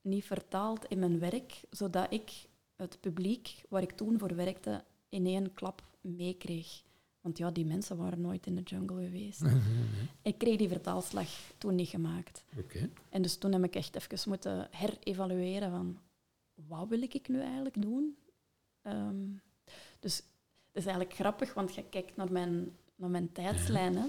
niet 0.00 0.24
vertaald 0.24 0.84
in 0.84 0.98
mijn 0.98 1.18
werk, 1.18 1.60
zodat 1.70 2.12
ik 2.12 2.32
het 2.76 3.00
publiek 3.00 3.62
waar 3.68 3.82
ik 3.82 3.92
toen 3.92 4.18
voor 4.18 4.34
werkte 4.34 4.84
in 5.08 5.26
één 5.26 5.54
klap 5.54 5.82
meekreeg. 6.00 6.82
Want 7.20 7.38
ja, 7.38 7.50
die 7.50 7.66
mensen 7.66 7.96
waren 7.96 8.20
nooit 8.20 8.46
in 8.46 8.54
de 8.54 8.62
jungle 8.62 9.04
geweest. 9.04 9.42
Ik 10.22 10.38
kreeg 10.38 10.56
die 10.56 10.68
vertaalslag 10.68 11.28
toen 11.58 11.74
niet 11.74 11.88
gemaakt. 11.88 12.44
Oké. 12.58 12.90
En 13.08 13.22
dus 13.22 13.36
toen 13.36 13.52
heb 13.52 13.64
ik 13.64 13.74
echt 13.74 13.94
even 13.94 14.28
moeten 14.28 14.68
herevalueren 14.70 15.70
van 15.70 15.98
wat 16.54 16.88
wil 16.88 17.02
ik 17.02 17.28
nu 17.28 17.40
eigenlijk 17.40 17.82
doen? 17.82 18.16
Ehm, 18.82 19.26
dus 20.00 20.16
het 20.16 20.82
is 20.82 20.84
eigenlijk 20.84 21.14
grappig, 21.14 21.54
want 21.54 21.74
je 21.74 21.84
kijkt 21.84 22.16
naar 22.16 22.32
mijn, 22.32 22.76
naar 22.96 23.10
mijn 23.10 23.32
tijdslijn. 23.32 23.96
Hè? 23.96 24.06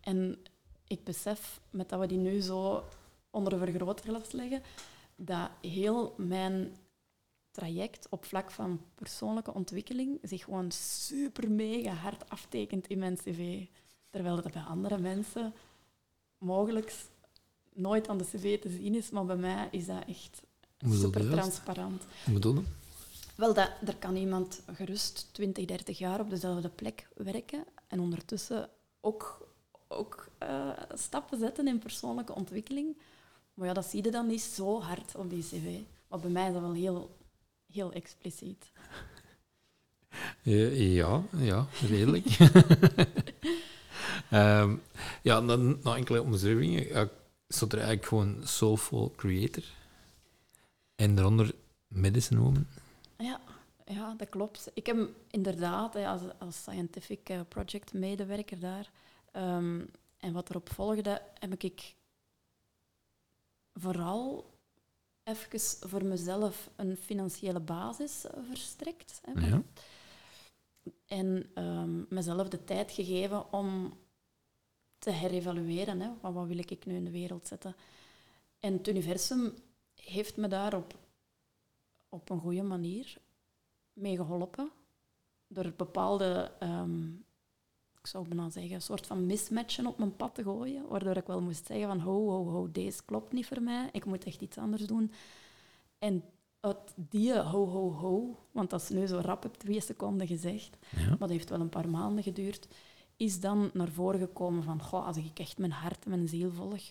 En 0.00 0.38
ik 0.86 1.04
besef, 1.04 1.60
met 1.70 1.88
dat 1.88 2.00
we 2.00 2.06
die 2.06 2.18
nu 2.18 2.40
zo 2.40 2.84
onder 3.30 3.52
de 3.52 3.58
vergrootglas 3.58 4.32
leggen, 4.32 4.62
dat 5.16 5.50
heel 5.60 6.14
mijn 6.16 6.76
traject 7.50 8.06
op 8.10 8.24
vlak 8.24 8.50
van 8.50 8.80
persoonlijke 8.94 9.54
ontwikkeling 9.54 10.18
zich 10.22 10.44
gewoon 10.44 10.70
super 10.72 11.50
mega 11.50 11.92
hard 11.92 12.30
aftekent 12.30 12.86
in 12.86 12.98
mijn 12.98 13.16
cv. 13.16 13.64
Terwijl 14.10 14.42
dat 14.42 14.52
bij 14.52 14.62
andere 14.62 14.98
mensen 14.98 15.52
mogelijk 16.38 16.94
nooit 17.72 18.08
aan 18.08 18.18
de 18.18 18.24
cv 18.24 18.60
te 18.60 18.70
zien 18.70 18.94
is, 18.94 19.10
maar 19.10 19.24
bij 19.24 19.36
mij 19.36 19.68
is 19.70 19.86
dat 19.86 20.04
echt 20.06 20.42
super 20.88 21.30
transparant. 21.30 22.04
Hoe 22.24 22.34
bedoel 22.34 22.54
je? 22.54 22.62
Wel, 23.38 23.54
dat, 23.54 23.70
er 23.86 23.96
kan 23.96 24.16
iemand 24.16 24.62
gerust 24.74 25.28
20, 25.32 25.64
30 25.64 25.98
jaar 25.98 26.20
op 26.20 26.30
dezelfde 26.30 26.68
plek 26.68 27.08
werken 27.14 27.64
en 27.86 28.00
ondertussen 28.00 28.68
ook, 29.00 29.48
ook 29.88 30.28
eh, 30.38 30.70
stappen 30.94 31.38
zetten 31.38 31.68
in 31.68 31.78
persoonlijke 31.78 32.34
ontwikkeling. 32.34 32.96
Maar 33.54 33.66
ja, 33.66 33.72
dat 33.72 33.86
zie 33.86 34.04
je 34.04 34.10
dan 34.10 34.26
niet 34.26 34.40
zo 34.40 34.80
hard 34.80 35.14
op 35.14 35.30
die 35.30 35.42
cv. 35.42 35.78
Maar 36.08 36.18
bij 36.18 36.30
mij 36.30 36.46
is 36.46 36.52
dat 36.52 36.62
wel 36.62 36.72
heel, 36.72 37.16
heel 37.72 37.92
expliciet. 37.92 38.70
Ja, 40.42 40.68
ja, 40.68 41.22
ja, 41.36 41.66
redelijk. 41.88 42.26
Ehm, 44.30 44.76
ja, 45.22 45.40
na, 45.40 45.56
na 45.56 45.96
enkele 45.96 46.22
omschrijvingen 46.22 46.88
ja, 46.88 47.08
stond 47.48 47.72
er 47.72 47.78
eigenlijk 47.78 48.08
gewoon 48.08 48.40
soulful 48.44 49.12
creator. 49.16 49.64
En 50.94 51.14
daaronder 51.14 51.54
medicine 51.88 52.40
woman. 52.40 52.66
Ja, 53.88 54.14
dat 54.14 54.28
klopt. 54.28 54.70
Ik 54.74 54.86
heb 54.86 55.08
inderdaad 55.30 55.94
als, 55.94 56.22
als 56.38 56.56
scientific 56.56 57.28
eh, 57.28 57.40
project 57.48 57.92
medewerker 57.92 58.58
daar, 58.58 58.90
ehm, 59.32 59.84
en 60.18 60.32
wat 60.32 60.50
erop 60.50 60.72
volgde, 60.72 61.22
heb 61.38 61.62
ik 61.62 61.94
vooral 63.74 64.50
even 65.22 65.60
voor 65.88 66.04
mezelf 66.04 66.70
een 66.76 66.96
financiële 66.96 67.60
basis 67.60 68.26
eh, 68.26 68.42
verstrekt. 68.48 69.20
Hè, 69.24 69.46
Ja. 69.46 69.62
En 71.06 71.50
ehm, 71.54 72.14
mezelf 72.14 72.48
de 72.48 72.64
tijd 72.64 72.90
gegeven 72.92 73.52
om 73.52 73.98
te 74.98 75.10
herevalueren. 75.10 76.00
Hè, 76.00 76.10
van 76.20 76.32
wat 76.32 76.46
wil 76.46 76.58
ik 76.58 76.86
nu 76.86 76.94
in 76.94 77.04
de 77.04 77.10
wereld 77.10 77.46
zetten. 77.46 77.76
En 78.58 78.72
het 78.72 78.88
universum 78.88 79.54
heeft 79.94 80.36
me 80.36 80.48
daar 80.48 80.74
op, 80.74 80.98
op 82.08 82.30
een 82.30 82.40
goede 82.40 82.62
manier 82.62 83.18
mee 84.00 84.16
geholpen. 84.16 84.70
Door 85.46 85.72
bepaalde, 85.76 86.52
ehm, 86.58 87.06
ik 88.00 88.06
zou 88.06 88.28
bijna 88.28 88.50
zeggen, 88.50 88.74
een 88.74 88.82
soort 88.82 89.06
van 89.06 89.26
mismatchen 89.26 89.86
op 89.86 89.98
mijn 89.98 90.16
pad 90.16 90.34
te 90.34 90.42
gooien. 90.42 90.88
Waardoor 90.88 91.16
ik 91.16 91.26
wel 91.26 91.40
moest 91.40 91.66
zeggen 91.66 91.86
van, 91.86 92.00
ho, 92.00 92.28
ho, 92.28 92.50
ho, 92.50 92.70
deze 92.72 93.04
klopt 93.04 93.32
niet 93.32 93.46
voor 93.46 93.62
mij. 93.62 93.88
Ik 93.92 94.04
moet 94.04 94.24
echt 94.24 94.40
iets 94.40 94.58
anders 94.58 94.86
doen. 94.86 95.12
En 95.98 96.24
uit 96.60 96.94
die 96.96 97.38
ho, 97.38 97.66
ho, 97.66 97.92
ho, 97.92 98.36
want 98.52 98.70
dat 98.70 98.82
is 98.82 98.88
nu 98.88 99.06
zo 99.06 99.18
rap 99.18 99.44
op 99.44 99.56
twee 99.56 99.80
seconden 99.80 100.26
gezegd, 100.26 100.76
Ja. 100.96 101.08
maar 101.08 101.18
dat 101.18 101.28
heeft 101.30 101.48
wel 101.50 101.60
een 101.60 101.68
paar 101.68 101.88
maanden 101.88 102.22
geduurd, 102.24 102.68
is 103.16 103.40
dan 103.40 103.70
naar 103.72 103.88
voren 103.88 104.20
gekomen 104.20 104.62
van, 104.62 104.82
goh, 104.82 105.06
als 105.06 105.16
ik 105.16 105.38
echt 105.38 105.58
mijn 105.58 105.72
hart 105.72 106.04
en 106.04 106.10
mijn 106.10 106.28
ziel 106.28 106.50
volg, 106.52 106.82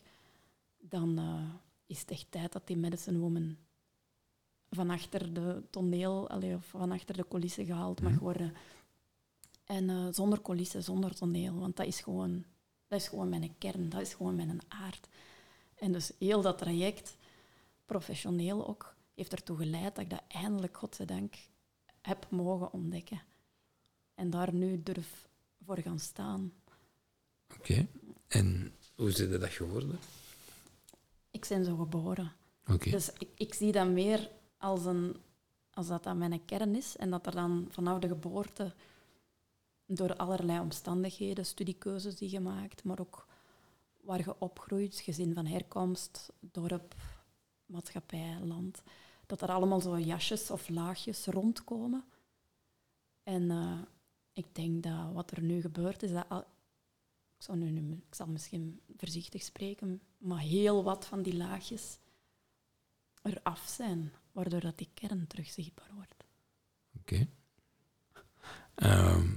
dan 0.78 1.18
eh, 1.18 1.44
is 1.86 2.00
het 2.00 2.12
echt 2.12 2.26
tijd 2.30 2.52
dat 2.52 2.68
die 2.68 2.78
medicine 2.78 3.20
woman 3.20 3.58
van 4.70 4.90
achter 4.90 5.34
de 5.34 5.64
toneel, 5.70 6.30
allee, 6.30 6.56
of 6.56 6.66
van 6.66 6.92
achter 6.92 7.18
de 7.18 7.28
coulissen 7.28 7.66
gehaald 7.66 8.02
mag 8.02 8.12
Mhm. 8.12 8.22
worden. 8.22 8.54
En 9.66 9.90
eh, 9.90 10.08
zonder 10.12 10.42
coulissen, 10.42 10.84
zonder 10.84 11.16
toneel, 11.16 11.54
want 11.60 11.76
dat 11.76 11.86
is 11.86 12.00
gewoon, 12.00 12.44
dat 12.88 13.00
is 13.02 13.08
gewoon 13.08 13.30
mijn 13.30 13.56
kern, 13.58 13.90
dat 13.90 14.02
is 14.02 14.14
gewoon 14.14 14.36
mijn 14.36 14.60
aard. 14.68 15.08
En 15.76 15.92
dus 15.92 16.12
heel 16.20 16.42
dat 16.42 16.58
traject, 16.58 17.18
professioneel 17.86 18.68
ook, 18.68 18.96
heeft 19.16 19.32
ertoe 19.32 19.58
geleid 19.58 19.96
dat 19.96 20.04
ik 20.04 20.10
dat 20.10 20.24
eindelijk, 20.28 20.78
godzijdank, 20.78 21.36
heb 22.02 22.30
mogen 22.30 22.74
ontdekken. 22.74 23.22
En 24.16 24.30
daar 24.30 24.54
nu 24.54 24.84
durf 24.84 25.28
voor 25.66 25.78
gaan 25.80 26.00
staan. 26.00 26.54
Oké. 27.60 27.88
En 28.28 28.74
hoe 28.96 29.10
is 29.10 29.16
dat 29.16 29.50
geworden? 29.50 30.00
Ik 31.32 31.46
ben 31.50 31.66
zo 31.66 31.76
geboren. 31.76 32.32
Oké. 32.68 32.90
Dus 32.90 33.10
ik, 33.18 33.28
ik 33.36 33.54
zie 33.54 33.72
dat 33.72 33.88
meer 33.88 34.30
als, 34.58 34.86
een, 34.86 35.16
als 35.72 35.88
dat 35.88 36.04
dat 36.04 36.16
mijn 36.16 36.46
kern 36.46 36.76
is 36.76 36.98
en 36.98 37.10
dat 37.10 37.26
er 37.26 37.36
dan 37.36 37.68
vanaf 37.70 38.00
de 38.00 38.08
geboorte 38.08 38.74
door 39.86 40.16
allerlei 40.16 40.60
omstandigheden, 40.60 41.46
studiekeuzes 41.46 42.16
die 42.16 42.32
je 42.32 42.40
maakt, 42.40 42.84
maar 42.84 43.00
ook 43.00 43.28
waar 44.02 44.20
je 44.20 44.40
opgroeit, 44.40 45.00
gezin 45.00 45.34
van 45.34 45.46
herkomst, 45.46 46.34
dorp, 46.40 46.96
maatschappij, 47.66 48.40
land, 48.44 48.82
dat 49.26 49.42
er 49.42 49.50
allemaal 49.50 49.82
zo 49.82 50.00
jasjes 50.00 50.52
of 50.52 50.70
laagjes 50.70 51.26
rondkomen. 51.26 52.06
En 53.24 53.52
eh, 53.52 53.80
ik 54.34 54.56
denk 54.56 54.84
dat 54.84 55.14
wat 55.14 55.32
er 55.32 55.42
nu 55.42 55.62
gebeurt, 55.62 56.04
is 56.04 56.12
dat... 56.12 56.26
Al, 56.30 56.46
ik, 57.38 57.44
zal 57.44 57.56
nu- 57.56 58.04
ik 58.08 58.16
zal 58.16 58.28
misschien 58.28 58.80
voorzichtig 58.98 59.44
spreken, 59.44 60.02
maar 60.18 60.40
heel 60.40 60.84
wat 60.84 61.06
van 61.06 61.22
die 61.22 61.36
laagjes 61.36 62.00
eraf 63.28 63.64
zijn, 63.68 64.14
waardoor 64.32 64.60
dat 64.60 64.78
die 64.78 64.90
kern 64.94 65.28
terug 65.28 65.50
zichtbaar 65.50 65.90
wordt. 65.96 66.16
Oké. 67.00 67.28
Ehm, 68.76 69.28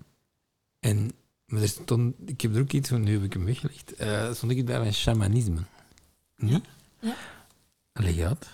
en 0.80 1.10
maar 1.46 1.62
er 1.62 1.68
stond, 1.68 2.14
ik 2.26 2.40
heb 2.40 2.54
er 2.54 2.60
ook 2.60 2.72
iets 2.72 2.88
van, 2.88 3.02
nu 3.02 3.12
heb 3.12 3.22
ik 3.22 3.32
hem 3.32 3.44
weggelegd. 3.44 3.94
Eh 3.94 4.32
stond 4.32 4.52
ik 4.52 4.56
het 4.56 4.66
bij 4.66 4.76
van 4.82 4.92
shamanisme? 4.92 5.60
Niet? 6.36 6.64
Ja. 7.00 7.16
Leg 7.92 8.18
uit. 8.18 8.50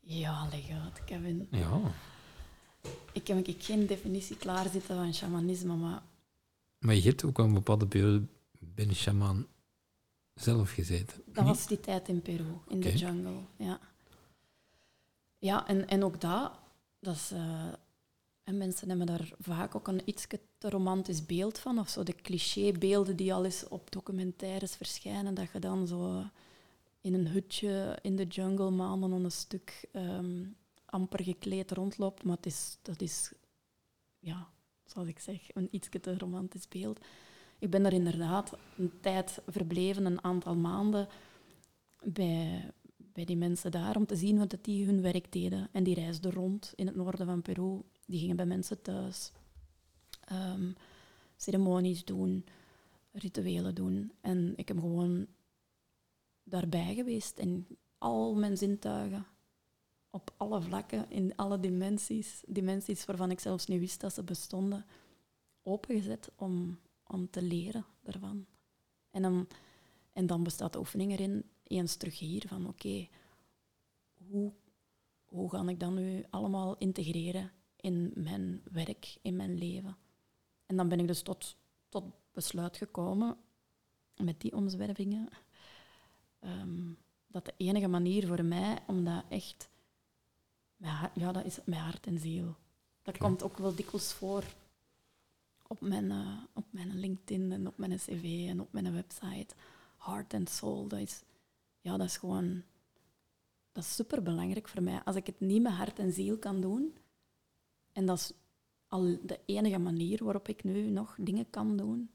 Ja, 0.00 0.48
legaat, 0.50 1.04
Kevin. 1.04 1.48
Ja. 1.50 1.80
Ik 3.12 3.26
heb 3.26 3.46
ik 3.46 3.62
geen 3.62 3.86
definitie 3.86 4.36
klaarzitten 4.36 4.96
van 4.96 5.14
shamanisme, 5.14 5.74
maar 5.74 6.02
Maar 6.78 6.94
je 6.94 7.02
hebt 7.02 7.24
ook 7.24 7.38
al 7.38 7.44
een 7.44 7.52
bepaalde 7.52 7.86
periode 7.86 8.26
bij 8.58 8.84
een 8.86 8.94
shaman 8.94 9.46
zelf 10.34 10.70
gezeten. 10.70 11.22
dat 11.26 11.44
was 11.44 11.66
die 11.66 11.80
tijd 11.80 12.08
in 12.08 12.22
Peru, 12.22 12.58
in 12.68 12.80
de 12.80 12.96
jungle. 12.96 13.40
Ja, 13.56 13.80
ja 15.38 15.66
en, 15.66 15.88
en 15.88 16.04
ook 16.04 16.20
dat, 16.20 16.52
dat 17.00 17.14
is, 17.14 17.30
eh, 17.30 17.72
en 18.44 18.58
mensen 18.58 18.88
hebben 18.88 19.06
daar 19.06 19.32
vaak 19.38 19.74
ook 19.74 19.88
een 19.88 20.02
iets 20.04 20.26
te 20.58 20.70
romantisch 20.70 21.26
beeld 21.26 21.58
van, 21.58 21.78
of 21.78 21.88
zo 21.88 22.02
de 22.02 22.14
clichébeelden 22.14 23.16
die 23.16 23.34
al 23.34 23.44
eens 23.44 23.68
op 23.68 23.90
documentaires 23.90 24.76
verschijnen, 24.76 25.34
dat 25.34 25.52
je 25.52 25.58
dan 25.58 25.86
zo 25.86 26.22
in 27.00 27.14
een 27.14 27.28
hutje 27.28 27.98
in 28.02 28.16
de 28.16 28.26
jungle 28.26 28.70
maanden 28.70 29.12
aan 29.12 29.24
een 29.24 29.30
stuk 29.30 29.88
ehm, 29.92 30.44
amper 30.84 31.22
gekleed 31.22 31.70
rondloopt, 31.70 32.24
maar 32.24 32.36
het 32.36 32.46
is, 32.46 32.78
dat 32.82 33.00
is, 33.00 33.32
ja, 34.18 34.48
zoals 34.84 35.08
ik 35.08 35.18
zeg, 35.18 35.54
een 35.54 35.68
iets 35.70 35.88
te 36.00 36.18
romantisch 36.18 36.68
beeld. 36.68 37.00
Ik 37.64 37.70
ben 37.70 37.82
daar 37.82 37.92
inderdaad 37.92 38.52
een 38.76 38.92
tijd 39.00 39.38
verbleven, 39.46 40.04
een 40.04 40.24
aantal 40.24 40.56
maanden, 40.56 41.08
bij, 42.02 42.70
bij 42.96 43.24
die 43.24 43.36
mensen 43.36 43.70
daar, 43.70 43.96
om 43.96 44.06
te 44.06 44.16
zien 44.16 44.36
hoe 44.36 44.46
dat 44.46 44.64
die 44.64 44.86
hun 44.86 45.02
werk 45.02 45.32
deden. 45.32 45.68
En 45.72 45.84
die 45.84 45.94
reisden 45.94 46.32
rond 46.32 46.72
in 46.76 46.86
het 46.86 46.96
noorden 46.96 47.26
van 47.26 47.42
Peru. 47.42 47.80
Die 48.06 48.20
gingen 48.20 48.36
bij 48.36 48.46
mensen 48.46 48.82
thuis 48.82 49.32
ehm, 50.24 50.72
ceremonies 51.36 52.04
doen, 52.04 52.44
rituelen 53.12 53.74
doen. 53.74 54.12
En 54.20 54.52
ik 54.56 54.68
heb 54.68 54.78
gewoon 54.78 55.26
daarbij 56.42 56.94
geweest 56.94 57.38
en 57.38 57.66
al 57.98 58.34
mijn 58.34 58.56
zintuigen 58.56 59.26
op 60.10 60.34
alle 60.36 60.62
vlakken, 60.62 61.10
in 61.10 61.36
alle 61.36 61.60
dimensies, 61.60 62.42
dimensies 62.46 63.04
waarvan 63.04 63.30
ik 63.30 63.40
zelfs 63.40 63.66
niet 63.66 63.80
wist 63.80 64.00
dat 64.00 64.14
ze 64.14 64.22
bestonden, 64.22 64.84
opengezet 65.62 66.30
om, 66.36 66.78
om 67.06 67.30
te 67.30 67.42
leren 67.42 67.86
daarvan. 68.02 68.46
En 69.10 69.22
dan, 69.22 69.48
en 70.12 70.26
dan 70.26 70.42
bestaat 70.42 70.72
de 70.72 70.78
oefening 70.78 71.12
erin, 71.12 71.50
eens 71.62 71.96
terug 71.96 72.18
hier, 72.18 72.44
van 72.48 72.66
oké, 72.66 73.08
hoe, 74.14 74.52
hoe 75.24 75.50
ga 75.50 75.68
ik 75.68 75.80
dat 75.80 75.90
nu 75.90 76.24
allemaal 76.30 76.76
integreren 76.76 77.52
in 77.76 78.12
mijn 78.14 78.62
werk, 78.72 79.16
in 79.22 79.36
mijn 79.36 79.58
leven? 79.58 79.96
En 80.66 80.76
dan 80.76 80.88
ben 80.88 81.00
ik 81.00 81.06
dus 81.06 81.22
tot, 81.22 81.56
tot 81.88 82.04
besluit 82.32 82.76
gekomen, 82.76 83.36
met 84.16 84.40
die 84.40 84.56
omzwervingen, 84.56 85.28
ehm, 86.38 86.92
dat 87.26 87.44
de 87.44 87.54
enige 87.56 87.88
manier 87.88 88.26
voor 88.26 88.44
mij 88.44 88.78
om 88.86 89.04
dat 89.04 89.24
echt... 89.28 89.72
Hart, 90.80 91.14
ja, 91.14 91.32
dat 91.32 91.44
is 91.44 91.58
met 91.64 91.78
hart 91.78 92.06
en 92.06 92.18
ziel. 92.18 92.56
Dat 93.02 93.16
komt 93.16 93.42
ook 93.42 93.58
wel 93.58 93.74
dikwijls 93.74 94.12
voor 94.12 94.44
op 95.66 95.80
mijn, 95.80 96.10
eh, 96.10 96.42
op 96.52 96.64
mijn 96.70 96.98
LinkedIn 96.98 97.52
en 97.52 97.66
op 97.66 97.78
mijn 97.78 97.96
cv 97.96 98.46
en 98.48 98.60
op 98.60 98.72
mijn 98.72 98.92
website. 98.92 99.54
Heart 99.98 100.34
and 100.34 100.50
soul, 100.50 100.88
dat 100.88 100.98
is, 100.98 101.22
ja, 101.80 101.96
dat 101.96 102.06
is 102.06 102.16
gewoon 102.16 102.62
dat 103.74 103.84
is 103.84 103.94
super 103.94 104.22
belangrijk 104.22 104.68
voor 104.68 104.82
mij. 104.82 105.02
Als 105.04 105.16
ik 105.16 105.26
het 105.26 105.40
niet 105.40 105.62
met 105.62 105.72
hart 105.72 105.98
en 105.98 106.12
ziel 106.12 106.38
kan 106.38 106.60
doen, 106.60 106.96
en 107.92 108.06
dat 108.06 108.18
is 108.18 108.32
al 108.88 109.02
de 109.22 109.40
enige 109.44 109.78
manier 109.78 110.24
waarop 110.24 110.48
ik 110.48 110.64
nu 110.64 110.90
nog 110.90 111.16
dingen 111.18 111.50
kan 111.50 111.76
doen, 111.76 112.10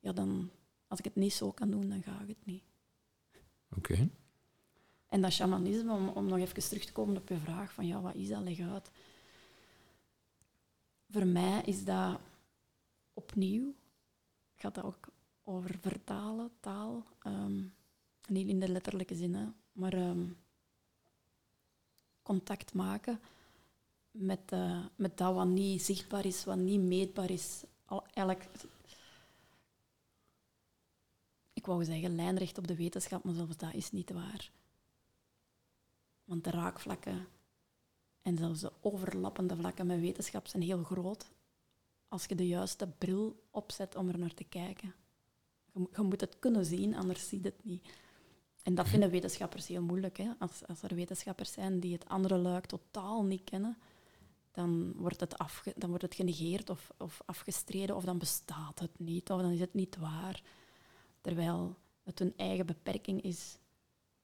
ja, 0.00 0.12
dan, 0.12 0.50
als 0.88 0.98
ik 0.98 1.04
het 1.04 1.14
niet 1.14 1.32
zo 1.32 1.52
kan 1.52 1.70
doen, 1.70 1.88
dan 1.88 2.02
ga 2.02 2.20
ik 2.20 2.28
het 2.28 2.46
niet. 2.46 2.62
Oké. 3.76 4.08
En 5.08 5.20
dat 5.20 5.32
shamanisme, 5.32 5.92
om, 5.92 6.08
om 6.08 6.26
nog 6.26 6.38
even 6.38 6.68
terug 6.68 6.84
te 6.84 6.92
komen 6.92 7.16
op 7.16 7.28
je 7.28 7.38
vraag 7.38 7.72
van 7.72 7.86
ja, 7.86 8.00
wat 8.00 8.14
is 8.14 8.28
dat, 8.28 8.42
leg 8.42 8.60
uit. 8.60 8.90
Voor 11.10 11.26
mij 11.26 11.62
is 11.64 11.84
dat 11.84 12.20
opnieuw, 13.16 13.74
gaat 14.54 14.74
dat 14.74 14.84
ook 14.84 15.08
over 15.44 15.78
vertalen, 15.80 16.50
taal. 16.60 17.04
ehm, 17.22 17.62
niet 18.28 18.48
in 18.48 18.60
de 18.60 18.68
letterlijke 18.68 19.14
zin, 19.14 19.34
hè, 19.34 19.46
maar 19.72 19.92
ehm, 19.92 20.28
contact 22.22 22.74
maken 22.74 23.20
met, 24.10 24.52
eh, 24.52 24.84
met 24.96 25.18
dat 25.18 25.34
wat 25.34 25.46
niet 25.46 25.82
zichtbaar 25.82 26.24
is, 26.26 26.44
wat 26.44 26.56
niet 26.56 26.80
meetbaar 26.80 27.30
is. 27.30 27.64
Al, 27.84 28.06
eigenlijk, 28.06 28.50
ik 31.52 31.66
wou 31.66 31.84
zeggen 31.84 32.14
lijnrecht 32.14 32.58
op 32.58 32.66
de 32.66 32.76
wetenschap, 32.76 33.24
maar 33.24 33.34
zelfs 33.34 33.56
dat 33.56 33.74
is 33.74 33.92
niet 33.92 34.10
waar. 34.10 34.50
Want 36.24 36.44
de 36.44 36.50
raakvlakken 36.50 37.28
en 38.22 38.36
zelfs 38.36 38.60
de 38.60 38.72
overlappende 38.80 39.56
vlakken 39.56 39.86
met 39.86 40.00
wetenschap 40.00 40.46
zijn 40.46 40.62
heel 40.62 40.82
groot 40.82 41.26
als 42.08 42.24
je 42.24 42.34
de 42.34 42.46
juiste 42.46 42.86
bril 42.98 43.42
opzet 43.50 43.96
om 43.96 44.08
er 44.08 44.18
naar 44.18 44.34
te 44.34 44.44
kijken. 44.44 44.94
Je, 45.72 45.88
je 45.96 46.02
moet 46.02 46.20
het 46.20 46.38
kunnen 46.38 46.64
zien, 46.64 46.94
anders 46.94 47.28
zie 47.28 47.38
je 47.38 47.44
het 47.44 47.64
niet. 47.64 47.88
En 48.62 48.74
dat 48.74 48.88
vinden 48.88 49.10
wetenschappers 49.10 49.66
heel 49.66 49.82
moeilijk. 49.82 50.16
Hè? 50.16 50.30
Als, 50.38 50.66
als 50.66 50.82
er 50.82 50.94
wetenschappers 50.94 51.52
zijn 51.52 51.80
die 51.80 51.92
het 51.92 52.08
andere 52.08 52.36
luik 52.36 52.66
totaal 52.66 53.24
niet 53.24 53.44
kennen, 53.44 53.76
dan 54.52 54.92
wordt 54.96 55.20
het, 55.20 55.38
afge, 55.38 55.72
dan 55.76 55.88
wordt 55.88 56.04
het 56.04 56.14
genegeerd 56.14 56.70
of, 56.70 56.90
of 56.98 57.22
afgestreden, 57.26 57.96
of 57.96 58.04
dan 58.04 58.18
bestaat 58.18 58.78
het 58.78 58.98
niet, 58.98 59.30
of 59.30 59.40
dan 59.40 59.50
is 59.50 59.60
het 59.60 59.74
niet 59.74 59.96
waar. 59.96 60.42
Terwijl 61.20 61.76
het 62.02 62.18
hun 62.18 62.32
eigen 62.36 62.66
beperking 62.66 63.22
is 63.22 63.58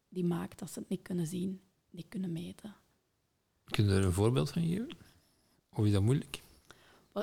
die 0.09 0.25
maakt 0.25 0.59
dat 0.59 0.71
ze 0.71 0.79
het 0.79 0.89
niet 0.89 1.03
kunnen 1.03 1.27
zien, 1.27 1.61
niet 1.91 2.09
kunnen 2.09 2.33
meten. 2.33 2.75
Kun 3.65 3.85
je 3.85 3.91
er 3.91 4.05
een 4.05 4.13
voorbeeld 4.13 4.51
van 4.51 4.63
geven? 4.63 4.89
Of 5.73 5.85
is 5.85 5.93
dat 5.93 6.03
moeilijk? 6.03 6.43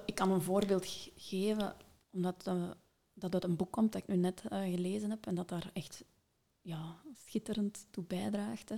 Ik 0.06 0.16
kan 0.16 0.32
een 0.32 0.42
voorbeeld 0.42 0.86
ge- 0.86 1.12
geven, 1.16 1.76
omdat 2.12 2.48
eh, 2.48 2.70
dat 3.14 3.34
uit 3.34 3.44
een 3.44 3.56
boek 3.56 3.72
komt 3.72 3.92
dat 3.92 4.02
ik 4.02 4.08
nu 4.08 4.16
net 4.16 4.44
eh, 4.50 4.62
gelezen 4.62 5.10
heb 5.10 5.26
en 5.26 5.36
dat 5.36 5.48
daar 5.50 5.70
echt 5.74 6.04
ja, 6.62 6.96
schitterend 7.26 7.86
toe 7.90 8.04
bijdraagt. 8.04 8.70
hè. 8.70 8.76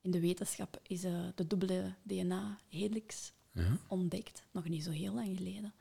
In 0.00 0.10
de 0.10 0.20
wetenschap 0.20 0.80
is 0.82 1.04
eh, 1.04 1.26
de 1.34 1.46
dubbele 1.46 1.94
DNA-helix 2.02 3.32
Ja. 3.52 3.76
ontdekt, 3.88 4.42
nog 4.50 4.68
niet 4.68 4.84
zo 4.84 4.90
heel 4.90 5.14
lang 5.14 5.36
geleden. 5.36 5.74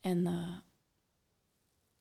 En 0.00 0.26
eh, 0.26 0.56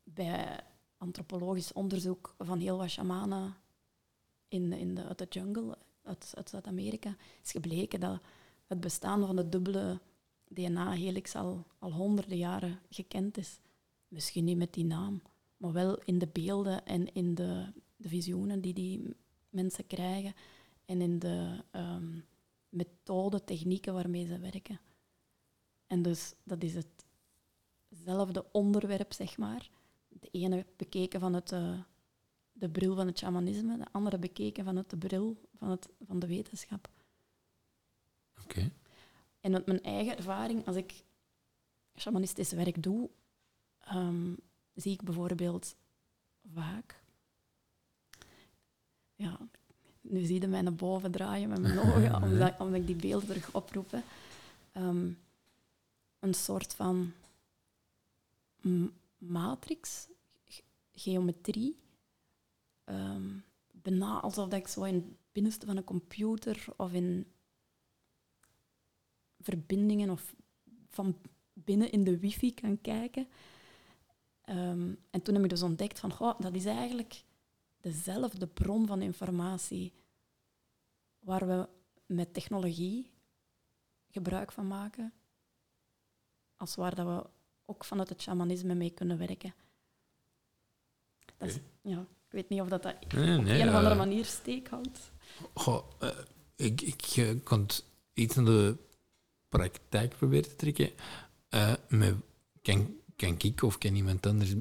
bij 0.04 0.60
antropologisch 0.98 1.74
onderzoek 1.74 2.36
van 2.38 2.60
heel 2.60 2.78
wat 2.78 2.90
shamanen 2.90 3.56
in, 4.48 4.74
in 4.74 4.96
de, 4.96 5.04
uit 5.06 5.18
de 5.18 5.28
jungle, 5.30 5.78
uit, 6.04 6.32
uit 6.36 6.50
Zuid-Amerika, 6.50 7.16
is 7.44 7.52
gebleken 7.52 8.00
dat 8.00 8.22
het 8.68 8.80
bestaan 8.80 9.26
van 9.26 9.36
de 9.36 9.50
dubbele 9.50 10.00
DNA-helix 10.50 11.36
al, 11.36 11.66
al 11.80 11.92
honderden 11.92 12.38
jaren 12.38 12.80
gekend 12.90 13.38
is. 13.38 13.60
Misschien 14.08 14.44
niet 14.44 14.58
met 14.58 14.74
die 14.74 14.86
naam, 14.86 15.22
maar 15.58 15.72
wel 15.72 16.02
in 16.04 16.20
de 16.20 16.28
beelden 16.28 16.86
en 16.86 17.14
in 17.14 17.36
de, 17.36 17.74
de 17.96 18.10
visioenen 18.10 18.62
die 18.62 18.74
die 18.74 19.16
mensen 19.50 19.88
krijgen 19.88 20.34
en 20.86 21.02
in 21.02 21.20
de 21.20 21.64
ehm, 21.72 22.20
methoden, 22.70 23.46
technieken 23.46 23.94
waarmee 23.94 24.26
ze 24.26 24.40
werken. 24.40 24.80
En 25.88 26.02
dus 26.02 26.34
dat 26.44 26.64
is 26.64 26.76
hetzelfde 27.90 28.46
onderwerp, 28.52 29.14
zeg 29.14 29.38
maar. 29.38 29.70
De 30.10 30.30
ene 30.32 30.66
bekeken 30.78 31.20
vanuit 31.20 31.50
de, 31.50 31.84
de 32.52 32.70
bril 32.70 32.96
van 32.96 33.08
het 33.08 33.18
shamanisme, 33.18 33.78
de 33.78 33.92
andere 33.92 34.20
bekeken 34.20 34.66
vanuit 34.66 34.90
de 34.90 34.98
bril 34.98 35.42
van, 35.58 35.70
het, 35.70 35.90
van 36.06 36.20
de 36.20 36.28
wetenschap. 36.28 36.90
Oké. 38.44 38.72
En 39.40 39.52
met 39.52 39.66
mijn 39.66 39.84
eigen 39.84 40.18
ervaring, 40.18 40.66
als 40.68 40.76
ik 40.76 41.04
shamanistisch 41.98 42.52
werk 42.52 42.84
doe, 42.84 43.10
ehm, 43.80 44.34
zie 44.74 44.92
ik 44.94 45.02
bijvoorbeeld 45.04 45.76
vaak... 46.54 47.04
Ja, 49.16 49.40
nu 50.02 50.24
zie 50.24 50.42
je 50.42 50.48
mij 50.48 50.62
naar 50.62 50.76
boven 50.76 51.12
draaien 51.12 51.50
met 51.50 51.62
mijn 51.62 51.80
ogen, 51.90 52.24
omdat, 52.24 52.60
omdat 52.60 52.80
ik 52.80 52.88
die 52.88 52.96
beelden 52.96 53.28
terug 53.28 53.54
oproep. 53.54 53.92
hè. 53.92 54.00
Ehm, 54.72 55.12
een 56.20 56.34
soort 56.34 56.74
van 56.76 57.14
matrix, 59.18 60.08
ge- 60.46 60.64
geometrie. 60.92 61.78
Ehm 62.84 63.28
bijna 63.82 64.20
alsof 64.20 64.48
dat 64.48 64.60
ik 64.60 64.68
zo 64.68 64.84
in 64.84 64.94
het 64.96 65.04
binnenste 65.32 65.66
van 65.66 65.78
een 65.78 65.84
computer 65.84 66.66
of 66.78 66.92
in 66.94 67.26
verbindingen 69.40 70.10
of 70.10 70.36
van 70.88 71.18
binnen 71.54 71.92
in 71.92 72.04
de 72.04 72.20
wifi 72.20 72.54
kan 72.54 72.82
kijken. 72.82 73.28
Ehm, 74.42 74.94
en 75.10 75.22
toen 75.22 75.34
heb 75.34 75.44
ik 75.44 75.50
dus 75.50 75.62
ontdekt 75.62 76.00
van, 76.00 76.14
goh, 76.14 76.40
dat 76.40 76.56
is 76.56 76.66
eigenlijk 76.66 77.24
dezelfde 77.82 78.48
bron 78.48 78.88
van 78.88 79.02
informatie 79.02 79.94
waar 81.20 81.48
we 81.48 81.68
met 82.06 82.34
technologie 82.34 83.12
gebruik 84.10 84.52
van 84.52 84.68
maken, 84.68 85.14
als 86.58 86.76
waar 86.76 86.96
dat 86.96 87.06
we 87.06 87.30
ook 87.66 87.86
vanuit 87.86 88.10
het 88.10 88.22
shamanisme 88.22 88.76
mee 88.76 88.90
kunnen 88.90 89.18
werken. 89.18 89.54
Dat 91.38 91.50
is, 91.50 91.60
ja, 91.82 92.00
ik 92.00 92.32
weet 92.32 92.50
niet 92.50 92.62
of 92.62 92.70
dat, 92.70 92.84
dat 92.84 93.14
Nee, 93.14 93.38
op 93.38 93.44
nee, 93.44 93.62
een 93.62 93.68
of 93.70 93.74
andere 93.74 93.94
eh, 93.94 94.00
manier 94.00 94.26
steek 94.26 94.70
houdt. 94.70 95.12
Goh, 95.54 95.86
eh, 96.00 96.10
ik, 96.56 96.82
ik 96.82 97.02
eh, 97.02 97.44
kon 97.44 97.62
het 97.62 97.86
iets 98.14 98.36
naar 98.36 98.46
de 98.46 98.78
praktijk 99.50 100.16
proberen 100.18 100.50
te 100.50 100.56
trekken. 100.56 100.92
Eh, 101.50 101.74
met, 101.88 102.16
kan, 102.62 102.96
kan 103.16 103.36
ik 103.38 103.62
of 103.62 103.78
kan 103.78 103.96
iemand 103.96 104.26
anders, 104.26 104.54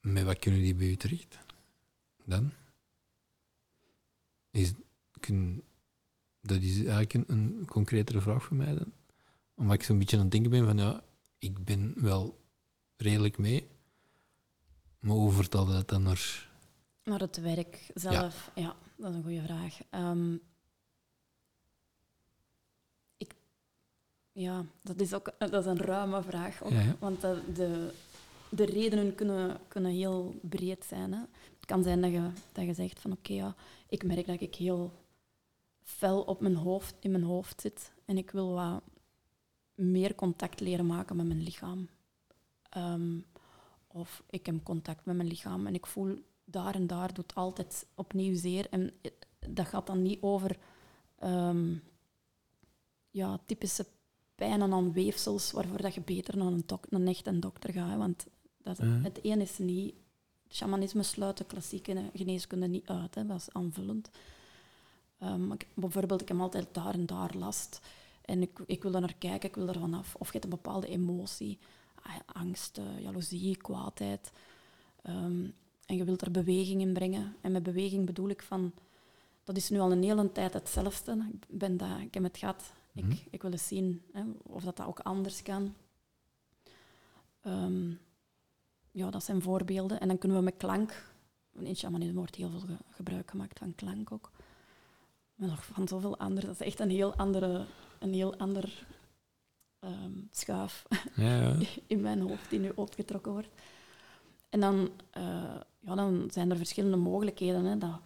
met 0.00 0.24
wat 0.24 0.38
kunnen 0.38 0.60
die 0.60 0.74
bij 0.74 0.86
u 0.86 0.96
terecht? 0.96 1.38
Dan? 2.24 2.52
Is, 4.50 4.72
kun, 5.20 5.62
dat 6.40 6.62
is 6.62 6.76
eigenlijk 6.76 7.14
een, 7.14 7.24
een 7.28 7.66
concretere 7.66 8.20
vraag 8.20 8.44
voor 8.44 8.56
mij 8.56 8.74
dan. 8.74 8.92
Omdat 9.54 9.74
ik 9.74 9.82
zo'n 9.82 9.98
beetje 9.98 10.16
aan 10.16 10.22
het 10.22 10.32
denken 10.32 10.50
ben 10.50 10.64
van, 10.64 10.78
ja, 10.78 11.02
ik 11.38 11.64
ben 11.64 11.94
wel 11.96 12.38
redelijk 12.96 13.38
mee, 13.38 13.66
maar 14.98 15.16
hoe 15.16 15.32
vertaal 15.32 15.66
je 15.66 15.72
dat 15.72 15.88
dan 15.88 16.02
naar... 16.02 16.50
Naar 17.04 17.20
het 17.20 17.40
werk 17.40 17.90
zelf, 17.94 18.50
ja, 18.54 18.76
dat 18.96 19.10
is 19.10 19.16
een 19.16 19.22
goede 19.22 19.42
vraag. 19.42 19.78
Ehm, 19.90 20.36
ja, 24.36 24.64
dat 24.82 25.00
is 25.00 25.14
ook 25.14 25.32
dat 25.38 25.54
is 25.54 25.66
een 25.66 25.78
ruime 25.78 26.22
vraag. 26.22 26.62
Ook, 26.62 26.70
Ja. 26.70 26.96
Want 26.98 27.20
de, 27.20 27.42
de, 27.54 27.92
de 28.50 28.64
redenen 28.64 29.14
kunnen, 29.14 29.58
kunnen 29.68 29.90
heel 29.90 30.34
breed 30.42 30.84
zijn. 30.84 31.12
Hè. 31.12 31.20
Het 31.56 31.66
kan 31.66 31.82
zijn 31.82 32.00
dat 32.00 32.10
je, 32.10 32.30
dat 32.52 32.64
je 32.64 32.74
zegt 32.74 33.00
van 33.00 33.12
oké, 33.12 33.32
ja, 33.32 33.54
ik 33.88 34.04
merk 34.04 34.26
dat 34.26 34.40
ik 34.40 34.54
heel 34.54 34.92
fel 35.82 36.22
op 36.22 36.40
mijn 36.40 36.54
hoofd, 36.54 36.94
in 37.00 37.10
mijn 37.10 37.22
hoofd 37.22 37.60
zit 37.60 37.92
en 38.04 38.18
ik 38.18 38.30
wil 38.30 38.52
wat 38.52 38.82
meer 39.74 40.14
contact 40.14 40.60
leren 40.60 40.86
maken 40.86 41.16
met 41.16 41.26
mijn 41.26 41.42
lichaam. 41.42 41.88
Ehm, 42.70 43.18
of 43.86 44.22
ik 44.30 44.46
heb 44.46 44.62
contact 44.62 45.04
met 45.04 45.16
mijn 45.16 45.28
lichaam 45.28 45.66
en 45.66 45.74
ik 45.74 45.86
voel 45.86 46.18
daar 46.44 46.74
en 46.74 46.86
daar 46.86 47.14
doet 47.14 47.34
altijd 47.34 47.86
opnieuw 47.94 48.34
zeer. 48.34 48.66
En 48.70 48.92
eh, 49.00 49.10
dat 49.48 49.66
gaat 49.66 49.86
dan 49.86 50.02
niet 50.02 50.22
over 50.22 50.58
ehm, 51.18 51.74
ja, 53.10 53.40
typische 53.46 53.86
pijnen 54.36 54.72
aan 54.72 54.92
weefsels 54.92 55.50
waarvoor 55.50 55.82
dat 55.82 55.94
je 55.94 56.00
beter 56.00 56.36
naar 56.36 56.46
een, 56.46 56.62
dok- 56.66 56.86
een 56.90 57.08
echte 57.08 57.38
dokter 57.38 57.72
gaat. 57.72 57.90
hè, 57.90 57.96
Want 57.96 58.26
dat, 58.62 58.78
het 58.78 59.18
een 59.22 59.40
is 59.40 59.58
niet... 59.58 59.94
Shamanisme 60.50 61.02
sluit 61.02 61.36
de 61.36 61.44
klassieke 61.44 62.10
geneeskunde 62.14 62.66
niet 62.66 62.86
uit. 62.88 63.14
Hè, 63.14 63.26
dat 63.26 63.36
is 63.40 63.52
aanvullend. 63.52 64.10
Ehm, 65.18 65.52
ik- 65.52 65.66
bijvoorbeeld, 65.74 66.20
ik 66.20 66.28
heb 66.28 66.40
altijd 66.40 66.66
daar 66.72 66.94
en 66.94 67.06
daar 67.06 67.34
last. 67.36 67.80
En 68.24 68.42
ik, 68.42 68.58
ik 68.66 68.82
wil 68.82 68.90
daar 68.90 69.00
naar 69.00 69.14
kijken, 69.18 69.48
ik 69.48 69.54
wil 69.54 69.68
er 69.68 69.78
vanaf. 69.80 70.14
Of 70.14 70.26
je 70.26 70.32
hebt 70.32 70.44
een 70.44 70.50
bepaalde 70.50 70.86
emotie, 70.86 71.58
ah, 72.02 72.14
angst, 72.26 72.78
eh, 72.78 73.00
jaloezie, 73.00 73.56
kwaadheid. 73.56 74.32
Ehm, 75.02 75.44
en 75.86 75.96
je 75.96 76.04
wilt 76.04 76.20
er 76.22 76.30
beweging 76.30 76.80
in 76.80 76.92
brengen. 76.92 77.36
En 77.40 77.52
met 77.52 77.62
beweging 77.62 78.06
bedoel 78.06 78.28
ik 78.28 78.42
van... 78.42 78.72
Dat 79.44 79.56
is 79.56 79.70
nu 79.70 79.78
al 79.78 79.92
een 79.92 80.02
hele 80.02 80.32
tijd 80.32 80.52
hetzelfde. 80.52 81.26
Ik, 81.32 81.44
ben 81.58 81.76
dat, 81.76 81.88
ik 82.00 82.14
heb 82.14 82.22
het 82.22 82.38
gehad. 82.38 82.72
Mhm. 82.96 83.10
Ik, 83.10 83.24
ik 83.30 83.42
wil 83.42 83.50
eens 83.52 83.66
zien 83.66 84.02
hè, 84.12 84.22
of 84.42 84.64
dat, 84.64 84.76
dat 84.76 84.86
ook 84.86 85.00
anders 85.00 85.42
kan. 85.42 85.74
Ehm, 87.40 87.90
ja, 88.90 89.10
dat 89.10 89.24
zijn 89.24 89.42
voorbeelden. 89.42 90.00
En 90.00 90.08
dan 90.08 90.18
kunnen 90.18 90.38
we 90.38 90.44
met 90.44 90.56
klank... 90.56 91.14
In 91.58 91.76
shamanisme 91.76 92.14
wordt 92.18 92.34
heel 92.34 92.50
veel 92.50 92.60
ge- 92.60 92.84
gebruik 92.90 93.30
gemaakt 93.30 93.58
van 93.58 93.74
klank 93.74 94.12
ook. 94.12 94.30
Maar 95.34 95.48
nog 95.48 95.64
van 95.64 95.88
zoveel 95.88 96.18
andere. 96.18 96.46
Dat 96.46 96.60
is 96.60 96.66
echt 96.66 96.80
een 96.80 96.90
heel 96.90 97.14
andere... 97.14 97.64
Een 97.98 98.12
heel 98.12 98.36
ander 98.36 98.86
ehm, 99.78 100.12
schuif 100.30 100.86
Ja, 101.14 101.40
ja. 101.40 101.56
in 101.86 102.00
mijn 102.00 102.20
hoofd 102.20 102.50
die 102.50 102.58
nu 102.58 102.72
opgetrokken 102.74 103.32
wordt. 103.32 103.48
En 104.48 104.60
dan, 104.60 104.90
eh, 105.10 105.54
ja, 105.80 105.94
dan 105.94 106.28
zijn 106.32 106.50
er 106.50 106.56
verschillende 106.56 106.96
mogelijkheden. 106.96 107.64
Hè. 107.64 107.78
Dat, 107.78 108.00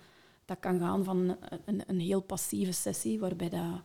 dat 0.45 0.59
kan 0.61 0.79
gaan 0.79 1.05
van 1.05 1.17
een, 1.19 1.37
een, 1.65 1.83
een 1.87 2.01
heel 2.01 2.21
passieve 2.21 2.73
sessie, 2.73 3.21
waarbij, 3.21 3.49
dat, 3.49 3.81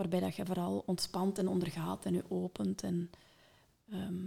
waarbij 0.00 0.20
dat 0.20 0.36
je 0.36 0.46
vooral 0.46 0.82
ontspant 0.86 1.38
en 1.38 1.48
ondergaat 1.48 2.04
en 2.04 2.14
je 2.14 2.24
opent. 2.28 2.82
En, 2.82 3.10
ehm, 3.90 4.26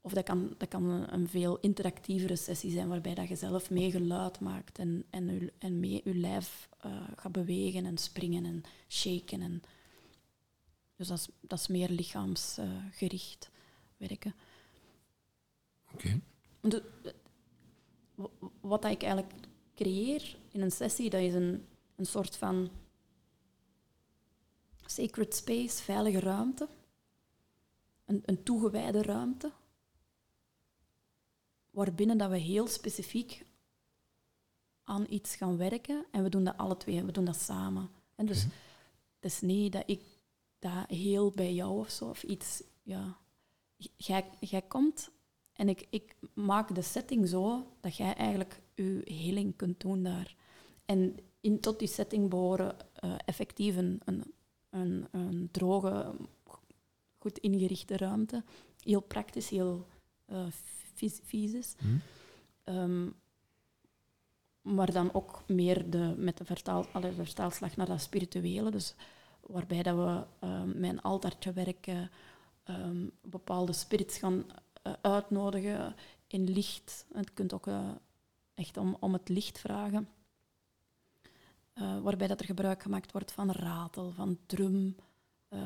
of 0.00 0.12
dat 0.12 0.24
kan, 0.24 0.54
dat 0.58 0.68
kan 0.68 0.84
een, 0.84 1.14
een 1.14 1.28
veel 1.28 1.58
interactievere 1.58 2.36
sessie 2.36 2.70
zijn, 2.70 2.88
waarbij 2.88 3.14
dat 3.14 3.28
je 3.28 3.36
zelf 3.36 3.70
mee 3.70 3.90
geluid 3.90 4.40
maakt 4.40 4.78
en, 4.78 5.04
en, 5.10 5.26
je, 5.26 5.52
en 5.58 5.80
mee 5.80 6.00
je 6.04 6.14
lijf 6.14 6.68
eh, 6.78 7.08
gaat 7.16 7.32
bewegen 7.32 7.86
en 7.86 7.98
springen 7.98 8.44
en 8.44 8.62
shaken. 8.88 9.40
En, 9.40 9.62
dus 10.96 11.08
dat 11.08 11.18
is, 11.18 11.28
dat 11.40 11.58
is 11.58 11.66
meer 11.66 11.88
lichaamsgericht 11.88 13.50
werken. 13.96 14.34
Oké. 15.92 16.20
De- 16.60 17.12
w- 18.14 18.44
wat 18.60 18.82
dat 18.82 18.90
ik 18.90 19.02
eigenlijk 19.02 19.34
creëer 19.74 20.36
in 20.50 20.60
een 20.60 20.70
sessie, 20.70 21.10
dat 21.10 21.20
is 21.20 21.34
een, 21.34 21.66
een 21.96 22.06
soort 22.06 22.36
van 22.36 22.70
sacred 24.90 25.34
space, 25.34 25.82
veilige 25.82 26.20
ruimte. 26.20 26.68
Een, 28.04 28.22
een 28.24 28.42
toegewijde 28.42 29.02
ruimte. 29.02 29.52
Waarbinnen 31.70 32.18
dat 32.18 32.30
we 32.30 32.38
heel 32.38 32.66
specifiek 32.66 33.46
aan 34.84 35.06
iets 35.08 35.36
gaan 35.36 35.56
werken. 35.56 36.06
En 36.10 36.22
we 36.22 36.28
doen 36.28 36.44
dat 36.44 36.56
alle 36.56 36.76
twee, 36.76 37.02
we 37.02 37.12
doen 37.12 37.24
dat 37.24 37.40
samen. 37.40 37.90
En 38.14 38.26
dus 38.26 38.44
Oké. 38.44 38.54
het 39.20 39.32
is 39.32 39.40
niet 39.40 39.72
dat 39.72 39.82
ik 39.86 40.02
dat 40.58 40.88
heel 40.88 41.30
bij 41.30 41.54
jou 41.54 41.78
of 41.78 41.90
zo, 41.90 42.08
of 42.08 42.22
iets, 42.22 42.62
ja. 42.82 43.18
Jij, 43.96 44.30
jij 44.40 44.62
komt 44.62 45.10
en 45.52 45.68
ik, 45.68 45.86
ik 45.90 46.16
maak 46.34 46.74
de 46.74 46.82
setting 46.82 47.28
zo 47.28 47.66
dat 47.80 47.96
jij 47.96 48.14
eigenlijk 48.14 48.60
je 48.74 49.02
healing 49.04 49.56
kunt 49.56 49.80
doen 49.80 50.02
daar. 50.02 50.36
En 50.84 51.16
in, 51.40 51.60
tot 51.60 51.78
die 51.78 51.88
setting 51.88 52.30
behoren 52.30 52.76
eh, 52.94 53.14
effectief 53.24 53.76
een, 53.76 54.00
een, 54.04 54.34
een, 54.70 55.06
een 55.10 55.48
droge, 55.50 56.14
goed 57.18 57.38
ingerichte 57.38 57.96
ruimte. 57.96 58.44
Heel 58.84 59.00
praktisch, 59.00 59.48
heel? 59.48 59.86
Ehm, 62.64 63.08
maar 64.62 64.92
dan 64.92 65.14
ook 65.14 65.42
meer 65.46 65.90
de, 65.90 66.14
met 66.16 66.36
de, 66.38 66.44
vertaal, 66.44 66.84
vertaalslag 67.14 67.76
naar 67.76 67.86
dat 67.86 68.00
spirituele. 68.00 68.70
Dus 68.70 68.94
waarbij 69.40 69.82
dat 69.82 69.96
we 69.96 70.24
ehm, 70.46 70.80
met 70.80 70.90
een 70.90 71.02
altaartje 71.02 71.52
werken, 71.52 72.10
ehm, 72.64 73.06
bepaalde 73.22 73.72
spirits 73.72 74.18
gaan 74.18 74.44
eh, 74.82 74.92
uitnodigen 75.00 75.94
in 76.26 76.50
licht. 76.50 77.06
En 77.12 77.20
Je 77.20 77.30
kunt 77.34 77.52
ook 77.52 77.66
eh, 77.66 77.88
echt 78.54 78.76
om, 78.76 78.96
om 79.00 79.12
het 79.12 79.28
licht 79.28 79.58
vragen. 79.58 80.08
Eh, 81.80 82.00
waarbij 82.00 82.26
dat 82.26 82.40
er 82.40 82.46
gebruik 82.46 82.82
gemaakt 82.82 83.12
wordt 83.12 83.32
van 83.32 83.50
ratel, 83.50 84.12
van 84.12 84.38
drum, 84.46 84.96
eh, 85.48 85.60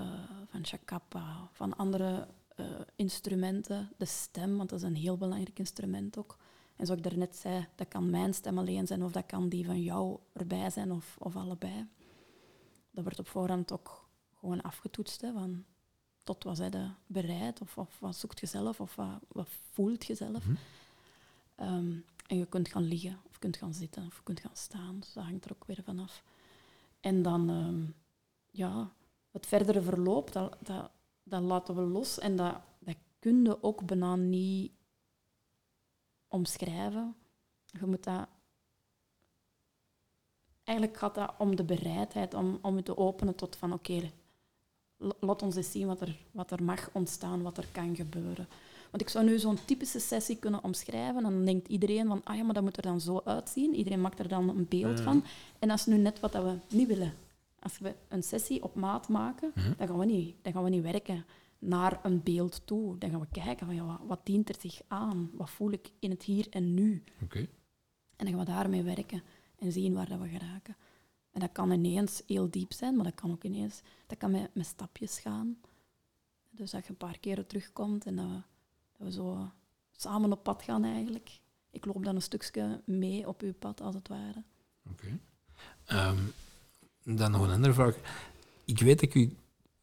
van 0.46 0.64
chakapa, 0.64 1.48
van 1.52 1.76
andere 1.76 2.28
eh, 2.48 2.66
instrumenten. 2.96 3.90
De 3.96 4.04
stem, 4.04 4.56
want 4.56 4.70
dat 4.70 4.78
is 4.78 4.84
een 4.84 4.96
heel 4.96 5.16
belangrijk 5.16 5.58
instrument 5.58 6.18
ook. 6.18 6.38
En 6.76 6.86
zoals 6.86 7.00
ik 7.00 7.10
daarnet 7.10 7.36
zei, 7.36 7.66
dat 7.74 7.88
kan 7.88 8.10
mijn 8.10 8.34
stem 8.34 8.58
alleen 8.58 8.86
zijn 8.86 9.02
of 9.02 9.12
dat 9.12 9.26
kan 9.26 9.48
die 9.48 9.64
van 9.64 9.82
jou 9.82 10.18
erbij 10.32 10.70
zijn 10.70 10.92
of, 10.92 11.16
of 11.18 11.36
allebei. 11.36 11.88
Dat 12.90 13.04
wordt 13.04 13.18
op 13.18 13.28
voorhand 13.28 13.72
ook 13.72 14.08
gewoon 14.34 14.62
afgetoetst. 14.62 15.20
Hè, 15.20 15.32
van 15.32 15.64
tot 16.22 16.44
wat 16.44 16.56
zij 16.56 16.70
bereid 17.06 17.60
of, 17.60 17.78
of 17.78 17.98
wat 17.98 18.16
zoekt 18.16 18.40
je 18.40 18.46
zelf 18.46 18.80
of 18.80 18.94
wat, 18.94 19.20
wat 19.28 19.48
voelt 19.70 20.04
je 20.04 20.14
zelf. 20.14 20.46
Mhm. 20.46 20.56
Ehm, 21.54 21.92
en 22.26 22.38
je 22.38 22.46
kunt 22.46 22.68
gaan 22.68 22.82
liggen 22.84 23.18
kunt 23.44 23.56
gaan 23.56 23.74
zitten 23.74 24.06
of 24.06 24.16
je 24.16 24.22
kunt 24.22 24.40
gaan 24.40 24.56
staan. 24.56 25.00
Dus 25.00 25.12
dat 25.12 25.24
hangt 25.24 25.44
er 25.44 25.52
ook 25.52 25.64
weer 25.64 25.82
vanaf. 25.84 26.24
En 27.00 27.22
dan, 27.22 27.50
ehm, 27.50 27.84
ja, 28.50 28.92
het 29.30 29.46
verdere 29.46 29.82
verloop, 29.82 30.32
dat, 30.32 30.56
dat, 30.60 30.90
dat 31.22 31.42
laten 31.42 31.74
we 31.74 31.80
los 31.80 32.18
en 32.18 32.36
dat, 32.36 32.60
dat 32.78 32.96
kun 33.18 33.44
je 33.44 33.62
ook 33.62 33.86
bijna 33.86 34.16
niet 34.16 34.72
omschrijven. 36.28 37.16
Je 37.64 37.86
moet 37.86 38.04
dat... 38.04 38.28
Eigenlijk 40.62 40.98
gaat 40.98 41.14
dat 41.14 41.34
om 41.38 41.56
de 41.56 41.64
bereidheid, 41.64 42.34
om, 42.34 42.58
om 42.62 42.76
het 42.76 42.84
te 42.84 42.96
openen 42.96 43.34
tot 43.34 43.56
van 43.56 43.72
oké, 43.72 44.10
laat 44.96 45.42
ons 45.42 45.56
eens 45.56 45.70
zien 45.70 45.86
wat 45.86 46.00
er, 46.00 46.16
wat 46.30 46.50
er 46.50 46.62
mag 46.62 46.90
ontstaan, 46.92 47.42
wat 47.42 47.58
er 47.58 47.68
kan 47.72 47.96
gebeuren. 47.96 48.48
Want 48.94 49.06
ik 49.06 49.12
zou 49.12 49.24
nu 49.24 49.38
zo'n 49.38 49.64
typische 49.64 49.98
sessie 49.98 50.36
kunnen 50.36 50.64
omschrijven 50.64 51.16
en 51.16 51.22
dan 51.32 51.44
denkt 51.44 51.68
iedereen 51.68 52.06
van, 52.06 52.20
ah 52.24 52.36
ja, 52.36 52.42
maar 52.42 52.54
dat 52.54 52.62
moet 52.62 52.76
er 52.76 52.82
dan 52.82 53.00
zo 53.00 53.20
uitzien. 53.24 53.74
Iedereen 53.74 54.00
maakt 54.00 54.18
er 54.18 54.28
dan 54.28 54.48
een 54.48 54.66
beeld 54.68 54.98
Ja. 54.98 55.04
van. 55.04 55.24
En 55.58 55.68
dat 55.68 55.78
is 55.78 55.86
nu 55.86 55.96
net 55.96 56.20
wat 56.20 56.32
dat 56.32 56.44
we 56.44 56.76
niet 56.76 56.88
willen. 56.88 57.14
Als 57.58 57.78
we 57.78 57.94
een 58.08 58.22
sessie 58.22 58.62
op 58.62 58.74
maat 58.74 59.08
maken, 59.08 59.52
Mhm. 59.54 59.72
dan, 59.76 59.86
gaan 59.88 59.98
we 59.98 60.04
niet, 60.04 60.34
dan 60.42 60.52
gaan 60.52 60.64
we 60.64 60.70
niet 60.70 60.82
werken 60.82 61.24
naar 61.58 62.00
een 62.02 62.22
beeld 62.22 62.62
toe. 62.64 62.98
Dan 62.98 63.10
gaan 63.10 63.20
we 63.20 63.26
kijken 63.32 63.66
van, 63.66 63.74
ja, 63.74 64.00
wat, 64.06 64.20
dient 64.26 64.48
er 64.48 64.54
zich 64.60 64.80
aan? 64.88 65.30
Wat 65.32 65.50
voel 65.50 65.70
ik 65.70 65.90
in 65.98 66.10
het 66.10 66.22
hier 66.22 66.46
en 66.50 66.74
nu? 66.74 67.02
Oké. 67.22 67.38
En 68.16 68.26
dan 68.26 68.28
gaan 68.28 68.38
we 68.38 68.44
daarmee 68.44 68.82
werken 68.82 69.22
en 69.58 69.72
zien 69.72 69.94
waar 69.94 70.08
dat 70.08 70.20
we 70.20 70.28
geraken. 70.28 70.76
En 71.32 71.40
dat 71.40 71.52
kan 71.52 71.70
ineens 71.70 72.22
heel 72.26 72.50
diep 72.50 72.72
zijn, 72.72 72.94
maar 72.96 73.04
dat 73.04 73.14
kan 73.14 73.30
ook 73.30 73.44
ineens... 73.44 73.80
Dat 74.06 74.18
kan 74.18 74.30
met, 74.30 74.50
met 74.54 74.66
stapjes 74.66 75.18
gaan. 75.18 75.56
Dus 76.50 76.70
dat 76.70 76.84
je 76.84 76.90
een 76.90 76.96
paar 76.96 77.18
keren 77.18 77.46
terugkomt 77.46 78.06
en 78.06 78.16
dat 78.16 78.26
we, 78.26 78.40
we 79.04 79.12
zo 79.12 79.52
samen 79.90 80.32
op 80.32 80.42
pad 80.42 80.62
gaan 80.62 80.84
eigenlijk. 80.84 81.40
Ik 81.70 81.84
loop 81.84 82.04
dan 82.04 82.14
een 82.14 82.22
stukje 82.22 82.82
mee 82.84 83.28
op 83.28 83.40
uw 83.40 83.54
pad, 83.54 83.80
als 83.80 83.94
het 83.94 84.08
ware. 84.08 84.44
Oké. 84.90 85.18
Ehm, 85.84 86.18
dan 87.02 87.30
nog 87.30 87.42
een 87.42 87.50
andere 87.50 87.72
vraag. 87.72 87.96
Ik 88.64 88.78
weet 88.78 89.00
dat 89.00 89.08
ik 89.08 89.14
u, 89.14 89.36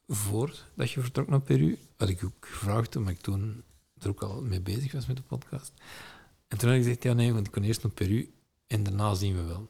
voordat 0.08 0.92
je 0.92 1.02
vertrok 1.02 1.28
naar 1.28 1.42
Peru, 1.42 1.78
had 1.98 2.10
ik 2.10 2.22
u 2.22 2.26
ook 2.26 2.48
gevraagd, 2.48 2.96
omdat 2.96 3.14
ik 3.14 3.22
toen 3.22 3.64
er 3.98 4.10
ook 4.10 4.24
al 4.24 4.42
mee 4.42 4.62
bezig 4.62 4.92
was 4.92 5.06
met 5.06 5.18
de 5.18 5.24
podcast. 5.24 5.74
En 6.48 6.58
toen 6.58 6.70
had 6.70 6.78
ik 6.78 6.84
gezegd, 6.84 7.04
ja 7.04 7.14
nee, 7.14 7.34
want 7.34 7.46
ik 7.46 7.52
kon 7.52 7.64
eerst 7.64 7.84
naar 7.84 7.92
Peru 7.92 8.34
en 8.68 8.84
daarna 8.84 9.14
zien 9.14 9.36
we 9.36 9.44
wel. 9.44 9.68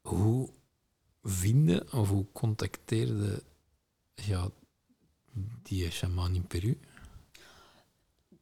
Hoe 0.00 0.50
vinden 1.22 1.92
of 1.92 2.08
hoe 2.08 2.26
contacteerde 2.32 3.42
ja, 4.14 4.50
die 5.62 5.90
shaman 5.90 6.34
in 6.34 6.46
Peru? 6.46 6.78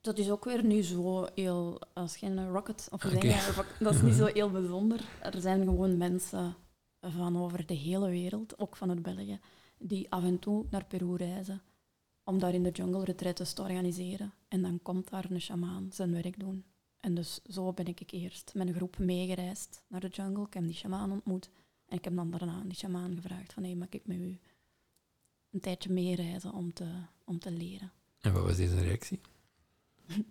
Dat 0.00 0.18
is 0.18 0.30
ook 0.30 0.44
weer 0.44 0.64
nu 0.64 0.82
zo 0.82 1.26
heel... 1.34 1.80
Als 1.94 2.16
geen 2.16 2.48
rocket... 2.50 2.88
Of 2.90 3.02
rock- 3.02 3.78
dat 3.80 3.94
is 3.94 4.02
niet 4.02 4.14
zo 4.14 4.26
heel 4.26 4.50
bijzonder. 4.50 5.04
Er 5.22 5.40
zijn 5.40 5.62
gewoon 5.64 5.96
mensen 5.96 6.56
van 7.00 7.36
over 7.38 7.66
de 7.66 7.74
hele 7.74 8.08
wereld, 8.08 8.58
ook 8.58 8.76
vanuit 8.76 9.02
België, 9.02 9.40
die 9.78 10.10
af 10.10 10.24
en 10.24 10.38
toe 10.38 10.66
naar 10.70 10.84
Peru 10.84 11.16
reizen 11.16 11.62
om 12.24 12.38
daar 12.38 12.54
in 12.54 12.62
de 12.62 12.70
jungle 12.70 13.04
retreats 13.04 13.52
te 13.52 13.62
organiseren. 13.62 14.32
En 14.48 14.62
dan 14.62 14.82
komt 14.82 15.10
daar 15.10 15.30
een 15.30 15.40
shamaan 15.40 15.88
zijn 15.92 16.12
werk 16.12 16.38
doen. 16.40 16.64
En 17.00 17.14
dus 17.14 17.40
zo 17.44 17.72
ben 17.72 17.86
ik 17.86 18.12
eerst 18.12 18.52
met 18.54 18.68
een 18.68 18.74
groep 18.74 18.98
meegereisd 18.98 19.84
naar 19.88 20.00
de 20.00 20.08
jungle. 20.08 20.44
Ik 20.46 20.54
heb 20.54 20.64
die 20.64 20.74
shamaan 20.74 21.12
ontmoet. 21.12 21.50
En 21.86 21.96
ik 21.96 22.04
heb 22.04 22.16
dan 22.16 22.30
daarna 22.30 22.52
aan 22.52 22.68
die 22.68 22.76
shamaan 22.78 23.14
gevraagd 23.14 23.52
van, 23.52 23.62
hé, 23.64 23.74
mag 23.74 23.88
ik 23.90 24.06
met 24.06 24.16
u 24.16 24.38
een 25.50 25.60
tijdje 25.60 25.90
meereizen 25.92 26.52
om 26.52 26.72
te, 26.72 26.86
om 27.24 27.38
te 27.38 27.50
leren? 27.50 27.92
En 28.20 28.32
wat 28.32 28.42
was 28.42 28.56
deze 28.56 28.80
reactie? 28.80 29.20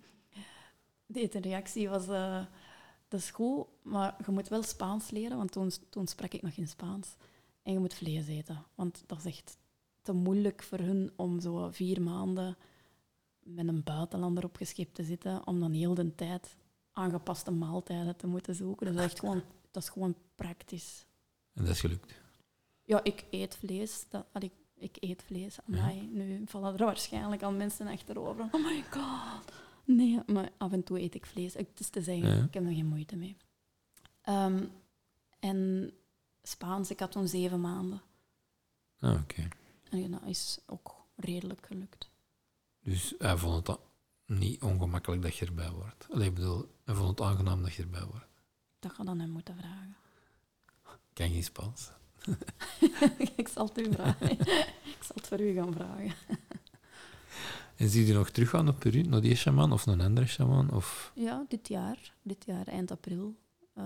Deze 1.06 1.38
reactie 1.40 1.88
was, 1.88 2.08
eh, 2.08 2.44
dat 3.08 3.20
is 3.20 3.30
goed, 3.30 3.66
maar 3.82 4.16
je 4.26 4.32
moet 4.32 4.48
wel 4.48 4.62
Spaans 4.62 5.10
leren, 5.10 5.36
want 5.36 5.52
toen, 5.52 5.70
toen 5.90 6.06
sprak 6.06 6.32
ik 6.32 6.42
nog 6.42 6.54
geen 6.54 6.68
Spaans. 6.68 7.16
En 7.62 7.72
je 7.72 7.78
moet 7.78 7.94
vlees 7.94 8.26
eten, 8.26 8.64
want 8.74 9.02
dat 9.06 9.18
is 9.18 9.24
echt 9.24 9.58
te 10.02 10.12
moeilijk 10.12 10.62
voor 10.62 10.78
hun 10.78 11.12
om 11.16 11.40
zo 11.40 11.68
vier 11.70 12.02
maanden 12.02 12.56
met 13.42 13.68
een 13.68 13.82
buitenlander 13.82 14.44
opgescheept 14.44 14.94
te 14.94 15.04
zitten, 15.04 15.46
om 15.46 15.60
dan 15.60 15.72
heel 15.72 15.94
de 15.94 16.14
tijd 16.14 16.56
aangepaste 16.92 17.50
maaltijden 17.50 18.16
te 18.16 18.26
moeten 18.26 18.54
zoeken. 18.54 18.86
Dus 18.86 18.94
dat 18.94 19.04
is 19.04 19.10
echt 19.10 19.20
gewoon, 19.20 19.42
dat 19.70 19.82
is 19.82 19.88
gewoon 19.88 20.14
praktisch. 20.34 21.06
En 21.54 21.64
dat 21.64 21.74
is 21.74 21.80
gelukt. 21.80 22.14
Ja, 22.84 23.04
ik 23.04 23.24
eet 23.30 23.56
vlees. 23.56 24.06
Dat, 24.08 24.26
ik, 24.38 24.52
ik 24.74 24.96
eet 25.00 25.22
vlees. 25.22 25.58
Amai, 25.66 26.08
Nu 26.12 26.42
vallen 26.46 26.78
er 26.78 26.84
waarschijnlijk 26.84 27.42
al 27.42 27.52
mensen 27.52 27.86
achterover. 27.86 28.48
Oh 28.52 28.64
my 28.64 28.84
god. 28.90 29.52
Nee, 29.96 30.20
maar 30.26 30.50
af 30.56 30.72
en 30.72 30.84
toe 30.84 31.00
eet 31.00 31.14
ik 31.14 31.26
vlees. 31.26 31.54
Het 31.54 31.80
is 31.80 31.88
te 31.88 32.02
zeggen, 32.02 32.28
Ja. 32.36 32.44
ik 32.44 32.54
heb 32.54 32.64
er 32.64 32.72
geen 32.72 32.86
moeite 32.86 33.16
mee. 33.16 33.36
Ehm, 34.22 34.64
en 35.38 35.90
Spaans, 36.42 36.90
ik 36.90 37.00
had 37.00 37.12
toen 37.12 37.28
zeven 37.28 37.60
maanden. 37.60 38.02
Ah, 39.00 39.20
oké. 39.20 39.48
En 39.90 40.10
dat 40.10 40.20
is 40.26 40.58
ook 40.66 40.94
redelijk 41.16 41.66
gelukt. 41.66 42.10
Dus 42.82 43.14
hij 43.18 43.36
vond 43.36 43.66
het 43.66 43.78
niet 44.26 44.62
ongemakkelijk 44.62 45.22
dat 45.22 45.36
je 45.36 45.46
erbij 45.46 45.70
wordt. 45.70 46.06
Allee, 46.10 46.28
ik 46.28 46.34
bedoel, 46.34 46.74
hij 46.84 46.94
vond 46.94 47.08
het 47.08 47.20
aangenaam 47.20 47.62
dat 47.62 47.74
je 47.74 47.82
erbij 47.82 48.04
wordt. 48.04 48.26
Dat 48.78 48.92
ga 48.92 49.04
dan 49.04 49.18
hem 49.18 49.30
moeten 49.30 49.56
vragen. 49.56 49.96
Ik 50.84 50.98
ken 51.12 51.30
geen 51.30 51.44
Spaans. 51.44 51.90
ik 53.36 53.48
zal 53.48 53.66
het 53.66 53.78
u 53.78 53.92
vragen. 53.92 54.30
ik 54.30 55.02
zal 55.02 55.14
het 55.16 55.26
voor 55.26 55.40
u 55.40 55.52
gaan 55.52 55.72
vragen. 55.72 56.12
En 57.78 57.88
zie 57.88 58.06
je 58.06 58.12
nog 58.12 58.30
teruggaan 58.30 58.64
naar 58.64 58.74
Peru, 58.74 59.02
naar 59.02 59.20
die 59.20 59.34
shaman 59.34 59.72
of 59.72 59.86
naar 59.86 59.94
een 59.94 60.04
andere 60.06 60.26
shaman? 60.26 60.70
Of... 60.70 61.12
Ja, 61.14 61.44
dit 61.48 61.68
jaar, 61.68 62.14
dit 62.22 62.44
jaar 62.44 62.66
eind 62.66 62.90
april, 62.90 63.36
uh, 63.74 63.84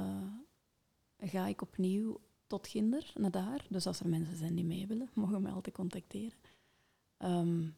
ga 1.18 1.46
ik 1.46 1.62
opnieuw 1.62 2.20
tot 2.46 2.68
Ginder 2.68 3.12
naar 3.14 3.30
daar. 3.30 3.66
Dus 3.68 3.86
als 3.86 4.00
er 4.00 4.08
mensen 4.08 4.36
zijn 4.36 4.54
die 4.54 4.64
mee 4.64 4.86
willen, 4.86 5.10
mogen 5.14 5.42
mij 5.42 5.52
altijd 5.52 5.74
contacteren. 5.74 6.38
Um, 7.18 7.74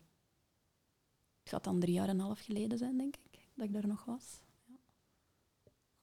het 1.41 1.49
gaat 1.49 1.65
dan 1.65 1.81
drie 1.81 1.95
jaar 1.95 2.09
en 2.09 2.19
een 2.19 2.25
half 2.25 2.41
geleden 2.41 2.79
zijn, 2.79 2.97
denk 2.97 3.15
ik, 3.17 3.39
dat 3.55 3.67
ik 3.67 3.73
daar 3.73 3.87
nog 3.87 4.05
was. 4.05 4.41
Ja. 4.65 4.75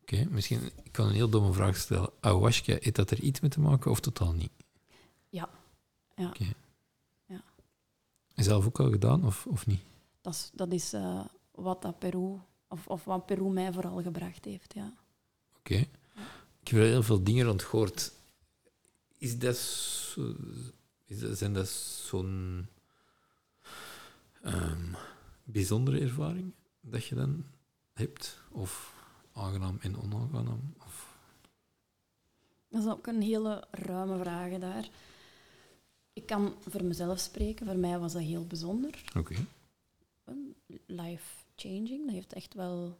Oké, 0.01 0.25
misschien 0.29 0.61
ik 0.83 0.91
kan 0.91 1.07
een 1.07 1.13
heel 1.13 1.29
domme 1.29 1.53
vraag 1.53 1.77
stellen. 1.77 2.09
Ayahuasca, 2.19 2.77
heeft 2.79 2.95
dat 2.95 3.11
er 3.11 3.19
iets 3.19 3.39
mee 3.39 3.49
te 3.49 3.59
maken 3.59 3.91
of 3.91 3.99
totaal 3.99 4.33
niet? 4.33 4.51
Ja. 5.29 5.49
ja. 6.15 6.27
Oké. 6.27 6.53
Ja. 7.25 7.43
Zelf 8.35 8.65
ook 8.65 8.79
al 8.79 8.89
gedaan 8.89 9.25
of, 9.25 9.45
of 9.47 9.67
niet? 9.67 9.89
Dat 10.21 10.33
is, 10.33 10.49
dat 10.53 10.71
is 10.71 10.93
uh, 10.93 11.25
wat 11.51 11.81
dat 11.81 11.99
Peru, 11.99 12.39
of, 12.67 12.87
of 12.87 13.03
wat 13.03 13.25
Peru 13.25 13.49
mij 13.49 13.73
vooral 13.73 14.01
gebracht 14.01 14.45
heeft, 14.45 14.73
ja. 14.73 14.93
Oké. 15.57 15.73
Okay. 15.73 15.89
Ik 16.61 16.67
heb 16.67 16.79
er 16.79 16.85
heel 16.85 17.03
veel 17.03 17.23
dingen 17.23 17.45
rond 17.45 17.63
gehoord. 17.63 18.13
Is 19.17 19.39
dat, 19.39 19.55
is 21.05 21.19
dat 21.19 21.37
zijn 21.37 21.53
dat 21.53 21.69
zo'n 21.69 22.67
um, 24.45 24.95
bijzondere 25.43 25.99
ervaring 25.99 26.53
dat 26.81 27.05
je 27.05 27.15
dan 27.15 27.45
hebt? 27.93 28.41
Of 28.51 28.95
aangenaam 29.33 29.77
en 29.81 30.01
onaangenaam? 30.01 30.73
Of? 30.85 31.17
Dat 32.69 32.81
is 32.83 32.89
ook 32.89 33.07
een 33.07 33.21
hele 33.21 33.67
ruime 33.71 34.17
vraag 34.17 34.59
daar. 34.59 34.89
Ik 36.13 36.25
kan 36.25 36.55
voor 36.67 36.83
mezelf 36.83 37.19
spreken. 37.19 37.65
Voor 37.65 37.77
mij 37.77 37.99
was 37.99 38.13
dat 38.13 38.21
heel 38.21 38.47
bijzonder. 38.47 39.03
Oké. 39.17 39.35
Life-changing. 40.85 42.05
Dat 42.05 42.13
heeft 42.13 42.33
echt 42.33 42.53
wel 42.53 42.99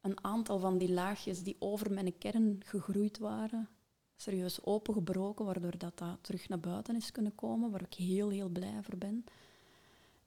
een 0.00 0.24
aantal 0.24 0.58
van 0.58 0.78
die 0.78 0.92
laagjes 0.92 1.42
die 1.42 1.56
over 1.58 1.92
mijn 1.92 2.18
kern 2.18 2.62
gegroeid 2.64 3.18
waren, 3.18 3.68
serieus 4.16 4.64
opengebroken, 4.64 5.44
waardoor 5.44 5.78
dat, 5.78 5.98
dat 5.98 6.18
terug 6.20 6.48
naar 6.48 6.60
buiten 6.60 6.96
is 6.96 7.10
kunnen 7.10 7.34
komen, 7.34 7.70
waar 7.70 7.82
ik 7.82 7.94
heel, 7.94 8.28
heel 8.30 8.48
blij 8.48 8.82
voor 8.82 8.98
ben. 8.98 9.24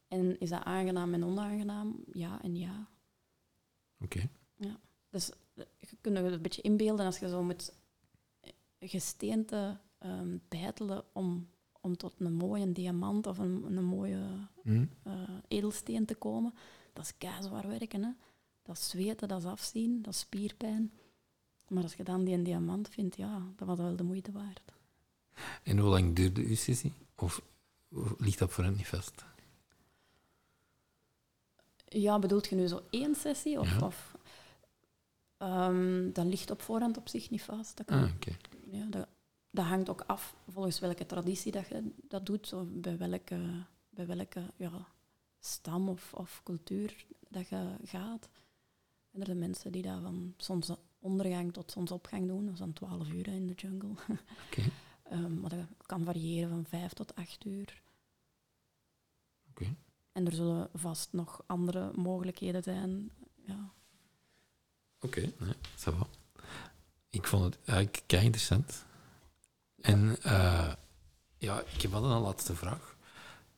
En 0.08 0.40
is 0.40 0.50
dat 0.50 0.64
aangenaam 0.64 1.14
en 1.14 1.24
onaangenaam? 1.24 2.04
Ja 2.14 2.42
en 2.42 2.56
ja. 2.56 2.88
Oké. 4.00 4.30
Ja. 4.56 4.80
Dus 5.10 5.32
je 5.56 5.98
kunt 6.02 6.18
je 6.18 6.24
een 6.24 6.42
beetje 6.42 6.62
inbeelden 6.62 7.06
als 7.06 7.20
je 7.20 7.30
zo 7.30 7.44
met 7.44 7.78
gesteente 8.80 9.80
um, 10.00 10.42
bijtelen 10.48 11.04
om, 11.14 11.50
om 11.88 11.98
tot 11.98 12.14
een 12.18 12.34
mooie 12.34 12.72
diamant 12.72 13.28
of 13.28 13.38
een, 13.38 13.78
een 13.78 13.84
mooie 13.84 14.20
mm. 14.64 14.90
uh, 15.08 15.14
edelsteen 15.48 16.06
te 16.06 16.16
komen. 16.16 16.54
Dat 16.94 17.06
is 17.06 17.14
keizwaar 17.18 17.68
werken. 17.68 18.04
Hè? 18.04 18.10
Dat 18.64 18.78
is 18.78 18.90
zweten, 18.90 19.28
dat 19.28 19.40
is 19.40 19.46
afzien, 19.46 20.02
dat 20.02 20.14
is 20.14 20.20
spierpijn. 20.20 20.92
Maar 21.68 21.84
als 21.84 21.94
je 21.94 22.04
dan 22.04 22.24
die 22.24 22.34
een 22.34 22.44
diamant 22.44 22.90
vindt, 22.90 23.18
ja, 23.18 23.42
dat 23.56 23.68
was 23.68 23.78
wel 23.78 23.96
de 23.96 24.04
moeite 24.04 24.32
waard. 24.32 24.74
En 25.64 25.78
hoe 25.78 25.90
lang 25.90 26.16
duurde 26.16 26.42
uw 26.42 26.56
sessie? 26.56 26.94
Of 27.16 27.42
ligt 28.18 28.40
dat 28.40 28.52
voor 28.52 28.64
hen 28.64 28.76
niet 28.76 28.88
vast? 28.88 29.26
Ja, 31.86 32.20
bedoelt 32.20 32.48
je 32.48 32.56
nu 32.56 32.68
zo 32.68 32.82
één 32.90 33.16
sessie? 33.16 33.60
Of, 33.60 33.70
Ja. 33.80 33.86
of 33.86 34.16
Ehm, 35.38 36.12
dat 36.12 36.26
ligt 36.26 36.52
op 36.52 36.62
voorhand 36.62 36.98
op 36.98 37.08
zich 37.08 37.30
niet 37.30 37.42
vast. 37.44 37.78
Dat, 37.78 37.86
kan, 37.86 38.04
Ah, 38.04 38.10
oké. 38.16 38.38
ja, 38.72 38.86
dat, 38.90 39.08
dat 39.52 39.66
hangt 39.66 39.90
ook 39.90 40.02
af 40.02 40.36
volgens 40.50 40.80
welke 40.80 41.06
traditie 41.06 41.52
dat 41.52 41.68
je 41.68 41.94
dat 42.08 42.26
doet, 42.26 42.48
zo 42.48 42.66
bij 42.66 42.98
welke, 42.98 43.66
bij 43.90 44.08
welke 44.08 44.54
ja, 44.56 44.88
stam 45.40 45.90
of, 45.90 46.14
of 46.14 46.42
cultuur 46.44 47.06
dat 47.30 47.50
je 47.50 47.76
gaat. 47.84 48.30
En 49.12 49.20
er 49.20 49.26
zijn 49.26 49.40
mensen 49.40 49.72
die 49.72 49.82
dat 49.82 50.02
van 50.02 50.34
zonsondergang 50.38 51.54
tot 51.54 51.72
zonsopgang 51.72 52.28
doen, 52.28 52.46
dat 52.46 52.54
is 52.54 52.60
dan 52.60 52.74
12 52.74 53.10
uur 53.10 53.26
hè, 53.26 53.32
in 53.32 53.48
de 53.48 53.54
jungle. 53.54 53.90
Oké. 54.48 54.64
Ehm, 55.04 55.40
maar 55.40 55.50
dat 55.50 55.66
kan 55.86 56.04
variëren 56.04 56.50
van 56.50 56.66
5 56.66 56.94
tot 56.94 57.16
8 57.16 57.46
uur. 57.46 57.82
Oké. 59.50 59.76
En 60.12 60.26
er 60.26 60.34
zullen 60.34 60.70
vast 60.74 61.14
nog 61.14 61.44
andere 61.46 61.92
mogelijkheden 61.96 62.64
zijn. 62.64 63.12
Ja. 63.46 63.72
Oké, 65.00 65.20
nee, 65.20 65.54
ça 65.54 65.98
va. 65.98 66.08
Ik 67.10 67.28
vond 67.28 67.44
het 67.44 67.58
eigenlijk 67.66 68.04
kei 68.06 68.24
interessant. 68.24 68.86
En 69.82 70.18
eh, 70.22 70.74
ja, 71.38 71.62
ik 71.62 71.82
heb 71.82 71.92
wel 71.92 72.04
een 72.04 72.22
laatste 72.22 72.56
vraag. 72.56 72.98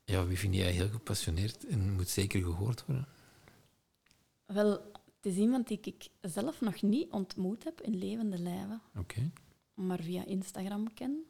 Ja, 0.04 0.26
wie 0.26 0.38
vind 0.38 0.56
jij 0.56 0.72
heel 0.72 0.90
gepassioneerd 0.90 1.68
en 1.68 1.94
moet 1.94 2.10
zeker 2.10 2.44
gehoord 2.44 2.86
worden? 2.86 3.08
Wel, 4.46 4.72
het 4.72 5.26
is 5.26 5.36
iemand 5.36 5.68
die 5.68 5.80
ik 5.82 6.08
zelf 6.22 6.62
nog 6.62 6.82
niet 6.82 7.12
ontmoet 7.12 7.64
heb 7.64 7.82
in 7.82 7.96
levende 7.96 8.40
lijven, 8.40 8.82
Oké. 8.98 9.32
maar 9.74 10.00
via 10.00 10.26
Instagram 10.26 10.94
ken. 10.94 11.24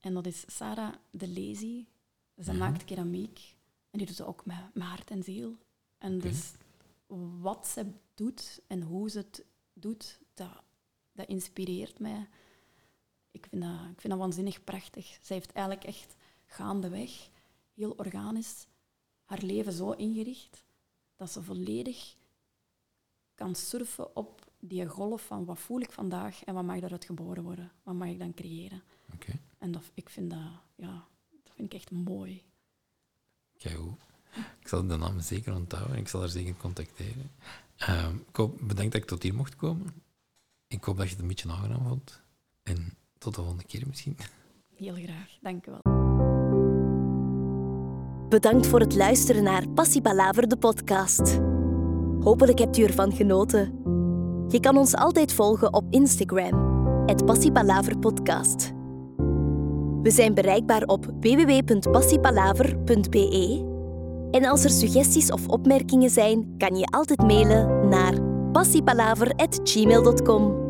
En 0.00 0.14
dat 0.14 0.26
is 0.26 0.44
Sarah 0.46 0.94
de 1.10 1.28
Lazy. 1.28 1.84
Ze 2.42 2.52
maakt 2.52 2.84
keramiek 2.84 3.54
en 3.90 3.98
die 3.98 4.06
doet 4.06 4.16
ze 4.16 4.26
ook 4.26 4.46
met, 4.46 4.56
met 4.74 4.86
hart 4.86 5.10
en 5.10 5.22
ziel. 5.22 5.56
En 5.98 6.18
dus 6.18 6.52
wat 7.40 7.66
ze 7.66 7.86
doet 8.14 8.60
en 8.66 8.82
hoe 8.82 9.10
ze 9.10 9.18
het 9.18 9.44
doet, 9.72 10.20
dat, 10.34 10.62
dat 11.12 11.28
inspireert 11.28 11.98
mij. 11.98 12.28
Ik 13.34 13.46
vind, 13.50 13.62
dat, 13.62 13.70
ik 13.92 14.00
vind 14.00 14.12
dat 14.12 14.18
waanzinnig 14.18 14.64
prachtig. 14.64 15.18
Zij 15.22 15.36
heeft 15.36 15.52
eigenlijk 15.52 15.86
echt 15.86 16.16
gaandeweg, 16.46 17.28
heel 17.74 17.90
organisch, 17.90 18.66
haar 19.24 19.42
leven 19.42 19.72
zo 19.72 19.90
ingericht 19.90 20.64
dat 21.16 21.30
ze 21.30 21.42
volledig 21.42 22.16
kan 23.34 23.54
surfen 23.54 24.16
op 24.16 24.52
die 24.58 24.86
golf 24.88 25.26
van 25.26 25.44
wat 25.44 25.58
voel 25.58 25.80
ik 25.80 25.92
vandaag 25.92 26.44
en 26.44 26.54
wat 26.54 26.64
mag 26.64 26.80
daaruit 26.80 27.04
geboren 27.04 27.42
worden. 27.42 27.72
Wat 27.82 27.94
mag 27.94 28.08
ik 28.08 28.18
dan 28.18 28.34
creëren. 28.34 28.82
Oké. 29.14 29.32
En 29.58 29.72
dat, 29.72 29.82
ik 29.94 30.08
vind 30.08 30.30
dat, 30.30 30.50
ja, 30.76 31.06
dat 31.42 31.54
vind 31.54 31.72
ik 31.72 31.78
echt 31.80 31.90
mooi. 31.90 32.42
Kijk 33.58 33.76
hoe. 33.76 33.94
Ik 34.60 34.68
zal 34.68 34.86
de 34.86 34.96
naam 34.96 35.20
zeker 35.20 35.54
onthouden 35.54 35.94
en 35.94 36.00
ik 36.00 36.08
zal 36.08 36.20
haar 36.20 36.28
zeker 36.28 36.56
contacteren. 36.56 37.30
Ehm, 37.76 38.16
ik 38.16 38.36
hoop, 38.36 38.58
bedankt 38.62 38.92
dat 38.92 39.02
ik 39.02 39.08
tot 39.08 39.22
hier 39.22 39.34
mocht 39.34 39.56
komen. 39.56 40.02
Ik 40.66 40.84
hoop 40.84 40.96
dat 40.96 41.06
je 41.06 41.12
het 41.12 41.22
een 41.22 41.28
beetje 41.28 41.50
aangenaam 41.50 41.86
vond. 41.86 42.22
En 42.62 42.96
tot 43.24 43.34
de 43.34 43.40
volgende 43.40 43.64
keer 43.66 43.82
misschien. 43.86 44.16
Heel 44.76 44.94
graag, 44.94 45.38
dank 45.40 45.66
u 45.66 45.70
wel. 45.70 45.80
Bedankt 48.28 48.66
voor 48.66 48.80
het 48.80 48.94
luisteren 48.94 49.42
naar 49.42 49.68
Passie 49.68 50.02
Palaver, 50.02 50.48
de 50.48 50.56
podcast. 50.56 51.40
Hopelijk 52.20 52.58
hebt 52.58 52.78
u 52.78 52.82
ervan 52.82 53.12
genoten. 53.12 53.82
Je 54.48 54.60
kan 54.60 54.76
ons 54.76 54.94
altijd 54.94 55.32
volgen 55.32 55.72
op 55.72 55.84
Instagram, 55.90 56.72
het 57.06 57.24
Podcast. 58.00 58.72
We 60.02 60.10
zijn 60.10 60.34
bereikbaar 60.34 60.82
op 60.82 61.06
www.passiepalaver.be. 61.20 63.72
En 64.30 64.44
als 64.44 64.64
er 64.64 64.70
suggesties 64.70 65.30
of 65.30 65.48
opmerkingen 65.48 66.10
zijn, 66.10 66.54
kan 66.58 66.76
je 66.76 66.86
altijd 66.86 67.22
mailen 67.22 67.88
naar 67.88 68.20
passiepalaver.gmail.com. 68.52 70.63